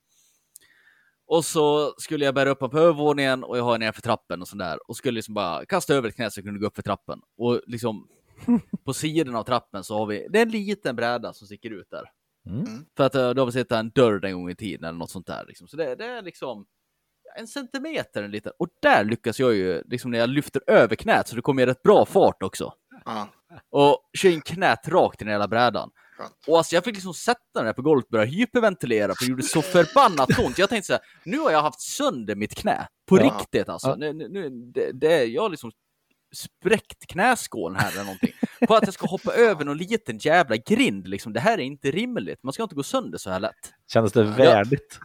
Och 1.27 1.45
så 1.45 1.93
skulle 1.97 2.25
jag 2.25 2.35
bära 2.35 2.49
upp 2.49 2.59
honom 2.59 2.71
på 2.71 2.79
övervåningen 2.79 3.43
och 3.43 3.57
jag 3.57 3.63
har 3.63 3.77
ner 3.77 3.91
för 3.91 4.01
trappen 4.01 4.41
och 4.41 4.47
sådär 4.47 4.79
och 4.89 4.97
skulle 4.97 5.15
liksom 5.15 5.33
bara 5.33 5.65
kasta 5.65 5.93
över 5.93 6.09
ett 6.09 6.15
knä 6.15 6.31
så 6.31 6.39
jag 6.39 6.45
kunde 6.45 6.59
gå 6.59 6.67
upp 6.67 6.75
för 6.75 6.83
trappen. 6.83 7.19
Och 7.37 7.61
liksom 7.67 8.07
på 8.85 8.93
sidan 8.93 9.35
av 9.35 9.43
trappen 9.43 9.83
så 9.83 9.97
har 9.97 10.05
vi, 10.05 10.27
det 10.29 10.37
är 10.39 10.45
en 10.45 10.51
liten 10.51 10.95
bräda 10.95 11.33
som 11.33 11.47
sticker 11.47 11.69
ut 11.69 11.87
där. 11.89 12.03
Mm. 12.45 12.85
För 12.97 13.03
att 13.03 13.15
uh, 13.15 13.29
då 13.29 13.43
har 13.43 13.51
sett 13.51 13.71
en 13.71 13.89
dörr 13.89 14.25
en 14.25 14.33
gång 14.33 14.49
i 14.49 14.55
tiden 14.55 14.83
eller 14.89 14.97
något 14.97 15.11
sånt 15.11 15.27
där. 15.27 15.45
Liksom. 15.47 15.67
Så 15.67 15.77
det, 15.77 15.95
det 15.95 16.05
är 16.05 16.21
liksom 16.21 16.65
en 17.37 17.47
centimeter 17.47 18.23
en 18.23 18.31
liten. 18.31 18.51
Och 18.59 18.67
där 18.81 19.03
lyckas 19.03 19.39
jag 19.39 19.53
ju, 19.53 19.81
liksom 19.85 20.11
när 20.11 20.19
jag 20.19 20.29
lyfter 20.29 20.61
över 20.67 20.95
knät 20.95 21.27
så 21.27 21.35
det 21.35 21.41
kommer 21.41 21.61
ju 21.61 21.65
rätt 21.65 21.83
bra 21.83 22.05
fart 22.05 22.43
också 22.43 22.73
Ja, 23.05 23.27
och 23.69 24.09
kör 24.17 24.29
in 24.29 24.41
knät 24.41 24.87
rakt 24.87 25.21
i 25.21 25.25
den 25.25 25.31
hela 25.31 25.47
brädan. 25.47 25.91
Och 26.47 26.57
alltså 26.57 26.75
jag 26.75 26.83
fick 26.83 26.95
liksom 26.95 27.13
sätta 27.13 27.63
den 27.63 27.73
på 27.73 27.81
golvet 27.81 28.05
och 28.05 28.11
börja 28.11 28.25
hyperventilera 28.25 29.15
för 29.15 29.25
det 29.25 29.29
gjorde 29.29 29.43
så 29.43 29.61
förbannat 29.61 30.39
ont. 30.45 30.57
Jag 30.57 30.69
tänkte 30.69 30.87
så 30.87 30.93
här, 30.93 31.01
nu 31.23 31.37
har 31.39 31.51
jag 31.51 31.61
haft 31.61 31.81
sönder 31.81 32.35
mitt 32.35 32.55
knä. 32.55 32.87
På 33.09 33.17
Ja. 33.17 33.23
riktigt 33.23 33.69
alltså. 33.69 33.87
Ja. 33.89 33.95
Nu, 33.95 34.13
nu, 34.13 34.49
det, 34.49 34.91
det 34.91 35.23
jag 35.25 35.41
har 35.41 35.49
liksom 35.49 35.71
spräckt 36.35 37.07
knäskålen 37.07 37.79
här 37.79 37.91
eller 37.91 38.03
någonting. 38.03 38.33
På 38.67 38.75
att 38.75 38.83
jag 38.85 38.93
ska 38.93 39.07
hoppa 39.07 39.33
över 39.33 39.65
någon 39.65 39.77
liten 39.77 40.17
jävla 40.17 40.57
grind 40.57 41.07
liksom. 41.07 41.33
Det 41.33 41.39
här 41.39 41.57
är 41.57 41.61
inte 41.63 41.91
rimligt. 41.91 42.43
Man 42.43 42.53
ska 42.53 42.63
inte 42.63 42.75
gå 42.75 42.83
sönder 42.83 43.17
så 43.17 43.29
här 43.29 43.39
lätt. 43.39 43.73
Kändes 43.91 44.13
det 44.13 44.23
värdigt? 44.23 44.99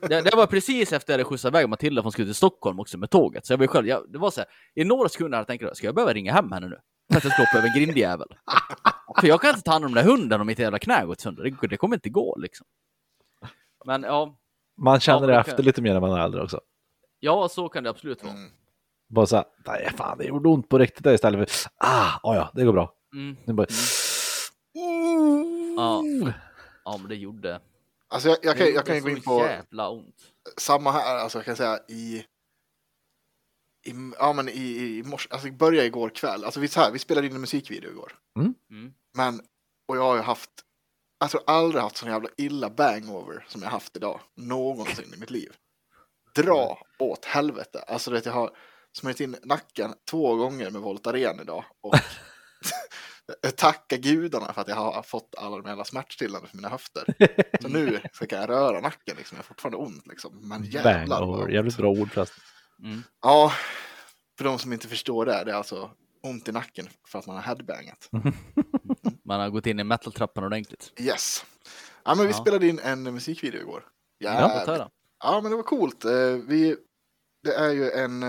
Det, 0.00 0.20
det 0.20 0.36
var 0.36 0.46
precis 0.46 0.92
efter 0.92 1.12
jag 1.12 1.18
hade 1.18 1.24
skjutsat 1.24 1.50
iväg 1.50 1.68
Matilda 1.68 2.02
från 2.02 2.12
skulle 2.12 2.26
till 2.26 2.34
Stockholm 2.34 2.80
också 2.80 2.98
med 2.98 3.10
tåget. 3.10 3.46
Så 3.46 3.52
jag 3.52 3.58
var 3.58 3.66
själv, 3.66 3.86
jag, 3.88 4.12
det 4.12 4.18
var 4.18 4.30
så 4.30 4.40
här, 4.40 4.48
i 4.74 4.84
några 4.84 5.08
sekunder 5.08 5.38
hade 5.38 5.52
jag 5.52 5.60
tänkt, 5.60 5.76
ska 5.76 5.86
jag 5.86 5.94
behöva 5.94 6.12
ringa 6.12 6.32
hem 6.32 6.52
henne 6.52 6.68
nu? 6.68 6.76
För 7.12 7.18
att 7.18 7.24
jag 7.24 7.32
ska 7.32 7.42
hoppa 7.42 7.58
över 7.58 7.68
en 7.68 7.74
grindjävel. 7.74 8.28
För 9.20 9.26
jag 9.28 9.40
kan 9.40 9.50
inte 9.50 9.62
ta 9.62 9.72
hand 9.72 9.84
om 9.84 9.94
den 9.94 10.04
där 10.04 10.10
hunden 10.10 10.40
om 10.40 10.46
mitt 10.46 10.58
jävla 10.58 10.78
knä 10.78 11.04
gått 11.06 11.20
sönder. 11.20 11.42
Det, 11.60 11.68
det 11.68 11.76
kommer 11.76 11.96
inte 11.96 12.08
gå 12.10 12.36
liksom. 12.38 12.66
Men 13.86 14.02
ja, 14.02 14.36
Man 14.82 15.00
känner 15.00 15.20
Ja, 15.28 15.34
det 15.34 15.40
efter 15.40 15.56
kan- 15.56 15.64
lite 15.64 15.82
mer 15.82 15.92
när 15.92 16.00
man 16.00 16.12
är 16.12 16.24
äldre 16.24 16.42
också. 16.42 16.60
ja, 17.20 17.48
så 17.48 17.68
kan 17.68 17.84
det 17.84 17.90
absolut 17.90 18.22
vara. 18.22 18.32
Mm. 18.34 18.50
Bara 19.08 19.26
så 19.26 19.36
här, 19.36 19.44
nej 19.66 19.90
fan 19.96 20.18
det 20.18 20.24
gjorde 20.24 20.48
ont 20.48 20.68
på 20.68 20.78
riktigt 20.78 21.04
där 21.04 21.14
istället 21.14 21.50
för, 21.50 21.70
ah, 21.78 22.10
oh 22.22 22.36
ja, 22.36 22.50
det 22.54 22.64
går 22.64 22.72
bra. 22.72 22.92
Mm. 23.14 23.36
Nu 23.44 23.52
bara, 23.52 23.66
Ja. 25.76 26.02
ja, 26.84 26.96
men 26.98 27.08
det 27.08 27.14
gjorde. 27.14 27.60
Alltså 28.08 28.28
jag, 28.28 28.38
jag, 28.42 28.56
kan, 28.56 28.66
jag 28.66 28.86
kan 28.86 28.94
ju 28.96 29.00
gå 29.02 29.08
in 29.10 29.22
på 29.22 29.38
jävla 29.38 29.90
ont. 29.90 30.16
samma 30.56 30.92
här, 30.92 31.16
alltså 31.18 31.38
jag 31.38 31.44
kan 31.44 31.56
säga 31.56 31.78
i, 31.88 32.24
i 33.86 33.94
ja 34.18 34.32
men 34.32 34.48
i, 34.48 34.98
i 34.98 35.02
morse, 35.02 35.28
alltså 35.30 35.48
det 35.48 35.52
började 35.56 35.86
igår 35.86 36.08
kväll, 36.08 36.44
alltså 36.44 36.60
vi, 36.60 36.68
så 36.68 36.80
här, 36.80 36.90
vi 36.90 36.98
spelade 36.98 37.26
in 37.26 37.34
en 37.34 37.40
musikvideo 37.40 37.90
igår. 37.90 38.12
Mm. 38.38 38.54
Men, 39.16 39.40
och 39.88 39.96
jag 39.96 40.02
har 40.02 40.16
ju 40.16 40.22
haft, 40.22 40.50
jag 41.18 41.30
tror 41.30 41.42
aldrig 41.46 41.82
haft 41.82 41.96
sån 41.96 42.08
jävla 42.08 42.28
illa 42.36 42.70
bangover 42.70 43.44
som 43.48 43.62
jag 43.62 43.70
haft 43.70 43.96
idag, 43.96 44.20
någonsin 44.36 45.14
i 45.16 45.20
mitt 45.20 45.30
liv. 45.30 45.52
Dra 46.34 46.78
åt 46.98 47.24
helvete, 47.24 47.78
alltså 47.78 48.10
det 48.10 48.26
jag 48.26 48.32
har 48.32 48.50
smörjt 48.96 49.20
in 49.20 49.36
nacken 49.42 49.94
två 50.10 50.34
gånger 50.36 50.70
med 50.70 50.80
Voltaren 50.80 51.40
idag 51.40 51.64
och 51.80 51.94
tacka 53.56 53.96
gudarna 53.96 54.52
för 54.52 54.60
att 54.60 54.68
jag 54.68 54.76
har 54.76 55.02
fått 55.02 55.34
alla 55.38 55.56
de 55.56 55.68
jävla 55.68 55.84
smärtstillande 55.84 56.48
för 56.48 56.56
mina 56.56 56.68
höfter. 56.68 57.04
Så 57.60 57.68
nu 57.68 58.00
så 58.12 58.26
kan 58.26 58.40
jag 58.40 58.48
röra 58.48 58.80
nacken 58.80 59.16
liksom, 59.16 59.36
jag 59.36 59.38
har 59.42 59.44
fortfarande 59.44 59.76
ont 59.78 60.06
liksom, 60.06 60.48
men 60.48 60.64
jävlar 60.64 61.06
bang 61.06 61.28
over. 61.28 61.48
Jävligt 61.48 61.76
bra 61.76 61.90
ord 61.90 62.10
förresten. 62.12 62.42
Mm. 62.82 63.02
Ja, 63.22 63.52
för 64.38 64.44
de 64.44 64.58
som 64.58 64.72
inte 64.72 64.88
förstår 64.88 65.26
det, 65.26 65.44
det 65.44 65.50
är 65.50 65.56
alltså 65.56 65.90
ont 66.22 66.48
i 66.48 66.52
nacken 66.52 66.88
för 67.08 67.18
att 67.18 67.26
man 67.26 67.36
har 67.36 67.42
headbangat. 67.42 68.08
Man 69.26 69.40
har 69.40 69.48
gått 69.50 69.66
in 69.66 69.80
i 69.80 69.84
metal-trappan 69.84 70.44
ordentligt. 70.44 70.92
Yes. 71.00 71.44
Ja, 72.04 72.14
men 72.14 72.26
vi 72.26 72.32
Ja. 72.32 72.38
spelade 72.38 72.66
in 72.68 72.78
en 72.78 73.02
musikvideo 73.02 73.60
igår. 73.60 73.84
Ja, 74.18 74.30
Jävligt. 74.32 74.66
höra. 74.66 74.90
Ja, 75.24 75.40
men 75.40 75.50
det 75.50 75.56
var 75.56 75.62
coolt. 75.62 76.04
Eh, 76.04 76.10
Vi, 76.46 76.76
det 77.42 77.54
är 77.54 77.70
ju 77.70 77.90
en... 77.90 78.22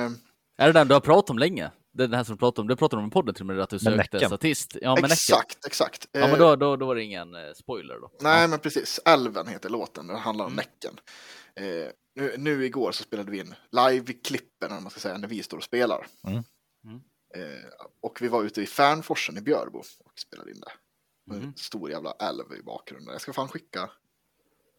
Är 0.58 0.68
det 0.68 0.74
den 0.74 0.88
du 0.88 0.93
har 0.93 1.01
pratat 1.01 1.30
om 1.30 1.38
länge? 1.38 1.72
den 1.97 2.14
här 2.14 2.24
som 2.24 2.36
du 2.36 2.39
pratade 2.39 2.62
om, 2.62 2.68
det 2.68 2.76
pratade 2.76 3.01
du 3.01 3.03
om 3.03 3.08
i 3.10 3.12
podden 3.12 3.36
till 3.36 3.41
och 3.41 3.45
med, 3.47 3.60
att 3.60 3.70
du 3.70 3.76
Med 3.76 3.82
sökte 3.82 3.97
Näcken. 4.18 4.30
statist. 4.30 4.78
Ja, 4.82 4.89
med 4.95 5.01
Näcken. 5.01 5.12
exakt, 5.14 5.66
exakt. 5.66 6.08
Ja, 6.12 6.20
men 6.20 6.30
Eh, 6.32 6.38
då, 6.38 6.56
då, 6.56 6.76
då 6.76 6.86
var 6.86 6.95
det 6.95 7.03
ingen 7.03 7.36
eh, 7.36 7.53
spoiler 7.53 7.99
då. 7.99 8.12
Nej, 8.22 8.47
men 8.47 8.60
precis. 8.60 8.99
Älven 9.06 9.47
heter 9.47 9.70
låten. 9.70 10.08
Den 10.08 10.16
handlar 10.18 10.45
om 10.45 10.51
Mm. 10.53 10.66
Näcken. 10.66 10.99
Eh, 11.56 11.91
nu, 12.16 12.36
nu 12.38 12.66
igår 12.66 12.91
så 12.91 13.03
spelade 13.03 13.32
vi 13.32 13.39
in 13.39 13.53
live-klippen, 13.72 14.72
om 14.78 14.84
man 14.84 14.89
ska 14.91 14.99
säga, 14.99 15.18
när 15.18 15.28
vi 15.28 15.43
står 15.43 15.58
och 15.58 15.64
spelar. 15.64 16.08
Mm. 16.28 16.43
Mm. 16.86 17.01
Eh, 17.36 17.66
och 18.01 18.22
vi 18.22 18.28
var 18.28 18.43
ute 18.43 18.62
i 18.62 18.66
Färnforsen 18.66 19.38
i 19.38 19.41
Björbo 19.41 19.80
och 19.80 20.20
spelade 20.20 20.51
in 20.51 20.60
det. 20.60 20.72
Mm. 21.36 21.43
En 21.47 21.53
stor 21.58 21.89
jävla 21.91 22.12
älv 22.12 22.53
i 22.60 22.64
bakgrunden. 22.64 23.12
Jag 23.12 23.22
ska 23.22 23.34
fan 23.34 23.47
skicka 23.47 23.89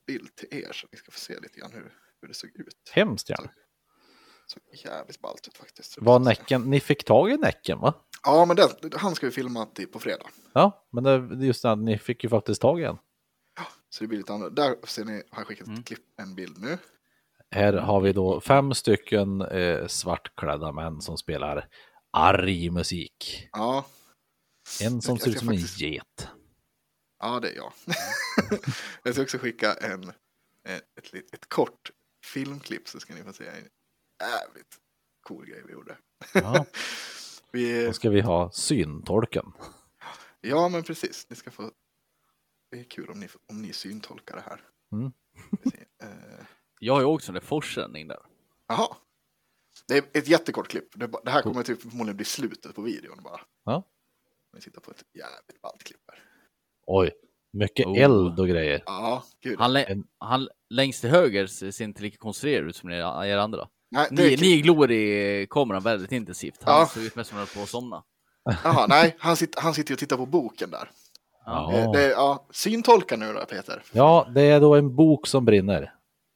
bild 0.06 0.34
till 0.36 0.48
er 0.58 0.72
så 0.72 0.86
ni 0.92 0.98
ska 0.98 1.12
få 1.12 1.18
se 1.20 1.40
lite 1.40 1.60
grann 1.60 1.72
hur, 1.72 1.92
hur 2.20 2.28
det 2.28 2.34
såg 2.34 2.50
ut. 2.54 2.90
Hemskt 2.92 3.30
gärna. 3.30 3.50
Så 4.46 4.58
jävligt 4.88 5.20
ballt 5.20 5.48
ut 5.48 5.56
faktiskt. 5.56 5.96
Var 6.00 6.18
Näcken, 6.18 6.62
ni 6.62 6.80
fick 6.80 7.04
tag 7.04 7.30
i 7.30 7.36
Näcken 7.36 7.78
va? 7.78 7.94
Ja, 8.22 8.44
men 8.44 8.56
den, 8.56 8.70
han 8.94 9.14
ska 9.14 9.26
vi 9.26 9.32
filma 9.32 9.66
till 9.66 9.86
på 9.88 9.98
fredag. 9.98 10.26
Ja, 10.52 10.86
men 10.92 11.04
det, 11.04 11.36
det 11.36 11.46
just 11.46 11.62
det, 11.62 11.76
ni 11.76 11.98
fick 11.98 12.24
ju 12.24 12.30
faktiskt 12.30 12.60
tag 12.62 12.80
i 12.80 12.84
en. 12.84 12.98
Så 13.90 14.04
det 14.04 14.08
blir 14.08 14.18
lite 14.18 14.32
annorlunda. 14.32 14.62
Där 14.68 14.76
ser 14.86 15.04
ni, 15.04 15.12
har 15.30 15.40
jag 15.40 15.46
skickat 15.46 15.66
Mm. 15.66 15.78
ett 15.80 15.86
klipp, 15.86 16.00
en 16.20 16.34
bild 16.34 16.58
nu. 16.62 16.78
Här 17.50 17.72
har 17.72 18.00
vi 18.00 18.12
då 18.12 18.40
fem 18.40 18.74
stycken 18.74 19.40
eh, 19.40 19.86
svartklädda 19.86 20.72
män 20.72 21.00
som 21.00 21.18
spelar 21.18 21.68
arg 22.12 22.70
musik. 22.70 23.48
Ja, 23.52 23.86
En 24.82 25.02
som 25.02 25.14
Jag 25.14 25.22
ser 25.22 25.30
ut 25.30 25.38
som 25.38 25.48
en 25.48 25.54
faktiskt- 25.54 25.80
get. 25.80 26.28
Ja, 27.18 27.40
det 27.40 27.48
är 27.50 27.56
jag. 27.56 27.72
jag 29.04 29.14
ska 29.14 29.22
också 29.22 29.38
skicka 29.38 29.74
en, 29.74 30.08
ett, 30.68 30.82
ett, 30.98 31.12
lit- 31.12 31.34
ett 31.34 31.48
kort 31.48 31.90
filmklipp 32.24 32.88
så 32.88 33.00
ska 33.00 33.14
ni 33.14 33.22
få 33.22 33.32
se 33.32 33.44
en 33.46 33.68
jävligt 34.20 34.76
cool 35.26 35.46
grej 35.46 35.62
vi 35.66 35.72
gjorde. 35.72 35.98
Ja, 36.34 36.66
Vi, 37.52 37.86
då 37.86 37.92
ska 37.92 38.10
vi 38.10 38.20
ha 38.20 38.50
syntolken. 38.50 39.52
ja, 40.40 40.68
men 40.68 40.82
precis. 40.82 41.26
Ni 41.30 41.36
ska 41.36 41.50
få... 41.50 41.70
Det 42.70 42.80
är 42.80 42.84
kul 42.84 43.10
om 43.10 43.20
ni, 43.20 43.28
om 43.48 43.62
ni 43.62 43.72
syntolkar 43.72 44.36
det 44.36 44.42
här. 44.42 44.60
Mm. 44.92 45.12
Eh, 46.02 46.44
Jag 46.80 46.92
har 46.94 47.00
ju 47.00 47.06
också 47.06 47.32
en 47.32 47.40
forssändning 47.40 48.08
där. 48.08 48.18
Jaha. 48.68 48.96
Det 49.88 49.96
är 49.98 50.18
ett 50.18 50.28
jättekort 50.28 50.68
klipp. 50.68 50.88
Det, 50.94 51.30
här 51.30 51.42
kommer 51.42 51.62
typ 51.62 51.82
förmodligen 51.82 52.16
bli 52.16 52.24
slutet 52.24 52.74
på 52.74 52.82
videon 52.82 53.22
bara. 53.22 53.40
Ja. 53.64 53.82
Vi 54.52 54.60
tittar 54.60 54.80
på 54.80 54.90
ett 54.90 55.04
jävligt 55.14 55.60
ballt 55.62 55.84
klipp 55.84 56.00
här. 56.08 56.22
Oj, 56.86 57.10
mycket 57.52 57.86
Oh. 57.86 57.98
eld 57.98 58.40
och 58.40 58.48
grejer. 58.48 58.82
Ja, 58.86 59.24
gud. 59.40 59.58
Han, 59.58 60.04
han 60.18 60.48
längst 60.70 61.00
till 61.00 61.10
höger 61.10 61.46
ser 61.46 61.70
ser 61.70 61.84
inte 61.84 62.02
lika 62.02 62.16
konstruerad 62.16 62.68
ut 62.68 62.76
som 62.76 62.88
ni 62.88 62.96
er 62.96 63.36
andra. 63.36 63.68
Nej, 63.96 64.08
det 64.10 64.22
Ni, 64.26 64.32
är, 64.32 64.38
ni 64.38 64.60
glor 64.60 64.90
i 64.90 65.46
kameran 65.50 65.82
väldigt 65.82 66.12
intensivt. 66.12 66.58
Han 66.62 66.74
Ja. 66.80 66.86
ser 66.94 67.00
ut 67.00 67.16
mest 67.16 67.30
som 67.30 67.38
att 67.38 67.48
han 67.48 67.56
på 67.56 67.62
att 67.62 67.68
somna. 67.68 68.02
Jaha, 68.64 68.86
nej, 68.86 69.16
han, 69.18 69.36
sitter, 69.36 69.60
han 69.62 69.74
sitter 69.74 69.94
och 69.94 69.98
tittar 69.98 70.16
på 70.16 70.26
boken 70.26 70.70
där. 70.70 70.90
Ja. 71.46 71.72
Eh, 71.74 71.92
Det, 71.92 72.02
är- 72.04 72.10
ja, 72.10 72.46
syntolka 72.50 73.16
nu 73.16 73.32
då, 73.32 73.44
Peter. 73.44 73.82
ja, 73.92 74.28
det 74.34 74.42
är 74.42 74.60
då 74.60 74.74
en 74.74 74.96
bok 74.96 75.26
som 75.26 75.44
brinner. 75.44 75.92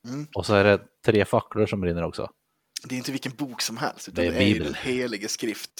Mm. 0.09 0.27
Och 0.35 0.47
så 0.47 0.55
är 0.55 0.65
det 0.65 0.81
tre 1.07 1.25
facklor 1.25 1.67
som 1.67 1.81
brinner 1.81 2.03
också. 2.05 2.31
Det 2.85 2.95
är 2.95 2.97
inte 2.97 3.13
vilken 3.13 3.33
bok 3.33 3.63
som 3.63 3.77
helst, 3.77 4.09
utan 4.09 4.25
Det 4.25 4.31
det 4.31 4.37
är 4.37 4.41
är, 4.41 4.45
ju 4.47 4.53
Bibeln. 4.55 4.73
den 4.83 4.93
helige 4.93 5.29
skrift. 5.29 5.71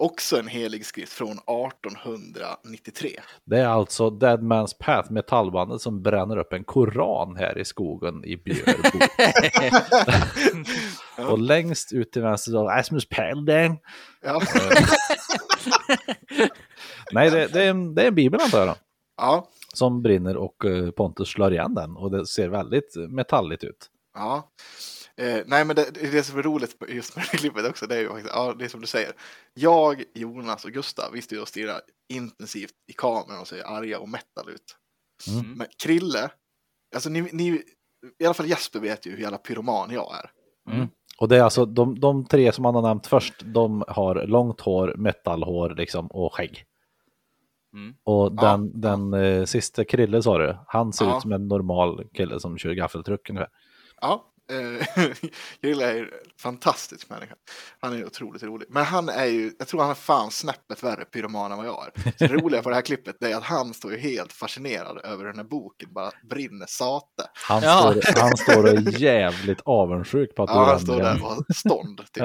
Också 0.00 0.38
en 0.38 0.48
helig 0.48 0.86
skrift 0.86 1.12
från 1.12 1.38
1893. 1.38 3.20
Det 3.44 3.58
är 3.58 3.66
alltså 3.66 4.10
Dead 4.10 4.40
Man's 4.40 4.74
Path, 4.80 5.12
metallbandet 5.12 5.80
som 5.80 6.02
bränner 6.02 6.36
upp 6.36 6.52
en 6.52 6.64
koran 6.64 7.36
här 7.36 7.58
i 7.58 7.64
skogen 7.64 8.24
i 8.24 8.36
Björbo. 8.36 8.98
och 11.32 11.38
längst 11.38 11.92
ut 11.92 12.12
till 12.12 12.22
vänster 12.22 12.52
då, 12.52 12.68
Asmus 12.68 13.08
Pelden. 13.08 13.76
Ja, 14.22 14.42
Nej, 17.12 17.30
det, 17.30 17.46
det, 17.46 17.62
är 17.62 17.70
en, 17.70 17.94
det 17.94 18.02
är 18.02 18.08
en 18.08 18.14
bibel 18.14 18.40
antar 18.40 18.66
jag 18.66 18.76
ja, 19.16 19.48
som 19.74 20.02
brinner 20.02 20.36
och 20.36 20.64
eh, 20.64 20.90
Pontus 20.90 21.28
slår 21.28 21.52
igen 21.52 21.74
den 21.74 21.96
och 21.96 22.10
det 22.10 22.26
ser 22.26 22.48
väldigt 22.48 22.94
metalligt 23.08 23.64
ut. 23.64 23.90
ja. 24.14 24.50
Eh, 25.18 25.42
nej, 25.46 25.64
men 25.64 25.76
det, 25.76 25.90
det 25.90 26.22
som 26.22 26.38
är 26.38 26.42
roligt 26.42 26.76
just 26.88 27.16
med 27.16 27.24
det 27.32 27.36
klippet 27.38 27.66
också, 27.70 27.86
det 27.86 27.96
är 27.96 28.00
ju 28.00 28.08
faktiskt, 28.08 28.34
ja, 28.34 28.54
det 28.58 28.64
är 28.64 28.68
som 28.68 28.80
du 28.80 28.86
säger. 28.86 29.12
Jag, 29.54 30.04
Jonas 30.14 30.64
och 30.64 30.70
Gustav, 30.70 31.12
vi 31.12 31.22
står 31.22 31.36
ju 31.36 31.42
och 31.42 31.48
stirrar 31.48 31.80
intensivt 32.08 32.72
i 32.86 32.92
kameran 32.92 33.40
och 33.40 33.48
ser 33.48 33.62
arga 33.66 33.98
och 33.98 34.08
metal 34.08 34.48
ut. 34.50 34.76
Mm. 35.28 35.52
Men 35.52 35.66
Krille, 35.82 36.30
alltså 36.94 37.10
ni, 37.10 37.28
ni, 37.32 37.62
i 38.18 38.24
alla 38.24 38.34
fall 38.34 38.46
Jesper 38.46 38.80
vet 38.80 39.06
ju 39.06 39.10
hur 39.10 39.18
jävla 39.18 39.38
pyroman 39.38 39.90
jag 39.90 40.14
är. 40.14 40.30
Och 41.18 41.28
det 41.28 41.36
är 41.36 41.42
alltså 41.42 41.64
de, 41.66 42.00
de 42.00 42.26
tre 42.26 42.52
som 42.52 42.62
man 42.62 42.74
har 42.74 42.82
nämnt 42.82 43.06
först, 43.06 43.34
de 43.44 43.84
har 43.88 44.26
långt 44.26 44.60
hår, 44.60 44.94
metallhår 44.96 45.74
liksom 45.76 46.06
och 46.06 46.34
skägg. 46.34 46.64
Mm. 47.72 47.94
Och 48.04 48.32
Ja, 48.36 48.42
den, 48.42 48.80
den 48.80 49.14
eh, 49.14 49.44
sista 49.44 49.84
Krille 49.84 50.22
sa 50.22 50.38
du, 50.38 50.58
han 50.66 50.92
ser 50.92 51.04
Ja. 51.04 51.16
ut 51.16 51.22
som 51.22 51.32
en 51.32 51.48
normal 51.48 52.08
kille 52.14 52.40
som 52.40 52.58
kör 52.58 52.72
gaffeltruck 52.72 53.30
ungefär. 53.30 53.50
Ja, 54.00 54.32
eh, 54.50 54.86
Krille 55.60 55.90
är 55.90 55.94
ju 55.94 56.00
en 56.02 56.08
fantastisk 56.40 57.10
människa. 57.10 57.34
Han 57.80 57.92
är 57.92 58.06
otroligt 58.06 58.42
rolig. 58.42 58.68
Men 58.70 58.84
han 58.84 59.08
är 59.08 59.24
ju, 59.26 59.52
jag 59.58 59.68
tror 59.68 59.80
han 59.80 59.90
är 59.90 59.94
fan 59.94 60.30
snäppet 60.30 60.82
värre 60.82 61.04
pyroman 61.04 61.52
än 61.52 61.58
vad 61.58 61.66
jag 61.66 61.86
är. 61.86 62.10
Så 62.10 62.12
det 62.18 62.28
roliga 62.28 62.62
på 62.62 62.68
det 62.68 62.74
här 62.74 62.82
klippet 62.82 63.22
är 63.22 63.36
att 63.36 63.44
han 63.44 63.74
står 63.74 63.92
ju 63.92 63.98
helt 63.98 64.32
fascinerad 64.32 64.98
över 65.04 65.24
den 65.24 65.36
här 65.36 65.44
boken, 65.44 65.92
bara 65.92 66.10
brinner 66.30 66.66
sate. 66.68 67.06
Han, 67.34 67.62
Ja. 67.62 67.94
står, 68.02 68.20
han 68.20 68.36
står 68.36 68.62
och 68.62 68.68
är 68.68 69.00
jävligt 69.00 69.60
avundsjuk 69.64 70.34
på 70.34 70.42
att 70.42 70.50
Ja, 70.50 70.64
han 70.64 70.76
du 70.78 70.84
står 70.84 70.96
vänder 71.02 71.28
där 71.28 71.38
och 71.48 71.56
stånd, 71.56 72.00
typ. 72.12 72.24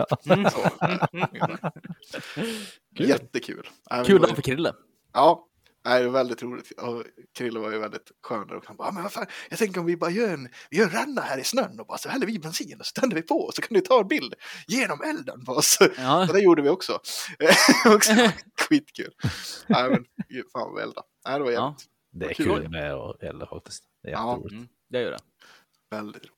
Så, 0.52 0.86
eh, 0.86 1.06
Kul. 2.98 3.10
Jättekul. 3.10 3.70
Kul 4.06 4.22
dag 4.22 4.36
för 4.36 4.42
Krille. 4.42 4.74
Ja, 5.14 5.48
nej, 5.86 6.00
det 6.04 6.06
var 6.10 6.14
väldigt 6.14 6.44
roligt. 6.44 6.72
Och 6.82 7.04
Krille 7.38 7.60
var 7.60 7.72
ju 7.72 7.80
väldigt 7.80 8.12
skön 8.24 8.48
där 8.48 8.56
och 8.56 8.64
han 8.68 8.76
bara, 8.78 8.88
"Ja, 8.88 8.92
men 8.92 9.04
vad 9.04 9.12
fan, 9.12 9.26
jag 9.50 9.60
tänker 9.60 9.80
om 9.80 9.86
vi 9.86 9.98
bara 9.98 10.10
gör 10.10 10.34
en, 10.34 10.50
vi 10.70 10.78
gör 10.78 10.86
en 10.86 10.92
ränna 10.92 11.22
här 11.22 11.38
i 11.38 11.44
snön 11.44 11.80
och 11.80 11.86
bara 11.88 11.98
så 11.98 12.10
häller 12.10 12.28
vi 12.28 12.40
bensin 12.40 12.80
och 12.80 12.86
så 12.86 13.00
tänder 13.02 13.16
vi 13.16 13.22
på 13.22 13.36
och 13.36 13.54
så 13.54 13.62
kan 13.62 13.74
du 13.74 13.82
ta 13.82 14.00
en 14.02 14.08
bild 14.08 14.34
genom 14.68 15.02
elden 15.02 15.46
på 15.46 15.52
oss. 15.52 15.78
Ja. 15.98 16.28
Så 16.28 16.34
det 16.34 16.40
gjorde 16.42 16.62
vi 16.62 16.70
också. 16.70 16.94
också 17.96 18.12
skitkul. 18.70 19.14
Nej, 19.68 19.90
men 19.90 20.06
fan 20.54 20.74
vad 20.74 20.84
elda. 20.84 21.02
Nej, 21.28 21.38
det 21.40 21.44
var 21.44 21.52
Ja. 21.52 21.62
jävligt, 21.62 21.90
Det 22.12 22.26
är 22.26 22.34
Kul. 22.34 22.46
kul 22.62 22.70
med 22.70 22.94
att 22.94 23.24
elda 23.24 23.46
faktiskt. 23.46 23.84
Det 24.04 24.08
är 24.10 24.12
Ja. 24.12 24.30
jätteroligt. 24.32 24.54
Mm, 24.54 24.68
det 24.90 25.02
gör 25.02 25.12
det. 25.12 25.20
väldigt 25.92 26.24
roligt. 26.24 26.30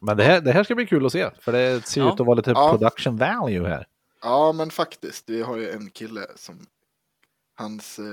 Men 0.00 0.16
det 0.16 0.24
här, 0.24 0.40
det 0.40 0.52
här 0.52 0.64
ska 0.64 0.74
bli 0.74 0.86
kul 0.86 1.06
att 1.06 1.12
se, 1.12 1.30
för 1.40 1.52
det 1.52 1.86
ser 1.86 2.00
Ja. 2.00 2.14
ut 2.14 2.20
att 2.20 2.26
vara 2.26 2.36
lite 2.36 2.50
Ja. 2.50 2.70
production 2.70 3.16
value 3.16 3.68
här. 3.68 3.86
Ja, 4.22 4.52
men 4.52 4.70
faktiskt. 4.70 5.30
Vi 5.30 5.42
har 5.42 5.56
ju 5.56 5.70
en 5.70 5.90
kille 5.90 6.26
som, 6.36 6.66
hans 7.54 7.98
eh, 7.98 8.04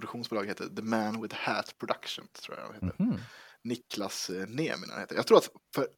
produktionsbolag 0.00 0.46
heter 0.46 0.68
The 0.76 0.82
Man 0.82 1.22
with 1.22 1.34
Hat 1.34 1.74
Productions, 1.78 2.30
tror 2.32 2.58
jag 2.58 2.74
heter. 2.74 3.02
Mhm. 3.02 3.20
Niklas 3.62 4.30
eh, 4.30 4.46
Nieminen 4.48 4.98
heter. 5.00 5.16
Jag 5.16 5.26
tror 5.26 5.38
att 5.38 5.48
för 5.74 5.88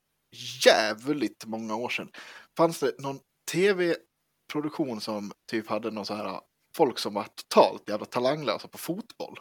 jävligt 0.65 1.45
många 1.47 1.75
år 1.77 1.89
sedan 1.89 2.11
fanns 2.57 2.81
det 2.81 2.93
någon 2.99 3.19
tv-produktion 3.53 5.01
som 5.01 5.33
typ 5.51 5.69
hade 5.69 5.91
någon 5.91 6.07
så 6.07 6.15
här 6.15 6.41
folk 6.77 6.99
som 6.99 7.15
var 7.15 7.25
totalt 7.35 7.89
jävla 7.89 8.07
talanglösa 8.07 8.69
på 8.69 8.79
fotboll. 8.79 9.39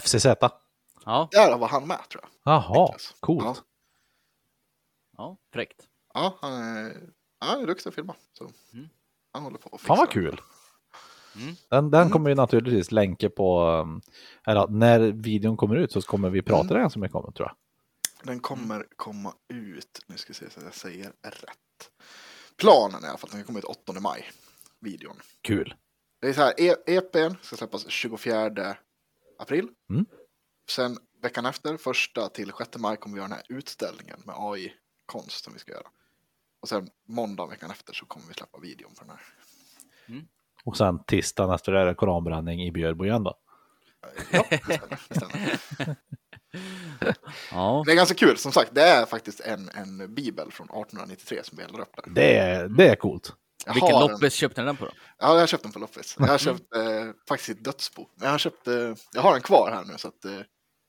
FCZ. 0.00 0.26
Ja, 1.04 1.28
Där 1.32 1.58
var 1.58 1.68
han 1.68 1.86
med 1.86 2.08
tror 2.08 2.24
jag. 2.24 2.52
Jaha, 2.54 2.82
Niklas. 2.84 3.14
coolt. 3.20 3.44
Ja, 3.44 3.56
ja 5.16 5.36
fräckt. 5.52 5.88
ja 6.14 6.38
han, 6.40 6.52
är, 6.52 6.92
ja, 7.40 7.46
han 7.46 7.60
är 7.62 7.66
duktig 7.66 7.88
att 7.88 7.94
filma. 7.94 8.14
Så 8.32 8.50
Mm. 8.72 8.88
Han 9.32 9.42
håller 9.42 9.58
på 9.58 9.68
att 9.74 9.80
Fan 9.80 9.96
vad 9.98 10.10
kul. 10.10 10.40
Mm. 11.42 11.54
Den, 11.68 11.90
den 11.90 12.00
Mm. 12.00 12.12
kommer 12.12 12.30
vi 12.30 12.34
naturligtvis 12.34 12.92
länka 12.92 13.30
på, 13.30 13.60
um, 13.66 14.00
eller 14.46 14.68
när 14.68 15.00
videon 15.00 15.56
kommer 15.56 15.76
ut 15.76 15.92
så 15.92 16.02
kommer 16.02 16.30
vi 16.30 16.42
prata 16.42 16.68
Mm. 16.70 16.80
ganska 16.80 17.00
mycket 17.00 17.14
om 17.14 17.22
den 17.24 17.32
tror 17.32 17.48
jag. 17.48 17.56
Den 18.26 18.40
kommer 18.40 18.86
komma 18.96 19.34
ut, 19.48 20.00
nu 20.06 20.16
ska 20.16 20.28
vi 20.30 20.34
se 20.34 20.50
så 20.50 20.58
att 20.60 20.64
jag 20.64 20.74
säger 20.74 21.12
rätt. 21.22 21.90
Planen 22.56 23.02
är 23.02 23.06
i 23.06 23.08
alla 23.08 23.18
fall 23.18 23.28
att 23.30 23.36
den 23.36 23.44
kommer 23.44 23.58
ut 23.58 23.64
8 23.64 24.00
maj, 24.00 24.30
videon. 24.80 25.16
Kul. 25.40 25.74
Det 26.20 26.28
är 26.28 26.32
så 26.32 26.40
här, 26.40 26.54
E- 26.60 26.76
EPn 26.96 27.34
ska 27.42 27.56
släppas 27.56 27.88
24 27.88 28.76
april. 29.38 29.68
Mm. 29.90 30.06
Sen 30.70 30.98
veckan 31.22 31.46
efter, 31.46 31.76
första 31.76 32.28
till 32.28 32.52
6 32.58 32.78
maj, 32.78 32.96
kommer 32.96 33.14
vi 33.14 33.18
göra 33.20 33.28
den 33.28 33.36
här 33.36 33.56
utställningen 33.58 34.22
med 34.24 34.34
AI-konst 34.38 35.44
som 35.44 35.52
vi 35.52 35.58
ska 35.58 35.72
göra. 35.72 35.86
Och 36.60 36.68
sen 36.68 36.88
måndag 37.08 37.46
veckan 37.46 37.70
efter 37.70 37.92
så 37.94 38.06
kommer 38.06 38.26
vi 38.26 38.34
släppa 38.34 38.58
videon 38.58 38.94
på 38.94 39.04
den 39.04 39.10
här. 39.10 39.20
Och 40.66 40.76
sen 40.76 41.04
tisdagen 41.04 41.54
efter 41.54 41.72
det 41.72 41.80
är 41.80 41.86
det 41.86 41.94
koranbränning 41.94 42.62
i 42.62 42.72
Björbo 42.72 43.04
igen 43.04 43.22
då. 43.24 43.34
Ja. 44.32 44.44
Ja, 47.50 47.82
det 47.86 47.92
är 47.92 47.96
ganska 47.96 48.14
kul, 48.14 48.38
som 48.38 48.52
sagt, 48.52 48.74
det 48.74 48.82
är 48.82 49.06
faktiskt 49.06 49.40
en, 49.40 49.68
en 49.74 50.14
bibel 50.14 50.52
från 50.52 50.66
1893 50.66 51.40
som 51.44 51.58
vi 51.58 51.64
eldar 51.64 51.80
upp 51.80 51.96
där. 51.96 52.04
Det 52.14 52.38
är, 52.38 52.68
det 52.68 52.88
är 52.90 52.96
coolt. 52.96 53.32
Jag 53.66 53.74
vilken 53.74 53.94
har 53.94 54.04
en- 54.04 54.10
loppis 54.10 54.34
köpte 54.34 54.60
ni 54.60 54.66
den 54.66 54.76
på 54.76 54.84
då? 54.84 54.90
Ja, 55.18 55.32
jag 55.32 55.40
har 55.40 55.46
köpt 55.46 55.62
den 55.62 55.72
på 55.72 55.78
loppis. 55.78 56.16
Jag 56.18 56.26
har 56.26 56.38
köpt 56.38 56.74
eh, 56.74 56.82
faktiskt 57.28 57.50
ett 57.50 57.64
dödsbo. 57.64 58.06
Men 58.14 58.24
jag 58.24 58.30
har 58.32 58.38
köpt, 58.38 58.68
eh, 58.68 58.74
jag 59.12 59.22
har 59.22 59.32
den 59.32 59.42
kvar 59.42 59.70
här 59.74 59.84
nu 59.84 59.94
så 59.98 60.08
att 60.08 60.24
eh, 60.24 60.32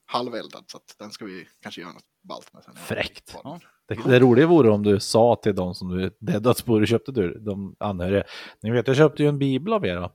halveldad 0.05 0.63
så 0.67 0.77
att 0.77 0.95
den 0.99 1.11
ska 1.11 1.25
vi 1.25 1.47
kanske 1.61 1.81
göra 1.81 1.91
något 1.91 2.03
ballt 2.29 2.53
med 2.53 2.63
sen. 2.63 2.75
Fräckt. 2.75 3.35
Ja. 3.43 3.59
Det, 3.87 3.95
det 4.05 4.19
roliga 4.19 4.47
vore 4.47 4.69
om 4.69 4.83
du 4.83 4.99
sa 4.99 5.35
till 5.43 5.55
de 5.55 5.75
som 5.75 5.97
du, 5.97 6.15
det 6.19 6.39
dödsbo 6.39 6.79
du 6.79 6.87
köpte 6.87 7.11
du, 7.11 7.39
de 7.39 7.75
anhöriga. 7.79 8.23
Ni 8.63 8.71
vet, 8.71 8.87
jag 8.87 8.97
köpte 8.97 9.23
ju 9.23 9.29
en 9.29 9.39
bibel 9.39 9.73
av 9.73 9.85
er. 9.85 10.09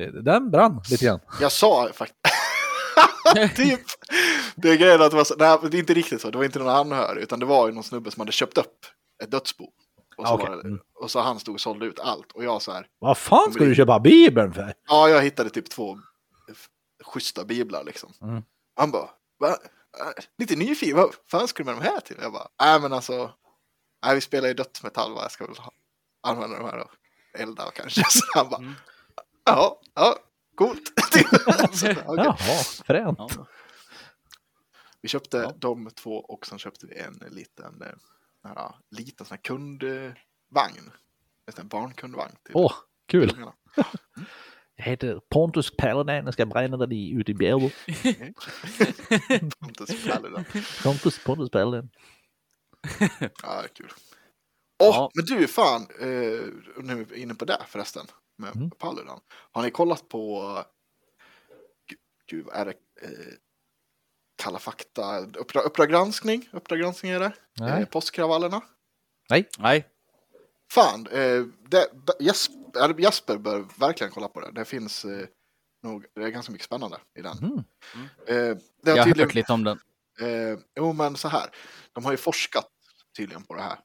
Eh, 0.00 0.08
Den 0.12 0.50
brann 0.50 0.80
lite 0.90 1.04
grann. 1.04 1.20
Jag 1.40 1.52
sa 1.52 1.88
faktiskt... 1.94 2.20
typ. 3.56 3.80
Det 4.56 4.70
är 4.70 4.76
grejen 4.76 5.02
att 5.02 5.10
det 5.10 5.16
var 5.16 5.24
så, 5.24 5.34
nej, 5.38 5.58
det 5.70 5.76
är 5.76 5.80
inte 5.80 5.94
riktigt 5.94 6.20
så. 6.20 6.30
Det 6.30 6.38
var 6.38 6.44
inte 6.44 6.58
någon 6.58 6.68
anhörig, 6.68 7.22
utan 7.22 7.38
det 7.40 7.46
var 7.46 7.66
ju 7.68 7.74
någon 7.74 7.82
snubbe 7.84 8.10
som 8.10 8.20
hade 8.20 8.32
köpt 8.32 8.58
upp 8.58 8.76
ett 9.22 9.30
dödsbo. 9.30 9.64
Och 10.16 10.26
så, 10.26 10.32
Ah, 10.32 10.36
var 10.36 10.56
det, 10.56 10.62
Mm. 10.68 10.78
och 11.00 11.10
så 11.10 11.20
han 11.20 11.38
stod 11.40 11.54
och 11.54 11.60
sålde 11.60 11.86
ut 11.86 12.00
allt. 12.00 12.32
Och 12.32 12.44
jag 12.44 12.62
så 12.62 12.72
här, 12.72 12.86
Vad 12.98 13.18
fan 13.18 13.52
ska 13.52 13.64
du 13.64 13.74
köpa 13.74 14.00
bibeln 14.00 14.52
för? 14.52 14.74
ja, 14.88 15.08
jag 15.08 15.22
hittade 15.22 15.50
typ 15.50 15.70
två 15.70 15.98
schyssta 17.04 17.44
biblar 17.44 17.84
liksom. 17.84 18.12
Mm. 18.22 18.42
Han 18.76 18.90
bara, 18.90 19.08
va? 19.40 19.56
Äh, 19.98 20.24
Lite 20.38 20.56
nyfiken, 20.56 20.96
vad 20.96 21.14
fan 21.30 21.48
du 21.56 21.64
med 21.64 21.74
de 21.74 21.80
här 21.82 22.00
till? 22.00 22.16
Jag 22.20 22.32
bara, 22.32 22.48
nej 22.60 22.80
men 22.80 22.92
alltså, 22.92 23.34
nej 24.04 24.14
vi 24.14 24.20
spelar 24.20 24.48
ju 24.48 24.54
dödsmetall 24.54 25.14
va, 25.14 25.22
jag 25.22 25.30
ska 25.32 25.46
väl 25.46 25.56
ha, 25.56 25.72
använda 26.22 26.58
de 26.58 26.64
här 26.64 26.78
och 26.78 26.90
elda 27.34 27.70
kanske. 27.74 28.04
Så 28.10 28.24
han 28.34 28.48
bara, 28.50 28.58
Mm. 28.60 28.74
ja, 29.44 29.80
ja, 29.94 30.16
coolt. 30.54 30.92
så, 31.72 31.90
okej. 31.90 31.96
Jaha, 32.06 32.36
fränt. 32.86 33.18
Ja. 33.18 33.46
Vi 35.00 35.08
köpte 35.08 35.36
Ja. 35.36 35.52
de 35.58 35.90
två 35.90 36.16
och 36.16 36.46
sen 36.46 36.58
köpte 36.58 36.86
vi 36.86 36.98
en 36.98 37.22
liten, 37.30 37.82
eh, 37.82 37.88
här, 38.48 38.74
liten 38.90 39.26
sån 39.26 39.34
här 39.36 39.42
kundvagn. 39.42 40.90
En 41.58 41.68
barnkundvagn. 41.68 42.36
Till 42.44 42.56
Åh, 42.56 42.72
kul. 43.08 43.30
ungarna. 43.36 43.52
Jag 43.76 43.86
heter 44.80 45.20
Pontus 45.30 45.76
Paludan 45.76 46.26
och 46.28 46.32
ska 46.34 46.46
bränna 46.46 46.76
dig 46.86 47.12
ute 47.12 47.30
i 47.30 47.34
Bjärbo. 47.34 47.70
Pontus 49.60 50.06
Paludan. 50.08 50.44
Pontus, 50.82 51.24
Pontus 51.24 51.50
Paludan. 51.50 51.90
Ja, 53.42 53.64
kul. 53.74 53.92
Åh, 54.82 54.86
Ja. 54.88 55.10
men 55.14 55.24
du 55.24 55.46
fan, 55.48 55.82
eh, 56.00 56.06
nu 56.82 57.00
är 57.00 57.04
vi 57.04 57.20
inne 57.20 57.34
på 57.34 57.44
det 57.44 57.58
förresten, 57.68 58.06
med 58.38 58.56
Mm. 58.56 58.70
Paludan. 58.70 59.20
Har 59.52 59.62
ni 59.62 59.70
kollat 59.70 60.08
på, 60.08 60.42
Gu- 61.90 61.96
gud, 62.30 62.44
vad 62.46 62.54
är 62.56 62.64
det, 62.64 62.74
eh, 63.02 63.34
Kalla 64.42 64.58
fakta, 64.58 65.18
Uppdrag, 65.18 65.64
uppdrag 65.64 65.90
granskning, 65.90 66.48
Uppdrag 66.52 66.78
granskning 66.80 67.12
är 67.12 67.20
det, 67.20 67.32
Nej. 67.60 67.82
eh, 67.82 67.88
påskkravallerna. 67.88 68.60
Nej, 69.30 69.48
Fan, 70.72 71.06
eh, 71.06 71.42
det, 71.68 71.86
Jesper, 72.20 72.56
eller 72.76 73.00
Jesper 73.00 73.38
bör 73.38 73.66
verkligen 73.78 74.12
kolla 74.12 74.28
på 74.28 74.40
det. 74.40 74.52
Det 74.52 74.64
finns 74.64 75.04
eh, 75.04 75.26
nog, 75.82 76.06
det 76.14 76.22
är 76.22 76.28
ganska 76.28 76.52
mycket 76.52 76.64
spännande 76.66 76.98
i 77.18 77.22
den. 77.22 77.38
Mm. 77.38 77.58
Eh, 78.26 78.58
det 78.82 78.90
har 78.90 78.96
jag 78.98 79.04
har 79.06 79.14
hört 79.14 79.34
lite 79.34 79.52
om 79.52 79.64
den. 79.64 79.80
eh, 80.20 80.58
jo 80.76 80.92
men 80.92 81.16
så 81.16 81.28
här, 81.28 81.50
de 81.92 82.04
har 82.04 82.10
ju 82.12 82.16
forskat 82.16 82.68
tydligen 83.16 83.42
på 83.44 83.54
det 83.54 83.62
här, 83.62 83.80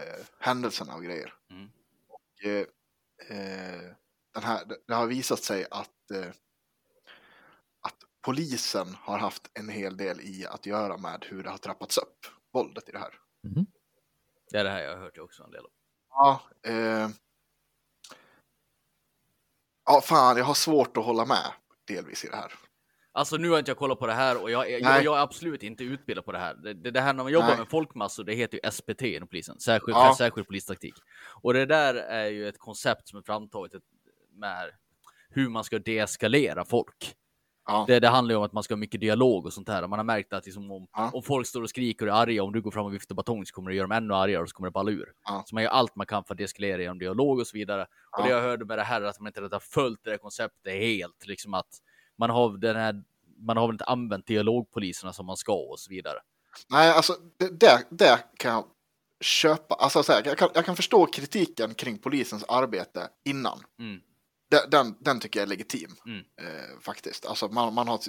eh, 0.00 0.26
händelserna 0.40 0.94
och 0.94 1.04
grejer. 1.04 1.34
Mm. 1.50 1.70
Och, 2.08 2.44
eh, 2.46 2.66
eh, 3.30 3.92
den 4.34 4.42
här, 4.42 4.64
det, 4.86 4.94
har 4.94 5.06
visat 5.06 5.42
sig 5.42 5.66
att, 5.70 6.10
eh, 6.14 6.28
att 7.80 7.96
polisen 8.22 8.94
har 9.00 9.18
haft 9.18 9.50
en 9.54 9.68
hel 9.68 9.96
del 9.96 10.20
i 10.20 10.46
att 10.46 10.66
göra 10.66 10.96
med 10.96 11.24
hur 11.28 11.42
det 11.42 11.50
har 11.50 11.58
trappats 11.58 11.98
upp, 11.98 12.26
våldet 12.52 12.88
i 12.88 12.92
det 12.92 12.98
här. 12.98 13.14
Mhm. 13.42 13.66
Det 14.50 14.58
är 14.58 14.64
det 14.64 14.70
här 14.70 14.82
jag 14.82 14.90
har 14.90 15.02
hört 15.02 15.18
också 15.18 15.42
en 15.42 15.50
del 15.50 15.64
om. 15.64 15.70
Ja, 16.08 16.42
eh... 16.62 17.08
ja, 19.86 20.00
fan, 20.00 20.36
jag 20.36 20.44
har 20.44 20.54
svårt 20.54 20.96
att 20.96 21.04
hålla 21.04 21.24
med 21.24 21.52
delvis 21.88 22.24
i 22.24 22.28
det 22.28 22.36
här. 22.36 22.52
Alltså 23.12 23.36
nu 23.36 23.50
har 23.50 23.58
inte 23.58 23.70
jag 23.70 23.78
kollat 23.78 23.98
på 23.98 24.06
det 24.06 24.12
här 24.12 24.42
och 24.42 24.50
jag, 24.50 24.70
jag, 24.70 25.04
jag 25.04 25.18
är 25.18 25.22
absolut 25.22 25.62
inte 25.62 25.84
utbildad 25.84 26.24
på 26.24 26.32
det 26.32 26.38
här. 26.38 26.54
Det, 26.54 26.74
det, 26.74 26.90
det 26.90 27.00
här 27.00 27.12
när 27.12 27.22
man 27.22 27.32
jobbar 27.32 27.48
Nej. 27.48 27.58
med 27.58 27.68
folkmassor, 27.68 28.24
det 28.24 28.34
heter 28.34 28.60
ju 28.64 28.70
SPT 28.70 29.02
inom 29.02 29.28
polisen, 29.28 29.60
särskild, 29.60 29.96
Ja. 29.96 30.14
särskild 30.18 30.46
polistaktik. 30.46 30.94
Och 31.42 31.54
det 31.54 31.66
där 31.66 31.94
är 31.94 32.26
ju 32.26 32.48
ett 32.48 32.58
koncept 32.58 33.08
som 33.08 33.18
är 33.18 33.22
framtaget 33.22 33.72
med 34.32 34.70
hur 35.30 35.48
man 35.48 35.64
ska 35.64 35.78
deeskalera 35.78 36.64
folk. 36.64 37.14
Ja, 37.66 37.84
Det, 37.88 38.00
det 38.00 38.08
handlar 38.08 38.32
ju 38.32 38.36
om 38.36 38.42
att 38.42 38.52
man 38.52 38.62
ska 38.62 38.74
ha 38.74 38.76
mycket 38.78 39.00
dialog 39.00 39.46
och 39.46 39.52
sånt 39.52 39.68
här. 39.68 39.86
Man 39.86 39.98
har 39.98 40.04
märkt 40.04 40.32
att 40.32 40.44
liksom 40.46 40.70
om, 40.70 40.86
Ja. 40.92 41.10
om 41.14 41.22
folk 41.22 41.46
står 41.46 41.62
och 41.62 41.68
skriker 41.70 42.06
och 42.08 42.16
är 42.16 42.20
arga, 42.22 42.42
om 42.42 42.52
du 42.52 42.60
går 42.62 42.70
fram 42.70 42.86
och 42.86 42.94
viftar 42.94 43.14
batong 43.14 43.46
så 43.46 43.54
kommer 43.54 43.70
det 43.70 43.76
göra 43.76 43.86
dem 43.88 43.96
ännu 43.96 44.14
argare 44.14 44.42
och 44.42 44.48
så 44.48 44.54
kommer 44.54 44.68
det 44.68 44.72
balla 44.72 44.90
ur. 44.90 45.12
Ja. 45.24 45.44
Så 45.46 45.54
man 45.54 45.64
gör 45.64 45.70
allt 45.70 45.96
man 45.96 46.06
kan 46.06 46.24
för 46.24 46.34
att 46.34 46.38
deeskalera 46.38 46.82
genom 46.82 46.98
dialog 46.98 47.38
och 47.38 47.46
så 47.46 47.56
vidare. 47.56 47.86
Och 48.16 48.22
det 48.24 48.30
jag 48.30 48.42
hörde 48.42 48.64
med 48.64 48.78
det 48.78 48.82
här 48.82 49.00
är 49.02 49.06
att 49.06 49.20
man 49.20 49.26
inte 49.26 49.40
har 49.40 49.60
följt 49.60 50.00
det 50.04 50.10
här 50.10 50.18
konceptet 50.18 50.72
helt, 50.72 51.26
liksom 51.26 51.54
att 51.54 51.68
man 52.18 52.30
har 52.30 52.58
den 52.58 52.76
här 52.76 53.02
man 53.38 53.56
har 53.56 53.66
väl 53.66 53.74
inte 53.74 53.84
använt 53.84 54.26
dialogpoliserna 54.26 55.12
som 55.12 55.26
man 55.26 55.36
ska 55.36 55.52
och 55.54 55.78
så 55.80 55.90
vidare. 55.90 56.18
nej, 56.70 56.90
alltså 56.90 57.12
det, 57.38 57.60
det, 57.60 57.82
det 57.90 58.18
kan 58.36 58.52
jag 58.52 58.64
köpa. 59.20 59.74
Alltså, 59.74 60.02
så 60.02 60.12
här, 60.12 60.22
jag, 60.24 60.38
kan, 60.38 60.48
jag 60.54 60.64
kan 60.64 60.76
förstå 60.76 61.06
kritiken 61.06 61.74
kring 61.74 61.98
polisens 61.98 62.44
arbete 62.44 63.08
innan. 63.24 63.58
Mm. 63.78 64.00
Den, 64.50 64.70
den, 64.70 64.96
den 65.00 65.20
tycker 65.20 65.40
jag 65.40 65.44
är 65.44 65.48
legitim, 65.50 65.96
Mm. 66.06 66.24
eh, 66.42 66.78
faktiskt. 66.80 67.26
Alltså, 67.26 67.48
man, 67.48 67.74
man 67.74 67.88
har 67.88 68.00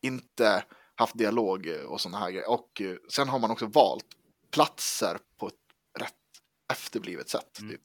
inte 0.00 0.64
haft 0.94 1.18
dialog 1.18 1.66
eh, 1.68 1.80
och 1.80 2.00
sådana 2.00 2.18
här 2.18 2.30
grejer. 2.30 2.50
Och 2.50 2.80
eh, 2.80 2.96
sen 3.08 3.28
har 3.28 3.38
man 3.38 3.50
också 3.50 3.66
valt 3.66 4.06
platser 4.50 5.18
på 5.36 5.46
ett 5.46 5.54
rätt 5.98 6.12
efterblivet 6.72 7.28
sätt. 7.28 7.58
Mm. 7.58 7.70
Typ. 7.72 7.82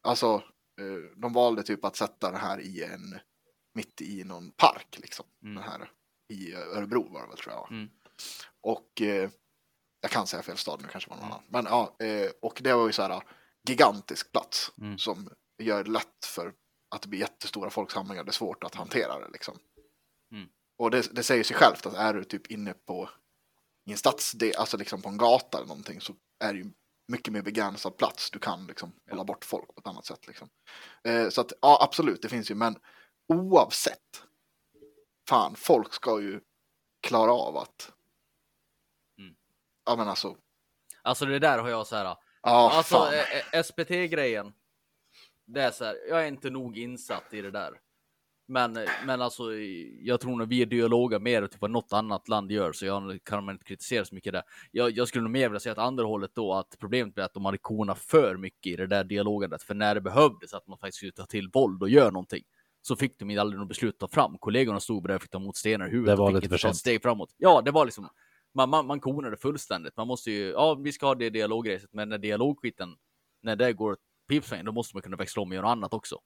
Alltså, 0.00 0.34
eh, 0.80 1.10
de 1.20 1.32
valde 1.32 1.62
typ 1.62 1.84
att 1.84 1.96
sätta 1.96 2.30
det 2.30 2.38
här 2.38 2.60
i 2.60 2.82
en, 2.82 3.18
mitt 3.74 4.00
i 4.00 4.24
någon 4.24 4.50
park, 4.50 4.98
liksom. 5.02 5.26
Mm. 5.42 5.54
Den 5.54 5.64
här, 5.64 5.90
I 6.28 6.54
Örebro 6.54 7.12
var 7.12 7.22
det 7.22 7.28
väl, 7.28 7.36
tror 7.36 7.54
jag. 7.54 7.70
Mm. 7.70 7.88
Och 8.60 9.02
eh, 9.02 9.30
jag 10.00 10.10
kan 10.10 10.26
säga 10.26 10.42
fel 10.42 10.56
stad 10.56 10.82
nu, 10.82 10.88
kanske 10.88 11.10
var 11.10 11.16
någon 11.16 11.24
Mm. 11.26 11.32
annan. 11.36 11.44
Men 11.48 11.64
ja, 11.64 11.96
och 12.42 12.60
det 12.64 12.72
var 12.74 12.86
ju 12.86 12.92
så 12.92 13.02
här 13.02 13.22
gigantisk 13.68 14.32
plats 14.32 14.72
Mm. 14.80 14.98
som 14.98 15.28
gör 15.62 15.84
det 15.84 15.90
lätt 15.90 16.24
för 16.26 16.52
att 16.94 17.02
det 17.02 17.08
blir 17.08 17.20
jättestora 17.20 17.70
folksamlingar. 17.70 18.24
Det 18.24 18.30
är 18.30 18.32
svårt 18.32 18.64
att 18.64 18.74
hantera 18.74 19.18
det 19.18 19.28
liksom. 19.32 19.58
Mm. 20.32 20.48
Och 20.78 20.90
det, 20.90 21.14
det 21.14 21.22
säger 21.22 21.44
sig 21.44 21.56
självt 21.56 21.86
att 21.86 21.94
är 21.94 22.14
du 22.14 22.24
typ 22.24 22.46
inne 22.46 22.74
på 22.74 23.10
i 23.86 23.92
en 23.92 23.98
stadsdel, 23.98 24.56
alltså 24.56 24.76
liksom 24.76 25.02
på 25.02 25.08
en 25.08 25.18
gata 25.18 25.58
eller 25.58 25.68
någonting 25.68 26.00
så 26.00 26.14
är 26.44 26.52
det 26.52 26.58
ju 26.58 26.70
mycket 27.08 27.32
mer 27.32 27.42
begränsad 27.42 27.96
plats. 27.96 28.30
Du 28.30 28.38
kan 28.38 28.66
liksom 28.66 28.92
hålla 29.10 29.24
bort 29.24 29.44
folk 29.44 29.74
på 29.74 29.80
ett 29.80 29.86
annat 29.86 30.06
sätt 30.06 30.26
liksom. 30.26 30.48
Eh, 31.04 31.28
så 31.28 31.40
att 31.40 31.52
ja, 31.60 31.78
absolut, 31.82 32.22
det 32.22 32.28
finns 32.28 32.50
ju, 32.50 32.54
men 32.54 32.76
oavsett. 33.28 34.24
Fan, 35.28 35.56
folk 35.56 35.94
ska 35.94 36.20
ju 36.20 36.40
klara 37.02 37.32
av 37.32 37.56
att. 37.56 37.92
Mm. 39.18 39.34
Ja, 39.84 39.96
men 39.96 40.08
alltså. 40.08 40.36
Alltså 41.02 41.24
det 41.24 41.38
där 41.38 41.58
har 41.58 41.68
jag 41.68 41.86
så 41.86 41.96
här. 41.96 42.16
Ja, 42.42 42.72
alltså 42.72 43.12
eh, 43.12 43.54
eh, 43.58 43.62
SPT-grejen. 43.62 44.52
Det 45.46 45.60
är 45.60 45.70
så 45.70 45.84
här, 45.84 45.96
jag 46.08 46.22
är 46.22 46.28
inte 46.28 46.50
nog 46.50 46.78
insatt 46.78 47.34
i 47.34 47.40
det 47.40 47.50
där. 47.50 47.70
Men, 48.46 48.78
men 49.06 49.22
alltså, 49.22 49.54
jag 50.00 50.20
tror 50.20 50.36
nog 50.36 50.48
vi 50.48 50.62
är 50.62 50.66
dialoger 50.66 51.18
mer 51.18 51.46
till 51.46 51.58
vad 51.60 51.70
något 51.70 51.92
annat 51.92 52.28
land 52.28 52.50
gör, 52.52 52.72
så 52.72 52.86
jag 52.86 53.18
kan 53.24 53.44
man 53.44 53.54
inte 53.54 53.64
kritisera 53.64 54.04
så 54.04 54.14
mycket 54.14 54.32
där. 54.32 54.42
Jag, 54.70 54.90
jag 54.90 55.08
skulle 55.08 55.22
nog 55.22 55.30
mer 55.30 55.48
vilja 55.48 55.60
säga 55.60 55.72
att 55.72 55.78
andra 55.78 56.04
hållet 56.04 56.30
då, 56.34 56.54
att 56.54 56.76
problemet 56.80 57.14
blir 57.14 57.24
att 57.24 57.34
de 57.34 57.44
hade 57.44 57.58
konat 57.58 57.98
för 57.98 58.36
mycket 58.36 58.72
i 58.72 58.76
det 58.76 58.86
där 58.86 59.04
dialogandet, 59.04 59.62
för 59.62 59.74
när 59.74 59.94
det 59.94 60.00
behövdes 60.00 60.54
att 60.54 60.66
man 60.66 60.78
faktiskt 60.78 60.96
skulle 60.96 61.12
ta 61.12 61.26
till 61.26 61.50
våld 61.52 61.82
och 61.82 61.88
göra 61.88 62.10
någonting, 62.10 62.42
så 62.82 62.96
fick 62.96 63.18
de 63.18 63.38
aldrig 63.38 63.60
något 63.60 63.68
beslut 63.68 63.94
att 63.94 64.00
ta 64.00 64.08
fram. 64.08 64.38
Kollegorna 64.38 64.80
stod 64.80 65.08
där 65.08 65.14
och 65.14 65.22
fick 65.22 65.30
ta 65.30 65.38
emot 65.38 65.56
stenar 65.56 65.86
i 65.86 65.90
huvudet 65.90 66.12
Det 66.12 66.16
var 66.16 66.28
och 66.28 66.34
fick 66.36 66.42
lite 66.42 66.48
för 66.48 66.58
sent. 66.58 66.76
steg 66.76 67.02
framåt. 67.02 67.34
Ja, 67.36 67.62
det 67.64 67.70
var 67.70 67.84
liksom, 67.84 68.08
man, 68.54 68.70
man, 68.70 68.86
man 68.86 69.00
konade 69.00 69.36
fullständigt. 69.36 69.96
Man 69.96 70.06
måste 70.06 70.30
ju, 70.30 70.50
ja, 70.50 70.74
vi 70.74 70.92
ska 70.92 71.06
ha 71.06 71.14
det 71.14 71.30
dialogracet, 71.30 71.90
men 71.92 72.08
när 72.08 72.18
dialogskiten, 72.18 72.96
när 73.42 73.56
det 73.56 73.72
går 73.72 73.96
pipsvängen, 74.28 74.66
då 74.66 74.72
måste 74.72 74.96
man 74.96 75.02
kunna 75.02 75.16
växla 75.16 75.42
om 75.42 75.48
och 75.48 75.54
göra 75.54 75.68
annat 75.68 75.94
också. 75.94 76.18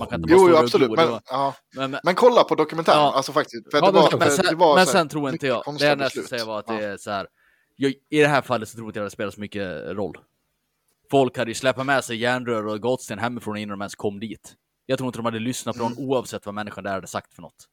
Inte 0.00 0.18
Jo, 0.28 0.50
jo, 0.50 0.56
absolut. 0.56 0.90
Men, 0.90 1.20
ja. 1.30 1.54
men, 1.76 1.90
men, 1.90 2.00
men 2.04 2.14
kolla 2.14 2.44
på 2.44 2.54
dokumentären, 2.54 2.98
Ja. 2.98 3.12
alltså 3.12 3.32
faktiskt. 3.32 3.66
Ja, 3.72 3.80
det 3.80 3.92
var, 3.92 4.18
men 4.18 4.30
sen, 4.30 4.58
men 4.58 4.86
sen 4.86 5.08
tror 5.08 5.30
inte 5.30 5.46
jag, 5.46 5.62
det 5.78 5.84
jag 5.86 5.98
nästan 5.98 6.24
säga 6.24 6.44
var 6.44 6.58
att 6.58 6.66
det 6.66 6.84
är 6.84 6.96
så 6.96 7.10
här, 7.10 7.26
jag, 7.76 7.92
i 8.10 8.20
det 8.20 8.26
här 8.26 8.42
fallet 8.42 8.68
så 8.68 8.76
tror 8.76 8.86
inte 8.88 8.98
jag 8.98 9.06
det 9.06 9.10
spelar 9.10 9.30
så 9.30 9.40
mycket 9.40 9.82
roll. 9.84 10.18
Folk 11.10 11.38
hade 11.38 11.50
ju 11.50 11.54
släpat 11.54 11.86
med 11.86 12.04
sig 12.04 12.16
järnrör 12.16 12.66
och 12.66 12.80
gatsten 12.82 13.18
hemifrån 13.18 13.56
innan 13.56 13.78
de 13.78 13.82
ens 13.82 13.94
kom 13.94 14.20
dit. 14.20 14.54
Jag 14.86 14.98
tror 14.98 15.06
inte 15.06 15.18
de 15.18 15.24
hade 15.24 15.38
lyssnat 15.38 15.76
på 15.76 15.84
Mm. 15.84 15.94
någon 15.98 16.08
oavsett 16.08 16.46
vad 16.46 16.54
människan 16.54 16.84
där 16.84 16.92
hade 16.92 17.06
sagt 17.06 17.34
för 17.34 17.42
något. 17.42 17.68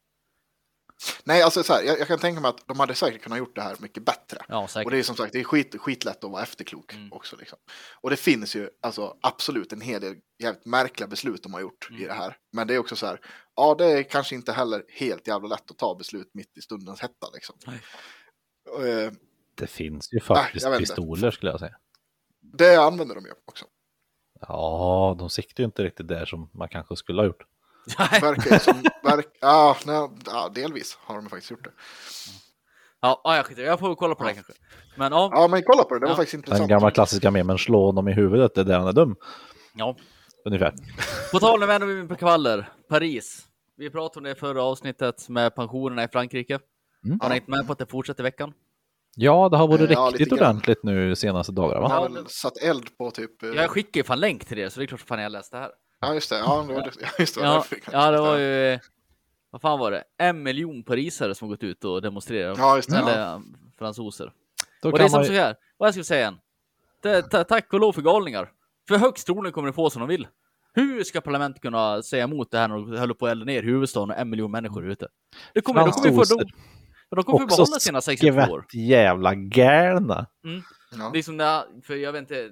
Nej, 1.24 1.42
alltså 1.42 1.62
så 1.62 1.72
här, 1.72 1.82
jag, 1.82 2.00
jag 2.00 2.08
kan 2.08 2.18
tänka 2.18 2.40
mig 2.40 2.48
att 2.48 2.66
de 2.68 2.80
hade 2.80 2.94
säkert 2.94 3.22
kunnat 3.22 3.38
gjort 3.38 3.54
det 3.56 3.62
här 3.62 3.76
mycket 3.80 4.02
bättre. 4.04 4.38
Ja, 4.48 4.68
säkert. 4.68 4.84
Och 4.84 4.90
det 4.90 4.98
är 4.98 5.02
som 5.02 5.16
sagt, 5.16 5.32
det 5.32 5.40
är 5.40 5.44
skit, 5.44 5.74
skitlätt 5.80 6.24
att 6.24 6.30
vara 6.30 6.42
efterklok 6.42 6.94
Mm. 6.94 7.12
också. 7.12 7.36
Liksom. 7.36 7.58
Och 8.00 8.10
det 8.10 8.16
finns 8.16 8.56
ju 8.56 8.70
alltså, 8.82 9.16
absolut 9.20 9.72
en 9.72 9.80
hel 9.80 10.00
del 10.00 10.16
jävligt 10.42 10.66
märkliga 10.66 11.06
beslut 11.06 11.42
de 11.42 11.54
har 11.54 11.60
gjort 11.60 11.88
Mm. 11.90 12.02
i 12.02 12.06
det 12.06 12.12
här. 12.12 12.36
Men 12.52 12.66
det 12.66 12.74
är 12.74 12.78
också 12.78 12.96
så 12.96 13.06
här, 13.06 13.20
ja 13.56 13.74
det 13.78 13.84
är 13.86 14.02
kanske 14.02 14.34
inte 14.34 14.52
heller 14.52 14.84
helt 14.88 15.26
jävla 15.28 15.48
lätt 15.48 15.70
att 15.70 15.78
ta 15.78 15.94
beslut 15.94 16.30
mitt 16.34 16.58
i 16.58 16.60
stundens 16.60 17.00
hetta. 17.00 17.26
Liksom. 17.34 17.56
Nej. 17.66 17.80
Eh, 19.04 19.12
Det 19.54 19.66
finns 19.66 20.12
ju 20.12 20.20
faktiskt 20.20 20.64
jag 20.64 20.70
vet 20.70 20.80
inte. 20.80 20.90
pistoler 20.92 21.30
skulle 21.30 21.50
jag 21.50 21.60
säga. 21.60 21.76
det 22.40 22.76
använder 22.76 23.14
de 23.14 23.24
ju 23.24 23.32
också. 23.44 23.64
Ja, 24.48 25.16
de 25.18 25.30
siktar 25.30 25.62
ju 25.62 25.64
inte 25.64 25.82
riktigt 25.84 26.08
där 26.08 26.24
som 26.24 26.50
man 26.52 26.68
kanske 26.68 26.96
skulle 26.96 27.20
ha 27.20 27.26
gjort. 27.26 27.42
Verkar 27.98 28.52
ju 28.52 28.58
som, 28.58 28.82
verk, 29.02 29.26
ja, 29.40 29.76
nej, 29.86 30.08
ja, 30.26 30.48
delvis 30.54 30.98
har 31.00 31.14
de 31.16 31.28
faktiskt 31.28 31.50
gjort 31.50 31.64
det. 31.64 31.70
Ja, 33.00 33.20
ja 33.24 33.36
jag, 33.36 33.46
skiter, 33.46 33.62
jag 33.62 33.78
får 33.80 33.94
kolla 33.94 34.14
på 34.14 34.24
det 34.24 34.34
kanske. 34.34 34.52
Men 34.96 35.12
ja, 35.12 35.30
Ja, 35.34 35.48
men 35.48 35.62
kolla 35.62 35.84
på 35.84 35.94
det. 35.94 36.00
Det 36.00 36.06
var 36.06 36.12
Ja. 36.12 36.16
faktiskt 36.16 36.32
Den 36.32 36.38
intressant. 36.38 36.68
gamla 36.70 36.90
klassiska 36.90 37.30
memen, 37.30 37.58
slå 37.58 37.86
honom 37.86 38.08
i 38.08 38.12
huvudet, 38.12 38.54
det 38.54 38.60
är 38.60 38.64
där 38.64 38.78
han 38.78 38.88
är 38.88 38.92
dum. 38.92 39.16
ja. 39.74 39.96
Ungefär. 40.44 40.72
På 41.32 41.38
tal 41.38 41.62
om 41.62 41.68
vänner 41.68 41.86
vi 41.86 42.08
på 42.08 42.14
kravaller, 42.14 42.68
Paris. 42.88 43.46
Vi 43.76 43.90
pratade 43.90 44.18
om 44.18 44.24
det 44.24 44.30
i 44.30 44.34
förra 44.34 44.62
avsnittet 44.62 45.28
med 45.28 45.54
pensionerna 45.54 46.04
i 46.04 46.08
Frankrike. 46.08 46.58
Mm. 47.04 47.18
Har 47.22 47.28
ni 47.28 47.34
inte 47.36 47.50
med 47.50 47.66
på 47.66 47.72
att 47.72 47.78
det 47.78 47.86
fortsätter 47.86 48.22
i 48.22 48.24
veckan? 48.24 48.52
Ja, 49.16 49.48
det 49.48 49.56
har 49.56 49.68
varit 49.68 49.90
Ja, 49.90 50.10
riktigt 50.12 50.32
ordentligt 50.32 50.82
nu 50.82 51.16
senaste 51.16 51.52
dagarna 51.52 51.80
va? 51.80 51.88
Han 51.88 52.02
har 52.02 52.08
väl 52.08 52.26
satt 52.28 52.56
eld 52.56 52.98
på 52.98 53.10
typ... 53.10 53.42
eh, 53.42 53.48
Jag 53.50 53.70
skickar 53.70 54.00
ju 54.00 54.04
fan 54.04 54.20
länk 54.20 54.44
till 54.44 54.56
det, 54.56 54.70
så 54.70 54.80
det 54.80 54.84
är 54.84 54.86
klart 54.86 55.00
fan 55.00 55.22
jag 55.22 55.32
läste 55.32 55.56
det 55.56 55.60
här. 55.60 55.70
Ja, 56.02 56.14
just 56.14 56.30
det. 56.30 56.38
Ja, 56.38 56.64
det 56.68 56.74
var, 56.74 56.82
det- 56.82 56.90
ja, 57.00 57.08
just 57.18 57.34
det, 57.34 57.40
var 57.40 57.48
Ja, 57.48 57.64
ja, 57.92 58.10
det 58.10 58.18
var 58.20 58.36
ju... 58.38 58.78
Vad 59.50 59.60
fan 59.60 59.78
var 59.78 59.90
det? 59.90 60.04
En 60.18 60.42
miljon 60.42 60.82
parisare 60.84 61.34
som 61.34 61.48
har 61.48 61.56
gått 61.56 61.62
ut 61.64 61.84
och 61.84 62.02
demonstrerat. 62.02 62.58
Ja, 62.58 62.76
just 62.76 62.90
det. 62.90 62.96
Eller 62.96 63.18
Ja. 63.20 63.30
ja, 63.30 63.42
fransoser. 63.78 64.32
Då 64.82 64.90
och 64.90 64.98
det 64.98 65.04
är 65.04 65.08
som 65.08 65.18
man 65.18 65.26
så 65.26 65.32
här, 65.32 65.56
vad 65.78 65.86
jag 65.86 65.94
skulle 65.94 66.04
säga. 66.04 66.34
Det, 67.02 67.22
ta, 67.22 67.44
tack 67.44 67.72
och 67.72 67.80
lov 67.80 67.92
för 67.92 68.02
galningar. 68.02 68.50
För 68.88 68.96
högst 68.96 69.26
troligen 69.26 69.52
kommer 69.52 69.68
det 69.68 69.72
få 69.72 69.90
som 69.90 70.00
de 70.00 70.08
vill. 70.08 70.26
Hur 70.74 71.04
ska 71.04 71.20
parlamentet 71.20 71.62
kunna 71.62 72.02
säga 72.02 72.24
emot 72.24 72.50
det 72.50 72.58
här 72.58 72.68
när 72.68 72.74
de 72.76 72.98
håller 72.98 73.14
på 73.14 73.26
att 73.26 73.32
elda 73.32 73.44
ner 73.44 73.62
huvudstaden 73.62 74.10
och 74.10 74.16
en 74.16 74.30
miljon 74.30 74.50
människor 74.50 74.90
ute? 74.90 75.08
Det 75.54 75.60
kommer, 75.60 75.80
de 75.80 75.90
kommer 75.92 76.08
ju 76.08 76.14
få... 76.14 76.24
De, 76.24 76.44
de 77.16 77.22
kommer 77.24 77.38
få 77.38 77.44
Också 77.44 77.56
behålla 77.56 77.80
sina 77.80 78.00
62 78.00 78.38
år. 78.52 78.64
skvätt 78.68 78.74
jävla 78.82 79.34
galna. 79.34 80.26
Ja. 80.98 81.10
Det 81.12 81.18
är 81.18 81.22
som 81.22 81.36
när, 81.36 81.82
för 81.86 81.94
jag 81.94 82.12
vet 82.12 82.20
inte, 82.20 82.50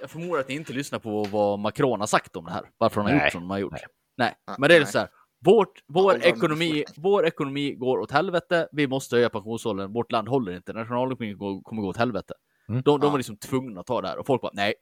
jag 0.00 0.10
förmodar 0.10 0.40
att 0.40 0.48
ni 0.48 0.54
inte 0.54 0.72
lyssnar 0.72 0.98
på 0.98 1.24
vad 1.24 1.58
Macron 1.58 2.00
har 2.00 2.06
sagt 2.06 2.36
om 2.36 2.44
det 2.44 2.50
här. 2.52 2.62
Varför 2.78 3.00
han 3.00 3.10
har 3.10 3.16
Nej, 3.16 3.24
gjort 3.26 3.32
som 3.32 3.42
han 3.42 3.50
har 3.50 3.58
gjort. 3.58 3.72
nej. 3.72 3.84
Nej, 4.16 4.34
Nej, 4.46 4.56
men 4.58 4.68
det 4.68 4.76
är 4.76 4.80
nej. 4.80 4.88
så 4.92 4.98
här. 4.98 5.08
Vårt, 5.44 5.72
vår, 5.86 6.14
Ja, 6.14 6.20
ekonomi, 6.28 6.84
vår 6.96 7.26
ekonomi 7.26 7.74
går 7.74 7.98
åt 7.98 8.10
helvete. 8.10 8.68
Vi 8.72 8.86
måste 8.86 9.16
höja 9.16 9.28
pensionsåldern. 9.30 9.92
Vårt 9.92 10.12
land 10.12 10.28
håller 10.28 10.52
inte. 10.52 10.72
Nationalekonomin 10.72 11.38
går- 11.38 11.62
kommer 11.62 11.82
gå 11.82 11.88
åt 11.88 11.96
helvete. 11.96 12.34
Mm. 12.68 12.82
De, 12.82 13.00
de 13.00 13.06
Ja. 13.06 13.10
var 13.10 13.18
liksom 13.18 13.36
tvungna 13.36 13.80
att 13.80 13.86
ta 13.86 14.00
det 14.00 14.08
här 14.08 14.18
och 14.18 14.26
folk 14.26 14.42
bara 14.42 14.50
nej. 14.54 14.74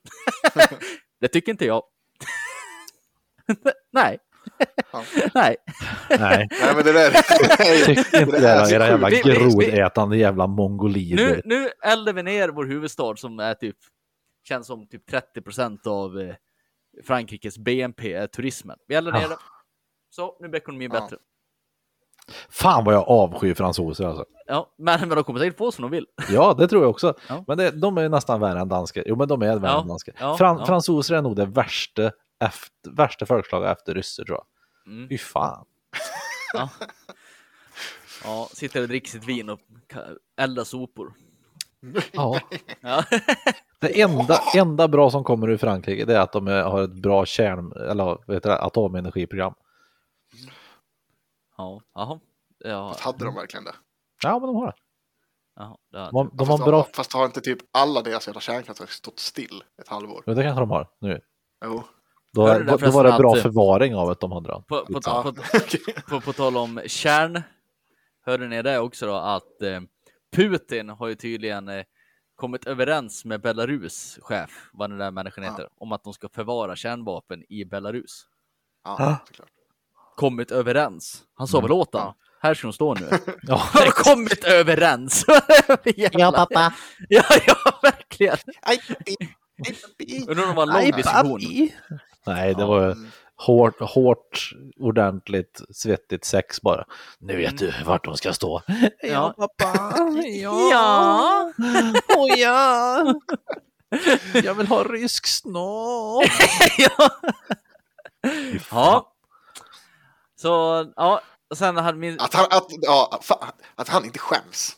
det 1.20 1.28
tycker 1.28 1.52
inte 1.52 1.64
jag. 1.66 1.82
nej. 3.92 4.18
Nej. 5.34 5.56
Nej, 6.10 6.48
Nej, 6.50 6.74
men 6.74 6.84
det 6.84 6.92
där... 6.92 7.10
tycker 7.86 8.20
inte 8.20 8.36
Det 8.36 8.40
det 8.40 8.48
är 8.48 8.60
då, 8.60 8.66
så 8.66 8.74
era 8.74 8.86
jävla 8.86 9.10
grodätande 9.10 10.16
jävla 10.16 10.46
mongolider. 10.46 11.16
Nu, 11.26 11.40
nu 11.44 11.68
eldar 11.82 12.12
vi 12.12 12.22
ner 12.22 12.48
vår 12.48 12.64
huvudstad 12.64 13.16
som 13.16 13.38
är 13.40 13.54
typ, 13.54 13.76
känns 14.42 14.66
som 14.66 14.86
typ 14.86 15.06
30 15.06 15.40
procent 15.42 15.86
av 15.86 16.20
eh, 16.20 16.34
Frankrikes 17.04 17.58
BNP 17.58 18.12
är 18.12 18.26
turismen. 18.26 18.78
Vi 18.86 18.94
eldar 18.94 19.12
ner 19.12 19.24
Ah. 19.24 19.28
det. 19.28 19.36
Så, 20.10 20.36
nu 20.40 20.48
blir 20.48 20.60
ekonomin 20.60 20.90
Ja. 20.94 21.00
bättre. 21.00 21.16
Fan 22.48 22.84
vad 22.84 22.94
jag 22.94 23.08
avskyr 23.08 23.54
fransoser 23.54 24.04
alltså. 24.04 24.24
Ja, 24.46 24.74
men, 24.78 25.00
men 25.00 25.08
de 25.08 25.24
kommer 25.24 25.40
säkert 25.40 25.58
få 25.58 25.72
som 25.72 25.82
de 25.82 25.90
vill. 25.90 26.06
Ja, 26.30 26.54
det 26.54 26.68
tror 26.68 26.82
jag 26.82 26.90
också. 26.90 27.14
Ja. 27.28 27.44
Men 27.46 27.58
det, 27.58 27.70
de 27.70 27.98
är 27.98 28.08
nästan 28.08 28.40
värre 28.40 28.60
än 28.60 28.68
danskar. 28.68 29.04
Jo, 29.06 29.16
men 29.16 29.28
de 29.28 29.42
är 29.42 29.58
värre 29.58 29.72
Ja, 29.72 29.80
än 29.82 29.88
danskar. 29.88 30.14
ja, 30.18 30.36
Fran, 30.36 30.58
ja. 30.58 30.66
Fransoser 30.66 31.14
är 31.14 31.22
nog 31.22 31.36
det 31.36 31.46
värsta, 31.46 32.02
efter, 32.40 32.90
värsta 32.90 33.26
folkslaget 33.26 33.78
efter 33.78 33.94
ryssar 33.94 34.24
tror 34.24 34.38
jag. 34.38 34.46
Mm. 34.94 35.08
Fy 35.08 35.18
fan. 35.18 35.66
Ja. 38.24 38.48
sitter 38.52 38.82
och 38.82 38.88
dricker 38.88 39.08
sitt 39.08 39.24
vin 39.24 39.48
och 39.50 39.60
eldar 40.36 40.64
sopor. 40.64 41.12
Ja. 42.12 42.40
Ja. 42.80 43.04
Det 43.80 44.00
enda, 44.02 44.38
enda 44.56 44.88
bra 44.88 45.10
som 45.10 45.24
kommer 45.24 45.50
ur 45.50 45.56
Frankrike 45.56 46.04
det 46.04 46.16
är 46.16 46.20
att 46.20 46.32
de 46.32 46.46
har 46.46 46.82
ett 46.82 46.94
bra 47.02 47.26
kärn, 47.26 47.72
eller 47.72 48.32
heter 48.34 48.50
det, 48.50 48.58
atomenergiprogram. 48.58 49.54
Ja, 51.56 51.80
jaha. 51.94 52.20
Ja, 52.64 52.88
Fast 52.88 53.00
hade 53.04 53.24
de 53.24 53.34
verkligen 53.34 53.64
det? 53.64 53.74
Ja, 54.22 54.38
men 54.38 54.46
de 54.46 54.56
har 54.56 54.66
det. 54.66 54.72
jaha. 55.56 55.76
Ja, 55.90 56.10
De, 56.12 56.30
de 56.36 56.46
fast, 56.46 56.60
har 56.62 56.66
bra... 56.70 56.86
fast 56.94 57.12
har 57.12 57.24
inte 57.26 57.40
typ 57.40 57.58
alla 57.72 58.02
deras 58.02 58.26
jävla 58.26 58.40
kärnkraftverk 58.40 58.90
stått 58.90 59.18
still 59.18 59.62
ett 59.82 59.88
halvår? 59.88 60.22
Ja, 60.26 60.34
det 60.34 60.42
kanske 60.42 60.60
de 60.60 60.70
har 60.70 60.88
nu. 60.98 61.20
Jo. 61.64 61.82
Då, 62.32 62.46
du 62.54 62.64
då, 62.64 62.76
det 62.76 62.86
då 62.86 62.90
var 62.92 63.04
det 63.04 63.12
bra 63.18 63.32
att- 63.32 63.42
förvaring 63.42 63.94
av 63.94 64.08
att 64.10 64.20
de 64.20 64.32
hade 64.32 64.48
den. 64.48 64.62
På, 64.62 64.80
på, 64.80 64.94
Skitsamma. 64.94 65.22
på, 65.22 65.34
på, 66.08 66.20
på 66.20 66.32
tal 66.32 66.56
om 66.56 66.80
kärn, 66.86 67.42
hörde 68.26 68.48
ni 68.48 68.62
det 68.62 68.78
också 68.78 69.06
då 69.06 69.14
att 69.14 69.62
eh, 69.62 69.80
Putin 70.36 70.88
har 70.88 71.08
ju 71.08 71.14
tydligen 71.14 71.68
eh, 71.68 71.84
kommit 72.36 72.64
överens 72.66 73.24
med 73.24 73.40
Belarus 73.40 74.18
chef, 74.22 74.50
vad 74.72 74.90
den 74.90 74.98
där 74.98 75.10
människan 75.10 75.44
Ja. 75.44 75.50
heter, 75.50 75.68
om 75.76 75.92
att 75.92 76.04
de 76.04 76.12
ska 76.12 76.28
förvara 76.28 76.76
kärnvapen 76.76 77.44
i 77.48 77.64
Belarus. 77.64 78.26
Ja, 78.84 79.18
såklart. 79.26 79.48
Kommit 80.16 80.50
överens. 80.50 81.22
Han 81.34 81.46
sa 81.48 81.60
väl 81.60 81.72
åt 81.72 81.92
honom, 81.94 82.14
här 82.42 82.54
ska 82.54 82.66
de 82.66 82.72
stå 82.72 82.94
nu. 82.94 83.08
Ja. 83.42 83.54
Har 83.56 83.90
kommit 83.90 84.44
överens? 84.44 85.24
ja 86.12 86.32
pappa. 86.32 86.74
Ja, 87.08 87.22
ja 87.46 87.54
verkligen. 87.82 88.36
Undrar 90.28 90.42
om 90.44 90.48
det 90.50 90.54
var 90.56 90.62
en 90.62 90.68
lång 90.68 90.96
diskussion. 90.96 91.40
Nej, 92.26 92.54
det 92.54 92.60
Ja. 92.60 92.66
var 92.66 92.84
Mm. 92.92 93.08
Hårt, 93.46 93.80
hårt, 93.80 94.50
ordentligt, 94.80 95.60
svettigt 95.70 96.24
sex 96.24 96.62
bara. 96.62 96.84
Nu 97.18 97.36
vet 97.36 97.58
du 97.58 97.72
vart 97.84 98.04
de 98.04 98.16
ska 98.16 98.32
stå. 98.32 98.62
Ja. 99.02 99.34
pappa. 99.38 99.94
Ja. 100.24 101.52
Oh, 102.16 102.38
ja. 102.38 103.14
Jag 104.44 104.54
vill 104.54 104.66
ha 104.66 104.84
rysk 104.84 105.26
snopp. 105.26 106.24
ja. 106.78 107.10
Ja. 108.70 109.12
Så, 110.36 110.86
ja. 110.96 111.20
Och 111.50 111.58
sen 111.58 111.76
hade 111.76 111.98
min... 111.98 112.20
Att 112.20 112.34
han, 112.34 112.46
att, 112.50 112.66
ja, 112.68 113.20
fan, 113.22 113.52
att 113.74 113.88
han 113.88 114.04
inte 114.04 114.18
skäms. 114.18 114.76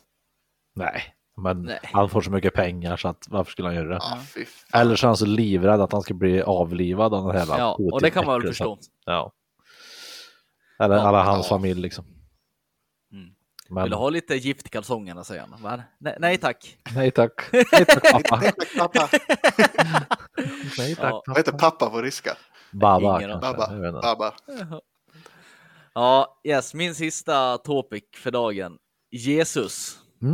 Nej, 0.75 1.13
men 1.37 1.61
Nej. 1.61 1.79
han 1.83 2.09
får 2.09 2.21
så 2.21 2.31
mycket 2.31 2.53
pengar 2.53 2.97
så 2.97 3.07
att 3.07 3.27
varför 3.29 3.51
skulle 3.51 3.67
han 3.67 3.75
göra 3.75 3.93
det? 3.93 3.99
Fan. 3.99 4.81
Eller 4.81 4.95
så 4.95 5.05
är 5.05 5.07
han 5.07 5.17
så 5.17 5.25
livrädd 5.25 5.81
att 5.81 5.91
han 5.91 6.01
ska 6.01 6.13
bli 6.13 6.41
avlivad 6.41 7.13
av 7.13 7.27
den 7.33 7.37
här 7.37 7.57
Ja, 7.59 7.73
och 7.91 8.01
det 8.01 8.09
kan 8.09 8.25
man 8.25 8.39
väl 8.41 8.47
förstå. 8.47 8.77
Ja. 9.05 9.31
Eller 10.79 10.95
Ja. 10.95 11.01
alla 11.01 11.23
hans 11.23 11.45
Ja. 11.49 11.55
familj 11.57 11.81
liksom. 11.81 12.05
Mm. 13.11 13.29
Men, 13.69 13.83
Vill 13.83 13.91
du 13.91 13.97
ha 13.97 14.09
lite 14.09 14.35
gift 14.35 14.65
i 14.65 14.69
kalsongerna, 14.69 15.23
säger 15.23 15.41
han. 15.41 15.61
Va? 15.61 15.83
Nej, 15.99 16.17
nej 16.19 16.37
tack. 16.37 16.77
Nej 16.95 17.11
tack. 17.11 17.31
Nej 17.51 17.85
tack 17.85 18.11
pappa. 18.11 18.41
Pappa. 18.77 19.09
Nej 20.77 20.95
tack 20.95 21.11
Ja. 21.11 21.23
Vad 21.27 21.37
heter 21.37 21.51
pappa. 21.51 21.69
pappa 21.71 21.89
på 21.89 22.01
ryska? 22.01 22.29
Ingen 22.73 22.79
Baba 22.81 23.19
kanske. 23.19 23.39
Baba. 23.39 24.01
Baba. 24.01 24.33
Ja, 25.93 26.39
yes, 26.43 26.73
min 26.73 26.95
sista 26.95 27.57
topic 27.57 28.03
för 28.15 28.31
dagen. 28.31 28.77
Jesus. 29.11 29.97
Åh, 30.21 30.29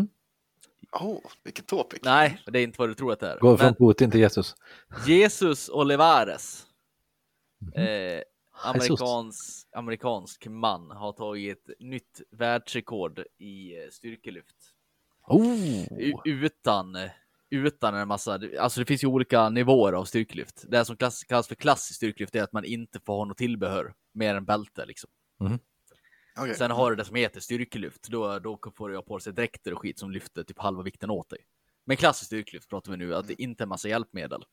oh, 0.91 1.19
vilket 1.43 1.67
topic. 1.67 1.99
Nej, 2.03 2.41
det 2.45 2.59
är 2.59 2.63
inte 2.63 2.79
vad 2.79 2.89
du 2.89 2.93
tror 2.93 3.13
att 3.13 3.19
det 3.19 3.27
är. 3.27 3.39
Gå 3.39 3.57
från 3.57 3.65
Men 3.65 3.75
Putin 3.75 4.11
till 4.11 4.19
Jesus. 4.19 4.55
Jesus 5.07 5.69
Olivares. 5.69 6.65
Mhm. 7.61 7.83
Eh, 7.83 8.21
amerikansk, 8.63 9.67
amerikansk 9.75 10.47
man 10.47 10.91
har 10.91 11.11
tagit 11.11 11.69
nytt 11.79 12.21
världsrekord 12.31 13.23
i 13.37 13.77
eh, 13.77 13.89
styrkelyft. 13.91 14.55
Oh. 15.27 16.21
utan, 16.25 16.97
utan 17.49 17.95
en 17.95 18.07
massa, 18.07 18.39
alltså 18.59 18.79
det 18.79 18.85
finns 18.85 19.03
ju 19.03 19.07
olika 19.07 19.49
nivåer 19.49 19.93
av 19.93 20.05
styrkelyft. 20.05 20.63
Det 20.67 20.85
som 20.85 20.97
klass, 20.97 21.23
kallas 21.23 21.47
för 21.47 21.55
klassiskt 21.55 21.95
styrkelyft 21.95 22.35
är 22.35 22.43
att 22.43 22.53
man 22.53 22.65
inte 22.65 22.99
får 22.99 23.13
ha 23.13 23.25
något 23.25 23.37
tillbehör 23.37 23.93
mer 24.13 24.35
än 24.35 24.45
bälte 24.45 24.85
liksom. 24.85 25.09
Okej. 26.41 26.55
Sen 26.55 26.71
har 26.71 26.89
du 26.89 26.95
det 26.95 27.05
som 27.05 27.15
heter 27.15 27.39
styrkelyft. 27.39 28.07
Då, 28.07 28.39
då 28.39 28.59
får 28.77 28.89
du 28.89 28.95
ha 28.95 29.01
på 29.03 29.19
sig 29.19 29.33
dräkter 29.33 29.73
och 29.73 29.79
skit 29.79 29.99
som 29.99 30.11
lyfter 30.11 30.43
typ 30.43 30.59
halva 30.59 30.83
vikten 30.83 31.09
åt 31.09 31.29
dig. 31.29 31.39
Men 31.85 31.97
klassiskt 31.97 32.25
styrkelyft 32.25 32.69
pratar 32.69 32.91
vi 32.91 32.97
nu, 32.97 33.15
att 33.15 33.27
det 33.27 33.41
inte 33.41 33.63
är 33.63 33.65
massa 33.65 33.87
hjälpmedel. 33.87 34.43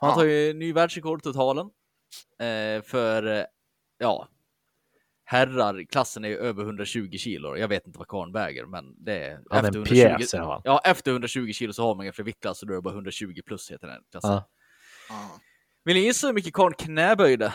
Han 0.00 0.10
Ja. 0.10 0.14
tar 0.16 0.24
ju 0.24 0.52
ny 0.52 0.72
världsrekord 0.72 1.22
totalen. 1.22 1.70
Eh, 2.38 2.82
för, 2.82 3.26
eh, 3.26 3.44
ja, 3.98 4.28
herrar, 5.24 5.84
klassen 5.90 6.24
är 6.24 6.28
ju 6.28 6.36
över 6.38 6.64
120 6.64 7.16
kilo. 7.18 7.56
Jag 7.56 7.68
vet 7.68 7.86
inte 7.86 7.98
vad 7.98 8.08
karln 8.08 8.32
väger, 8.32 8.66
men 8.66 9.04
det 9.04 9.18
är 9.18 9.30
är 9.50 9.58
en 9.58 9.64
120 9.64 9.94
pjäs. 9.94 10.32
Ja, 10.64 10.80
efter 10.84 11.10
120 11.10 11.52
kilo 11.52 11.72
så 11.72 11.82
har 11.82 11.94
man 11.94 12.04
ingen 12.06 12.24
viktklass 12.24 12.62
och 12.62 12.68
då 12.68 12.74
är 12.74 12.76
det 12.76 12.82
bara 12.82 12.94
120 12.94 13.40
plus 13.46 13.70
heter 13.70 13.86
den 13.86 14.02
klassen. 14.10 14.30
Ja. 14.30 14.48
Ja. 15.08 15.40
Vill 15.84 15.96
ni 15.96 16.02
gissa 16.02 16.26
hur 16.26 16.34
mycket 16.34 16.52
karln 16.54 16.74
knäböjde? 16.74 17.54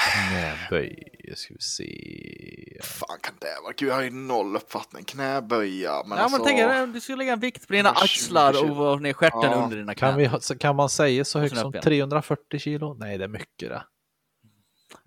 Knäböj, 0.00 1.02
ska 1.36 1.54
vi 1.54 1.60
se. 1.60 2.80
fan 2.82 3.18
kan 3.20 3.34
det 3.38 3.60
vara? 3.62 3.72
Gud, 3.76 3.88
jag 3.88 3.94
har 3.94 4.02
ju 4.02 4.10
noll 4.10 4.56
uppfattning. 4.56 5.04
Knäböja, 5.04 6.02
men 6.06 6.18
ja, 6.18 6.24
alltså... 6.24 6.38
men 6.38 6.46
tänk 6.46 6.60
er, 6.60 6.86
du 6.86 7.00
ska 7.00 7.14
lägga 7.14 7.32
en 7.32 7.40
vikt 7.40 7.66
på 7.66 7.72
dina 7.72 7.88
120 7.88 8.04
axlar 8.04 8.52
kilo. 8.52 8.70
och 8.70 8.76
vara 8.76 8.96
ner 8.96 9.12
stjärten 9.12 9.40
Ja. 9.42 9.54
under 9.64 9.76
dina 9.76 9.94
knän. 9.94 10.10
Kan, 10.28 10.40
vi, 10.50 10.56
kan 10.58 10.76
man 10.76 10.88
säga 10.88 11.24
så 11.24 11.38
högt 11.38 11.56
som 11.58 11.68
upp 11.68 11.74
igen. 11.74 11.82
340 11.82 12.58
kilo? 12.58 12.94
Nej, 12.94 13.18
det 13.18 13.24
är 13.24 13.28
mycket 13.28 13.68
det. 13.68 13.82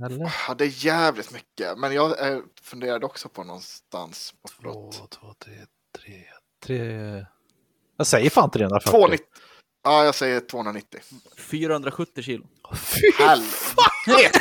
Eller? 0.05 0.33
Ja, 0.47 0.53
det 0.53 0.63
är 0.63 0.85
jävligt 0.85 1.31
mycket. 1.33 1.77
Men 1.77 1.93
jag 1.93 2.27
eh, 2.31 2.39
funderade 2.61 3.05
också 3.05 3.29
på 3.29 3.43
någonstans 3.43 4.33
Två, 4.61 4.71
bortåt. 4.73 5.11
två, 5.11 5.33
tre, 5.45 5.53
tre, 5.99 6.23
tre. 6.65 7.25
Jag 7.97 8.07
säger 8.07 8.29
fan 8.29 8.51
340. 8.51 8.89
290. 8.91 9.25
Ja, 9.83 10.05
jag 10.05 10.15
säger 10.15 10.39
290. 10.39 10.99
470 11.37 12.23
kilo. 12.23 12.45
Helvete! 13.19 13.92
Nej, 14.07 14.31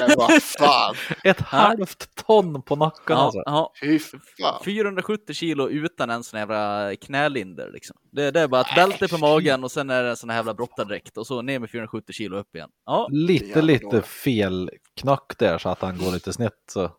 men 0.00 0.16
vad 0.16 0.42
fan. 0.42 0.94
Ett 1.24 1.40
halvt 1.40 2.14
ton 2.26 2.62
på 2.62 2.76
nacken 2.76 3.00
Ja, 3.06 3.16
alltså. 3.16 3.42
ja. 3.46 3.72
Fy 3.80 3.98
fan. 3.98 4.64
470 4.64 5.34
kilo 5.34 5.68
utan 5.68 6.10
en 6.10 6.24
sån 6.24 6.40
jävla 6.40 6.96
knälinder 6.96 7.70
liksom. 7.72 7.96
Det, 8.12 8.30
det 8.30 8.40
är 8.40 8.48
bara 8.48 8.60
ett 8.60 8.74
bälte 8.74 9.08
på 9.08 9.18
magen 9.18 9.64
och 9.64 9.70
sen 9.72 9.90
är 9.90 10.02
det 10.02 10.10
en 10.10 10.16
sån 10.16 10.30
här 10.30 10.36
jävla 10.36 10.54
brottardräkt 10.54 11.16
och 11.16 11.26
så 11.26 11.42
ner 11.42 11.58
med 11.58 11.70
470 11.70 12.12
kilo 12.12 12.36
upp 12.38 12.54
igen. 12.56 12.68
Ja, 12.86 13.08
Lite, 13.10 13.62
lite 13.62 14.02
fel 14.02 14.70
knack 15.00 15.32
där 15.38 15.58
så 15.58 15.68
att 15.68 15.80
han 15.82 15.98
går 15.98 16.12
lite 16.12 16.32
snett. 16.32 16.52
Så. 16.72 16.90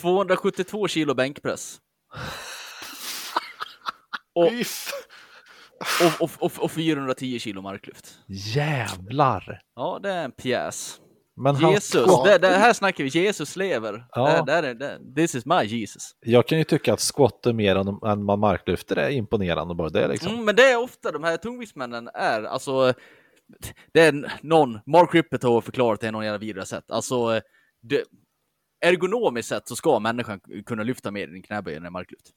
272 0.00 0.88
kilo 0.88 1.14
bänkpress. 1.14 1.78
Och, 4.34 4.52
och, 5.80 6.22
och, 6.22 6.30
och, 6.38 6.64
och 6.64 6.70
410 6.70 7.38
kilo 7.38 7.62
marklyft. 7.62 8.18
Jävlar! 8.26 9.60
Ja, 9.76 9.98
det 10.02 10.10
är 10.10 10.24
en 10.24 10.32
pjäs. 10.32 11.00
Men 11.36 11.56
Jesus, 11.56 12.22
det, 12.24 12.38
det 12.38 12.48
här 12.48 12.72
snackar 12.72 13.04
vi, 13.04 13.10
Jesus 13.10 13.56
lever. 13.56 14.06
Ja. 14.10 14.42
Det, 14.42 14.60
det, 14.60 14.74
det, 14.74 15.14
this 15.14 15.34
is 15.34 15.46
my 15.46 15.62
Jesus. 15.62 16.10
Jag 16.20 16.46
kan 16.46 16.58
ju 16.58 16.64
tycka 16.64 16.92
att 16.92 17.00
squat 17.00 17.46
är 17.46 17.52
mer 17.52 17.76
än, 17.76 17.88
än 17.88 18.24
man 18.24 18.40
marklyfter 18.40 18.96
är 18.96 19.10
imponerande 19.10 19.74
bara 19.74 19.88
det 19.88 20.08
liksom. 20.08 20.32
Mm, 20.32 20.44
men 20.44 20.56
det 20.56 20.62
är 20.62 20.82
ofta 20.82 21.12
de 21.12 21.24
här 21.24 21.36
tungviktsmännen 21.36 22.08
är, 22.14 22.42
alltså, 22.42 22.92
det 23.92 24.00
är 24.00 24.32
någon, 24.42 24.78
Mark 24.86 25.14
Rippet 25.14 25.42
har 25.42 25.60
förklarat 25.60 26.00
det 26.00 26.06
i 26.06 26.10
någon 26.10 26.24
jävla 26.24 26.38
vidare 26.38 26.66
sätt. 26.66 26.90
Alltså, 26.90 27.40
det, 27.82 28.04
ergonomiskt 28.80 29.48
sett 29.48 29.68
så 29.68 29.76
ska 29.76 29.98
människan 29.98 30.40
kunna 30.66 30.82
lyfta 30.82 31.10
mer 31.10 31.28
en 31.28 31.42
knäböj 31.42 31.74
än 31.74 31.86
en 31.86 31.92
marklyft. 31.92 32.30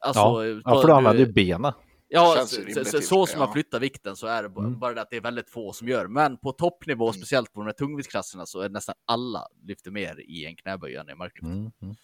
Alltså, 0.00 0.20
Ja, 0.20 0.60
ja, 0.64 0.80
för 0.80 0.88
du 0.88 0.92
använder 0.92 1.26
ju 1.26 1.32
benen. 1.32 1.72
Ja, 2.10 2.36
så, 2.40 2.46
så, 2.46 2.60
rimligt 2.60 3.04
så, 3.06 3.26
som 3.26 3.38
man 3.38 3.52
flyttar 3.52 3.80
vikten 3.80 4.16
så 4.16 4.26
är 4.26 4.42
det 4.42 4.48
bara, 4.48 4.66
Mm. 4.66 4.78
bara 4.78 4.94
det 4.94 5.02
att 5.02 5.10
det 5.10 5.16
är 5.16 5.20
väldigt 5.20 5.50
få 5.50 5.72
som 5.72 5.88
gör. 5.88 6.06
Men 6.06 6.36
på 6.38 6.52
toppnivå, 6.52 7.04
Mm. 7.08 7.14
speciellt 7.14 7.52
på 7.52 7.60
de 7.60 7.66
här 7.66 7.72
tungviktsklasserna, 7.72 8.46
så 8.46 8.60
är 8.60 8.68
nästan 8.68 8.94
alla 9.04 9.48
lyfter 9.62 9.90
mer 9.90 10.20
i 10.20 10.46
en 10.46 10.56
knäböj 10.56 10.96
än 10.96 11.10
i 11.10 11.14
marklyft. 11.14 11.44
Mm, 11.44 11.70
mm. 11.82 11.94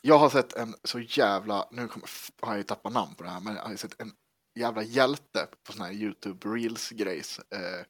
Jag 0.00 0.18
har 0.18 0.30
sett 0.30 0.52
en 0.52 0.74
så 0.84 1.00
jävla, 1.00 1.68
nu 1.70 1.88
kommer, 1.88 2.08
har 2.40 2.52
jag 2.52 2.56
ju 2.58 2.62
tappat 2.62 2.92
namn 2.92 3.14
på 3.14 3.22
det 3.22 3.30
här, 3.30 3.40
men 3.40 3.54
jag 3.56 3.62
har 3.62 3.76
sett 3.76 4.00
en 4.00 4.12
jävla 4.58 4.82
hjälte 4.82 5.46
på 5.66 5.72
sån 5.72 5.82
här 5.82 5.92
YouTube 5.92 6.48
Reels 6.48 6.90
grejs. 6.90 7.38
Eh, 7.38 7.86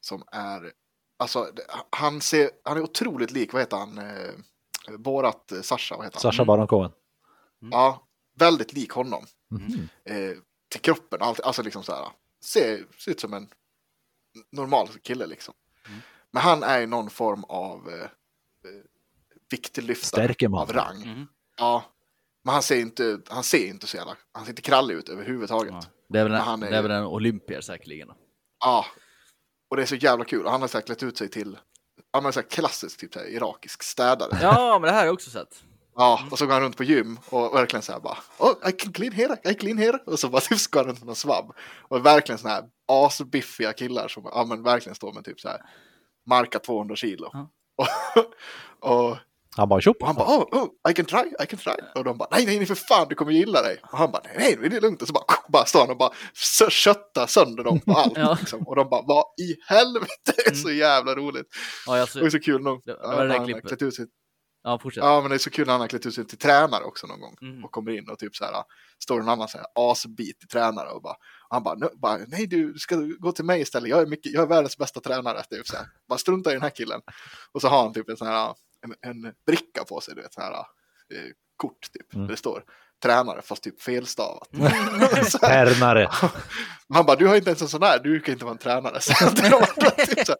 som 0.00 0.22
är, 0.32 0.72
alltså 1.18 1.48
han 1.90 2.20
ser, 2.20 2.50
han 2.64 2.76
är 2.76 2.82
otroligt 2.82 3.30
lik, 3.30 3.52
vad 3.52 3.62
heter 3.62 3.76
han, 3.76 3.98
eh, 3.98 4.96
Borat 4.98 5.52
eh, 5.52 5.60
Sasha, 5.60 5.96
vad 5.96 6.04
heter 6.06 6.16
han? 6.22 6.32
Sasha 6.32 6.44
Baron 6.44 6.66
Cohen. 6.66 6.90
Ja, 7.70 8.06
väldigt 8.38 8.72
lik 8.72 8.90
honom. 8.90 9.24
Mhm. 9.50 9.88
Eh, 10.04 10.36
till 10.74 10.82
kroppen, 10.82 11.22
allt, 11.22 11.40
alltså 11.40 11.62
liksom 11.62 11.82
så 11.82 11.92
här, 11.92 12.08
ser, 12.44 12.86
ser 12.98 13.10
ut 13.10 13.20
som 13.20 13.34
en 13.34 13.48
normal 14.52 14.88
kille 14.88 15.26
liksom. 15.26 15.54
Men 16.30 16.42
han 16.42 16.62
är 16.62 16.80
ju 16.80 16.86
någon 16.86 17.10
form 17.10 17.44
av 17.44 17.88
eh, 17.88 18.02
eh, 18.02 18.08
viktlyftare 19.50 20.34
av 20.56 20.72
rang. 20.72 20.98
Mhm. 20.98 21.26
Ja, 21.58 21.84
men 22.44 22.52
han 22.52 22.62
ser 22.62 22.80
inte, 22.80 23.20
han 23.28 23.44
ser 23.44 23.66
inte 23.66 23.86
så 23.86 23.96
jävla, 23.96 24.16
han 24.32 24.44
ser 24.44 24.52
inte 24.52 24.62
krallig 24.62 24.94
ut 24.94 25.08
överhuvudtaget. 25.08 25.72
Ja. 25.72 25.80
Ja. 25.82 25.90
Det 26.08 26.18
är 26.18 26.24
väl 26.24 26.32
en, 26.32 26.40
han 26.40 26.62
är 26.62 26.70
det 26.70 26.76
är 26.76 26.82
väl 26.82 26.90
en 26.90 27.04
olympier 27.04 27.60
säkerligen. 27.60 28.08
Och 29.70 29.76
det 29.76 29.82
är 29.82 29.86
så 29.86 29.94
jävla 29.94 30.24
kul. 30.24 30.44
Och 30.44 30.50
han 30.50 30.60
har 30.60 30.74
här 30.74 30.80
klätt 30.80 31.02
ut 31.02 31.18
sig 31.18 31.28
till, 31.28 31.58
ja 32.12 32.20
men 32.20 32.32
så 32.32 32.40
här 32.40 32.48
klassisk 32.48 33.00
typ 33.00 33.12
så 33.12 33.18
här, 33.18 33.26
irakisk 33.26 33.82
städare. 33.82 34.38
Ja, 34.42 34.78
men 34.78 34.88
det 34.88 34.92
här 34.92 34.98
har 34.98 35.06
jag 35.06 35.14
också 35.14 35.30
sett. 35.30 35.64
Ja, 35.96 36.20
och 36.30 36.38
så 36.38 36.46
går 36.46 36.52
han 36.52 36.62
runt 36.62 36.76
på 36.76 36.84
gym 36.84 37.18
och 37.30 37.54
verkligen 37.54 37.82
så 37.82 37.92
här 37.92 38.00
bara, 38.00 38.18
oh, 38.38 38.68
I 38.68 38.72
can 38.72 38.92
clean 38.92 39.12
here, 39.12 39.36
I 39.50 39.54
clean 39.54 39.78
here. 39.78 39.98
Och 40.06 40.18
så 40.18 40.28
bara 40.28 40.40
typ 40.40 40.58
ska 40.58 40.78
han 40.78 40.86
runt 40.86 41.00
med 41.00 41.08
en 41.08 41.14
svabb. 41.14 41.52
Och 41.88 42.06
verkligen 42.06 42.38
såna 42.38 42.54
här 42.54 42.64
asbiffiga 42.88 43.72
killar 43.72 44.08
som, 44.08 44.22
ja 44.24 44.44
men 44.48 44.62
verkligen 44.62 44.94
står 44.94 45.12
med 45.12 45.24
typ 45.24 45.40
så 45.40 45.48
här, 45.48 45.60
marka 46.26 46.58
200 46.58 46.96
kilo. 46.96 47.30
Ja. 47.32 47.50
Och, 48.80 48.90
och, 49.10 49.16
Han 49.56 49.68
bara 49.68 49.80
tjopp! 49.80 49.96
och 50.00 50.06
han 50.06 50.16
bara, 50.16 50.28
oh, 50.38 50.62
oh, 50.62 50.90
I 50.90 50.94
can 50.94 51.04
try, 51.04 51.32
I 51.42 51.46
can 51.46 51.58
try. 51.58 51.72
Och 51.94 52.04
de 52.04 52.18
bara, 52.18 52.28
nej, 52.32 52.46
nej, 52.46 52.56
nej, 52.58 52.66
för 52.66 52.74
fan, 52.74 53.06
du 53.08 53.14
kommer 53.14 53.32
gilla 53.32 53.62
dig. 53.62 53.80
Och 53.92 53.98
han 53.98 54.10
bara, 54.12 54.22
nej, 54.36 54.56
nej, 54.60 54.70
det 54.70 54.76
är 54.76 54.80
lugnt. 54.80 55.02
Och 55.02 55.08
så 55.08 55.14
bara, 55.14 55.24
bara 55.48 55.64
står 55.64 55.80
han 55.80 55.90
och 55.90 55.96
bara 55.98 56.10
sö- 56.34 56.70
köttar 56.70 57.26
sönder 57.26 57.64
dem 57.64 57.80
på 57.80 57.92
allt. 57.92 58.16
Ja. 58.16 58.36
liksom. 58.40 58.62
Och 58.68 58.76
de 58.76 58.88
bara, 58.88 59.02
vad 59.02 59.24
i 59.40 59.56
helvete, 59.68 60.32
det 60.36 60.46
är 60.46 60.54
så 60.54 60.70
jävla 60.72 61.14
roligt. 61.14 61.46
Ja, 61.86 61.98
jag, 61.98 62.08
så, 62.08 62.18
Och 62.18 62.22
det 62.24 62.28
är 62.28 62.30
så 62.30 62.40
kul 62.40 62.62
nog. 62.62 62.82
Det- 62.84 62.92
det 62.92 62.98
det 63.22 63.28
när 63.28 63.34
han 63.38 63.46
har 63.62 63.76
ja, 64.64 64.78
fortsätt. 64.78 65.04
Ja, 65.04 65.20
men 65.20 65.30
det 65.30 65.36
är 65.36 65.38
så 65.38 65.50
kul 65.50 65.66
när 65.66 65.72
han 65.72 65.80
har 65.80 65.88
klätt 65.88 66.06
ut 66.06 66.14
sig 66.14 66.26
till 66.26 66.38
tränare 66.38 66.84
också 66.84 67.06
någon 67.06 67.20
gång. 67.20 67.36
Mm. 67.42 67.64
Och 67.64 67.72
kommer 67.72 67.90
in 67.98 68.08
och 68.08 68.18
typ 68.18 68.36
så 68.36 68.44
här, 68.44 68.64
står 68.98 69.20
en 69.20 69.28
annan 69.28 69.48
så 69.48 69.58
här 69.58 69.66
asbit 69.74 70.38
till 70.40 70.48
tränare 70.48 70.88
och 70.88 71.02
bara, 71.02 71.14
och 71.48 71.54
han 71.54 71.62
bara, 71.62 71.74
"Nu- 71.74 71.90
bara, 71.94 72.18
nej 72.28 72.46
du 72.46 72.74
ska 72.78 72.96
gå 73.18 73.32
till 73.32 73.44
mig 73.44 73.60
istället, 73.60 73.90
jag 73.90 74.00
är, 74.02 74.06
mycket, 74.06 74.32
jag 74.32 74.42
är 74.42 74.46
världens 74.46 74.78
bästa 74.78 75.00
tränare. 75.00 75.42
Typ 75.42 75.66
så 75.66 75.76
här. 75.76 75.86
Bara 76.08 76.18
strunta 76.18 76.50
i 76.50 76.52
den 76.52 76.62
här 76.62 76.70
killen. 76.70 77.00
Och 77.52 77.60
så 77.60 77.68
har 77.68 77.82
han 77.82 77.92
typ 77.92 78.08
en 78.08 78.16
sån 78.16 78.26
här, 78.26 78.54
en, 78.82 79.10
en 79.10 79.34
bricka 79.46 79.84
på 79.88 80.00
sig, 80.00 80.14
du 80.14 80.22
vet, 80.22 80.34
sån 80.34 80.42
här 80.42 80.52
eh, 80.52 81.30
kort 81.56 81.92
typ. 81.92 82.14
Mm. 82.14 82.26
Där 82.26 82.32
det 82.32 82.38
står 82.38 82.64
tränare 83.02 83.42
fast 83.42 83.62
typ 83.62 83.80
felstavat. 83.82 84.48
Så 85.30 85.46
här. 85.46 85.66
Tärnare! 85.66 86.08
Han 86.94 87.06
bara, 87.06 87.16
du 87.16 87.26
har 87.26 87.36
inte 87.36 87.50
ens 87.50 87.62
en 87.62 87.68
sån 87.68 87.82
här, 87.82 87.98
du 87.98 88.20
kan 88.20 88.32
inte 88.32 88.44
vara 88.44 88.52
en 88.52 88.58
tränare. 88.58 89.00
Typ 89.00 90.36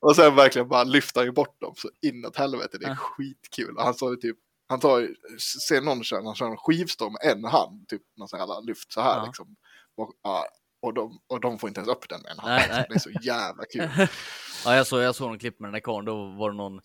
och 0.00 0.16
sen 0.16 0.34
verkligen 0.36 0.68
bara 0.68 0.84
lyfter 0.84 1.20
han 1.20 1.26
ju 1.26 1.32
bort 1.32 1.60
dem 1.60 1.74
så 1.76 1.88
inåt 2.02 2.36
helvete, 2.36 2.78
det 2.80 2.86
är 2.86 2.94
skitkul. 2.94 3.76
Och 3.76 3.84
han 3.84 3.94
sa 3.94 4.10
ju 4.10 4.16
typ, 4.16 4.36
han 4.68 4.80
tar 4.80 5.08
ser 5.68 5.80
någon 5.80 6.04
köra, 6.04 6.22
han 6.24 6.34
kör 6.34 6.46
en 6.46 6.56
skivstång 6.56 7.12
med 7.12 7.32
en 7.32 7.44
hand, 7.44 7.88
typ 7.88 8.02
någon 8.16 8.28
sån 8.28 8.38
här 8.40 8.66
lyft 8.66 8.92
så 8.92 9.00
här 9.00 9.16
Ja. 9.16 9.24
liksom. 9.26 9.46
Och, 9.96 10.12
ja, 10.22 10.46
och, 10.82 10.94
de, 10.94 11.18
och 11.28 11.40
de 11.40 11.58
får 11.58 11.68
inte 11.68 11.80
ens 11.80 11.90
upp 11.90 12.08
den 12.08 12.20
med 12.22 12.32
en 12.32 12.38
hand. 12.38 12.52
Nej, 12.52 12.68
nej. 12.70 12.86
Det 12.88 12.94
är 12.94 12.98
så 12.98 13.10
jävla 13.10 13.64
kul. 13.72 13.88
Ja, 14.64 14.76
jag 14.76 14.86
såg, 14.86 15.02
jag 15.02 15.14
såg 15.14 15.32
en 15.32 15.38
klipp 15.38 15.60
med 15.60 15.66
den 15.66 15.72
där 15.72 15.80
karln, 15.80 16.04
då 16.04 16.14
var 16.38 16.50
det 16.50 16.56
någon, 16.56 16.80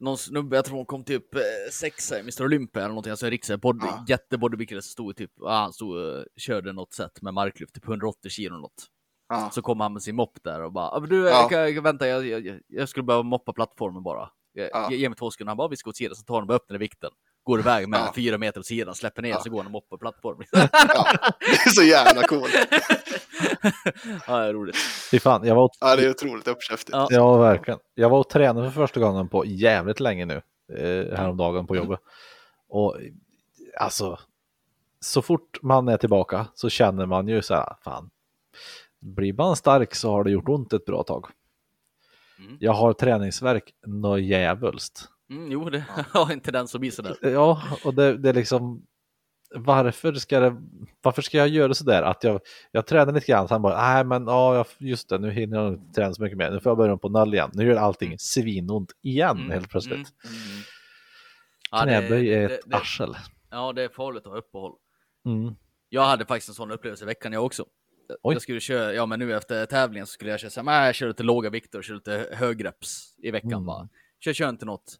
någon 0.00 0.18
snubbe, 0.18 0.56
jag 0.56 0.64
tror 0.64 0.76
hon 0.76 0.86
kom 0.86 1.04
typ 1.04 1.34
eh, 1.34 1.40
sexa 1.72 2.16
i 2.18 2.20
Mr 2.20 2.44
Olympia 2.44 2.80
eller 2.82 2.88
någonting, 2.88 3.10
alltså 3.10 3.26
en 3.26 3.30
riktig 3.30 3.60
body, 3.60 3.86
Ja. 3.86 4.04
jättebodybuilder 4.08 4.80
som 4.80 4.90
stod 4.90 5.16
typ, 5.16 5.30
ja, 5.36 5.50
han 5.50 5.72
stod 5.72 5.96
och 5.96 6.24
körde 6.36 6.72
något 6.72 6.92
sätt 6.92 7.22
med 7.22 7.34
marklyft, 7.34 7.74
typ 7.74 7.88
180 7.88 8.30
kilo 8.30 8.56
något. 8.58 8.86
Ja. 9.28 9.50
Så 9.52 9.62
kom 9.62 9.80
han 9.80 9.92
med 9.92 10.02
sin 10.02 10.16
mopp 10.16 10.38
där 10.44 10.62
och 10.62 10.72
bara, 10.72 10.90
"Ja, 10.94 11.00
men 11.00 11.08
du, 11.10 11.16
Ja. 11.16 11.28
jag, 11.40 11.50
kan- 11.50 11.74
jag, 11.74 11.82
vänta, 11.82 12.08
jag, 12.08 12.26
jag, 12.26 12.60
jag 12.66 12.88
skulle 12.88 13.02
behöva 13.04 13.22
moppa 13.22 13.52
plattformen 13.52 14.02
bara. 14.02 14.30
Jag, 14.52 14.70
Ja. 14.72 14.92
Ge 14.92 15.08
mig 15.08 15.16
två 15.16 15.30
sekunder, 15.30 15.50
han 15.50 15.56
bara, 15.56 15.68
vi 15.68 15.76
ska 15.76 15.90
åt 15.90 15.96
sidan, 15.96 16.16
så 16.16 16.24
tar 16.24 16.38
han 16.40 16.58
den 16.68 16.76
i 16.76 16.78
vikten. 16.78 17.10
Går 17.46 17.60
iväg 17.60 17.88
med 17.88 18.00
Ja. 18.00 18.12
fyra 18.14 18.38
meter 18.38 18.60
åt 18.60 18.66
sidan, 18.66 18.94
släpper 18.94 19.22
ner, 19.22 19.30
Ja. 19.30 19.40
så 19.40 19.50
går 19.50 19.56
han 19.58 19.66
och 19.66 19.72
moppar 19.72 19.96
plattformen. 19.96 20.46
Ja, 20.52 21.06
det 21.40 21.46
är 21.46 21.70
så 21.70 21.82
jävla 21.82 22.22
coolt. 22.22 22.54
ja, 24.26 24.38
det 24.38 24.46
är 24.48 24.52
roligt. 24.52 24.76
Fy 25.10 25.18
fan, 25.20 25.46
jag 25.46 25.54
var, 25.54 25.70
Ja, 25.80 25.96
det 25.96 26.04
är 26.04 26.10
otroligt 26.10 26.48
uppkäftigt. 26.48 26.90
Ja. 26.92 27.08
ja, 27.10 27.36
verkligen. 27.36 27.80
Jag 27.94 28.10
var 28.10 28.18
och 28.18 28.28
tränade 28.28 28.70
för 28.70 28.80
första 28.86 29.00
gången 29.00 29.28
på 29.28 29.44
jävligt 29.46 30.00
länge 30.00 30.24
nu, 30.26 30.42
eh, 30.78 31.16
häromdagen 31.18 31.66
på 31.66 31.76
jobbet. 31.76 32.00
Och 32.68 32.96
alltså, 33.80 34.18
så 35.00 35.22
fort 35.22 35.58
man 35.62 35.88
är 35.88 35.96
tillbaka 35.96 36.46
så 36.54 36.68
känner 36.68 37.06
man 37.06 37.28
ju 37.28 37.42
så 37.42 37.54
här, 37.54 37.76
fan, 37.84 38.10
blir 39.00 39.32
man 39.32 39.56
stark 39.56 39.94
så 39.94 40.10
har 40.10 40.24
det 40.24 40.30
gjort 40.30 40.48
ont 40.48 40.72
ett 40.72 40.84
bra 40.84 41.02
tag. 41.02 41.26
Mm. 42.38 42.56
Jag 42.60 42.72
har 42.72 42.92
träningsverk 42.92 43.74
något 43.86 44.20
djävulskt. 44.20 45.08
Mm, 45.30 45.52
jo, 45.52 45.70
det 45.70 45.84
har 46.12 46.32
en 46.32 46.40
tendens 46.40 46.74
att 46.74 46.80
bli 46.80 46.90
sådär. 46.90 47.16
Ja, 47.22 47.62
och 47.84 47.94
det, 47.94 48.16
det 48.18 48.28
är 48.28 48.34
liksom 48.34 48.86
varför 49.54 50.12
ska, 50.14 50.40
det, 50.40 50.56
varför 51.02 51.22
ska 51.22 51.38
jag 51.38 51.48
göra 51.48 51.74
sådär? 51.74 52.02
Att 52.02 52.24
jag, 52.24 52.40
jag 52.72 52.86
tränar 52.86 53.12
lite 53.12 53.26
grann, 53.26 53.48
sen 53.48 53.62
bara, 53.62 53.92
nej 53.94 54.04
men 54.04 54.26
ja, 54.26 54.64
just 54.78 55.08
det, 55.08 55.18
nu 55.18 55.30
hinner 55.30 55.56
jag 55.62 55.72
inte 55.72 55.92
träna 55.94 56.14
så 56.14 56.22
mycket 56.22 56.38
mer, 56.38 56.50
nu 56.50 56.60
får 56.60 56.70
jag 56.70 56.76
börja 56.76 56.96
på 56.96 57.08
noll 57.08 57.34
igen. 57.34 57.50
Nu 57.54 57.66
gör 57.66 57.76
allting 57.76 58.18
svinont 58.18 58.92
igen 59.02 59.36
Mm, 59.36 59.50
helt 59.50 59.68
plötsligt. 59.70 59.94
mm. 59.94 60.06
Ja, 61.70 61.84
det- 61.84 61.84
Knäböj 61.84 62.28
är 62.34 62.48
det- 62.48 62.54
ett 62.54 62.60
det- 62.66 62.76
arsel. 62.76 63.16
Ja, 63.50 63.72
det 63.72 63.82
är 63.82 63.88
farligt 63.88 64.26
att 64.26 64.32
ha 64.32 64.38
uppehåll. 64.38 64.72
Mm. 65.26 65.54
Jag 65.88 66.04
hade 66.04 66.24
faktiskt 66.26 66.48
en 66.48 66.54
sån 66.54 66.70
upplevelse 66.70 67.04
i 67.04 67.06
veckan 67.06 67.32
jag 67.32 67.44
också. 67.44 67.64
Oj. 68.22 68.34
Jag 68.34 68.42
skulle 68.42 68.60
köra, 68.60 68.94
ja 68.94 69.06
men 69.06 69.18
nu 69.18 69.34
efter 69.36 69.66
tävlingen 69.66 70.06
så 70.06 70.10
skulle 70.12 70.30
jag 70.30 70.40
köra 70.40 70.50
så 70.50 70.60
här, 70.60 70.64
"Nej, 70.64 70.86
jag 70.86 70.94
kör 70.94 71.08
lite 71.08 71.22
låga 71.22 71.50
vikter 71.50 71.78
och 71.78 71.84
kör 71.84 71.94
lite 71.94 72.28
högreps 72.32 73.14
i 73.18 73.30
veckan 73.30 73.52
Mm. 73.52 73.64
bara. 73.66 73.88
Kör, 74.20 74.32
kör 74.32 74.48
inte 74.48 74.64
något 74.66 74.96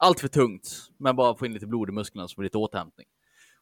allt 0.00 0.20
för 0.20 0.28
tungt, 0.28 0.90
men 0.98 1.16
bara 1.16 1.34
få 1.34 1.46
in 1.46 1.52
lite 1.54 1.66
blod 1.66 1.88
i 1.88 1.92
musklerna 1.92 2.28
så 2.28 2.34
får 2.34 2.42
lite 2.42 2.58
återhämtning. 2.58 3.06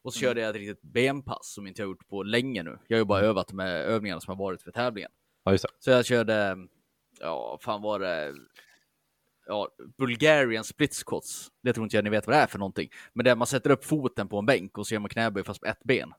Och 0.03 0.15
så 0.15 0.21
körde 0.21 0.41
jag 0.41 0.51
ett 0.51 0.57
riktigt 0.57 0.83
benpass 0.83 1.53
som 1.55 1.67
inte 1.67 1.83
jag 1.83 1.89
gjort 1.89 2.09
på 2.09 2.23
länge 2.23 2.63
nu. 2.63 2.79
Jag 2.89 2.97
har 2.97 3.01
ju 3.01 3.05
bara 3.05 3.21
övat 3.21 3.53
med 3.53 3.81
övningarna 3.85 4.21
som 4.21 4.31
har 4.39 4.45
varit 4.45 4.63
för 4.63 4.71
tävlingen. 4.71 5.11
Ja. 5.45 5.59
Så 5.79 5.91
jag 5.91 6.07
körde, 6.07 6.57
ja, 7.21 7.59
fan 7.63 7.83
var 7.83 7.99
det, 7.99 8.35
ja, 9.47 9.69
Bulgarian 9.99 10.65
split 10.65 10.95
squats. 10.95 11.49
Det 11.63 11.73
tror 11.73 11.85
inte 11.85 11.97
jag 11.97 12.05
ni 12.05 12.11
vet 12.11 12.27
vad 12.27 12.37
det 12.37 12.41
är 12.41 12.47
för 12.47 12.59
någonting. 12.59 12.89
Men 13.13 13.25
där 13.25 13.37
man 13.37 13.47
sätter 13.47 13.71
upp 13.71 13.85
foten 13.85 14.29
på 14.29 14.39
en 14.39 14.47
bänk 14.47 14.79
och 14.79 14.87
så 14.87 14.95
gör 14.95 15.01
man 15.01 15.09
knäböj 15.09 15.45
fast 15.45 15.61
på 15.61 15.67
ett 15.67 15.85
ben. 15.85 16.13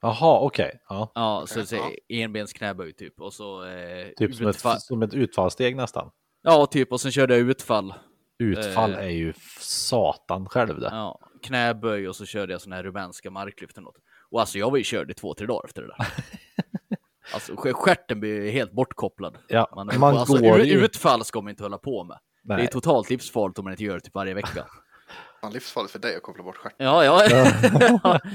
Jaha, 0.00 0.40
okej. 0.40 0.80
Ja. 0.88 1.12
Ja, 1.14 1.44
så 1.46 1.60
är 1.60 1.98
enbens 2.08 2.52
knäböj 2.52 2.92
typ. 2.92 3.20
Och 3.20 3.34
så 3.34 3.64
eh, 3.64 4.08
Typ 4.16 4.34
som 4.34 4.46
utfall. 4.46 4.76
ett, 4.76 4.82
som 4.82 5.02
ett 5.02 5.14
utfallssteg 5.14 5.76
nästan. 5.76 6.10
Ja, 6.42 6.66
typ. 6.66 6.92
Och 6.92 7.00
sen 7.00 7.12
körde 7.12 7.38
jag 7.38 7.50
utfall. 7.50 7.94
Utfall 8.38 8.92
Eh. 8.92 8.98
är 8.98 9.08
ju 9.10 9.32
satan 9.60 10.48
själv 10.48 10.80
det. 10.80 10.88
Ja, 10.92 11.20
knäböj 11.42 12.08
och 12.08 12.16
så 12.16 12.26
körde 12.26 12.52
jag 12.52 12.60
såna 12.60 12.76
här 12.76 12.82
rumänska 12.82 13.30
marklyft 13.30 13.76
eller 13.76 13.84
något. 13.84 13.98
Och 14.30 14.40
alltså 14.40 14.58
jag 14.58 14.70
var 14.70 14.78
ju 14.78 14.84
körd 14.84 15.10
i 15.10 15.14
två, 15.14 15.34
tre 15.34 15.46
dagar 15.46 15.64
efter 15.64 15.82
det 15.82 15.88
där. 15.88 16.06
Alltså 17.34 17.52
sk- 17.54 17.72
stjärten 17.72 18.20
blir 18.20 18.50
helt 18.50 18.72
bortkopplad. 18.72 19.38
Ja, 19.48 19.68
Man, 19.76 19.90
man 19.98 20.16
alltså, 20.16 20.38
går 20.38 20.60
ju... 20.60 20.84
Utfall 20.84 21.24
ska 21.24 21.40
man 21.40 21.50
inte 21.50 21.62
hålla 21.62 21.78
på 21.78 22.04
med. 22.04 22.18
Det 22.42 22.52
är 22.52 22.56
Nej. 22.56 22.68
totalt 22.68 23.10
livsfarligt 23.10 23.58
om 23.58 23.64
man 23.64 23.72
inte 23.72 23.84
gör 23.84 23.94
det 23.94 24.00
typ 24.00 24.14
varje 24.14 24.34
vecka. 24.34 24.66
Fan, 25.40 25.52
livsfarligt 25.52 25.92
för 25.92 25.98
dig 25.98 26.16
att 26.16 26.22
koppla 26.22 26.42
bort 26.44 26.56
stjärten. 26.56 26.86
Ja, 26.86 27.04
ja. 27.04 28.20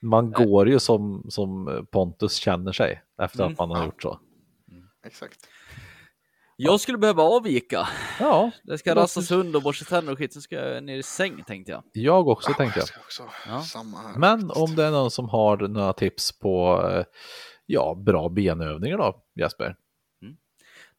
Man 0.00 0.30
går 0.30 0.68
ju 0.68 0.78
som, 0.78 1.26
som 1.28 1.86
Pontus 1.90 2.34
känner 2.34 2.72
sig 2.72 3.02
efter 3.22 3.40
Mm. 3.40 3.52
att 3.52 3.58
man 3.58 3.70
har 3.70 3.84
gjort 3.84 4.02
så. 4.02 4.20
Exakt. 5.06 5.38
Jag 6.64 6.80
skulle 6.80 6.98
behöva 6.98 7.22
avvika. 7.22 7.88
Ja, 8.20 8.50
Det 8.62 8.78
ska 8.78 8.94
rassas 8.94 9.30
hund 9.30 9.56
och 9.56 9.62
borsta 9.62 9.84
tänder 9.84 10.12
och 10.12 10.18
skit, 10.18 10.32
sen 10.32 10.42
ska 10.42 10.54
jag 10.54 10.84
ner 10.84 10.96
i 10.96 11.02
säng 11.02 11.44
tänkte 11.46 11.72
jag. 11.72 11.82
jag 11.92 12.28
också 12.28 12.52
tänkte 12.52 12.78
jag. 12.78 12.88
ska 12.88 13.00
också. 13.00 13.22
Ja. 13.46 13.60
Samma 13.60 13.98
här. 13.98 14.18
Men 14.18 14.50
om 14.50 14.76
det 14.76 14.84
är 14.84 14.90
någon 14.90 15.10
som 15.10 15.28
har 15.28 15.56
några 15.56 15.92
tips 15.92 16.38
på 16.38 16.84
eh, 16.90 17.04
ja, 17.66 17.94
bra 18.06 18.28
benövningar 18.28 18.98
då, 18.98 19.22
Jesper? 19.40 19.76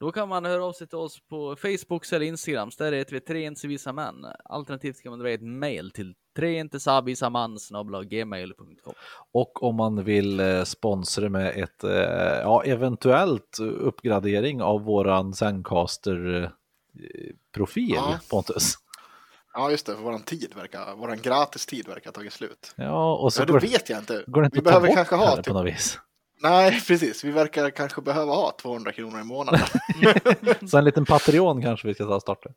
Då 0.04 0.12
kan 0.12 0.30
man 0.30 0.46
höra 0.46 0.66
av 0.66 0.74
sig 0.74 0.88
till 0.88 0.98
oss 0.98 1.20
på 1.30 1.56
Facebook 1.56 2.12
eller 2.12 2.26
Instagram. 2.26 2.70
Där 2.78 2.92
heter 2.92 3.14
vi 3.14 3.20
tre 3.20 3.54
visa 3.64 3.94
män. 3.94 4.26
Alternativt 4.46 5.02
kan 5.02 5.10
man 5.10 5.20
dra 5.20 5.30
ett 5.30 5.42
mail 5.42 5.92
till 5.92 6.14
treintesabbisaman.gmail.com 6.36 8.94
Och 9.32 9.64
om 9.64 9.76
man 9.76 10.04
vill 10.04 10.40
eh, 10.40 10.64
sponsra 10.64 11.30
med 11.30 11.64
ett, 11.64 11.84
eh, 11.84 11.92
ja, 12.42 12.64
eventuellt 12.64 13.60
uppgradering 13.60 14.62
av 14.62 14.82
våran 14.82 15.34
Zencaster-profil, 15.34 17.94
Ja. 17.96 18.20
Pontus. 18.30 18.74
Ja, 19.54 19.72
just 19.72 19.86
det. 19.86 19.96
För 19.96 20.02
våran 20.02 20.24
tid 20.24 20.54
verkar, 20.56 20.96
våran 20.96 21.18
gratis 21.22 21.66
tid 21.66 21.88
verkar 21.88 22.06
ha 22.06 22.14
tagit 22.14 22.34
slut. 22.34 22.74
Ja, 22.76 23.16
och 23.16 23.34
så 23.34 23.42
Ja, 23.42 23.46
det 23.46 23.52
går, 23.52 23.60
vet 23.60 23.90
jag 23.90 24.00
inte. 24.00 24.24
går 24.28 24.42
det 24.42 24.46
inte 24.46 24.58
vi 24.58 24.62
behöver 24.62 24.96
kanske 24.96 25.16
ha 25.16 25.36
typ, 25.36 25.46
på 25.46 25.54
något 25.54 25.66
vis. 25.66 26.00
Nej, 26.44 26.82
precis. 26.88 27.24
Vi 27.24 27.32
verkar 27.32 27.70
kanske 27.70 28.02
behöva 28.02 28.34
ha 28.34 28.56
200 28.62 28.92
kronor 28.92 29.20
i 29.20 29.24
månaden. 29.24 29.60
Så 30.68 30.78
en 30.78 30.86
liten 30.86 31.06
Patreon 31.06 31.62
kanske 31.62 31.88
vi 31.88 31.94
ska 31.94 32.06
ta 32.06 32.20
starta. 32.20 32.50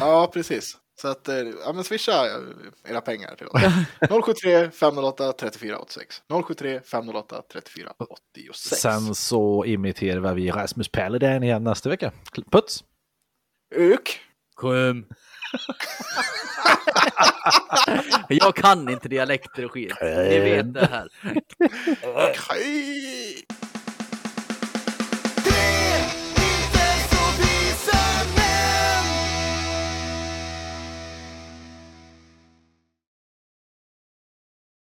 ja, 0.00 0.30
precis. 0.34 0.78
Så 1.00 1.08
att, 1.08 1.28
eh, 1.28 1.36
ja 1.36 1.72
men 1.72 1.84
swisha 1.84 2.26
eh, 2.26 2.90
era 2.90 3.00
pengar 3.00 3.34
till 3.34 3.46
oss. 3.46 3.62
073 4.24 4.70
508 4.70 5.32
34 5.32 5.78
86. 5.78 6.22
073 6.46 6.80
508 6.80 7.42
34 7.52 7.92
86. 7.98 8.80
Sen 8.80 9.14
så 9.14 9.64
imiterar 9.64 10.34
vi 10.34 10.50
Rasmus 10.50 10.88
Paludan 10.88 11.42
igen 11.42 11.64
nästa 11.64 11.88
vecka. 11.88 12.12
Puts! 12.50 12.84
Ök. 13.74 14.20
Kom! 14.54 15.06
jag 18.28 18.56
kan 18.56 18.88
inte 18.88 19.08
dialekter 19.08 19.64
och 19.64 19.72
skit. 19.72 19.92
Ni 20.00 20.38
vet 20.38 20.74
det 20.74 20.86
här. 20.86 21.08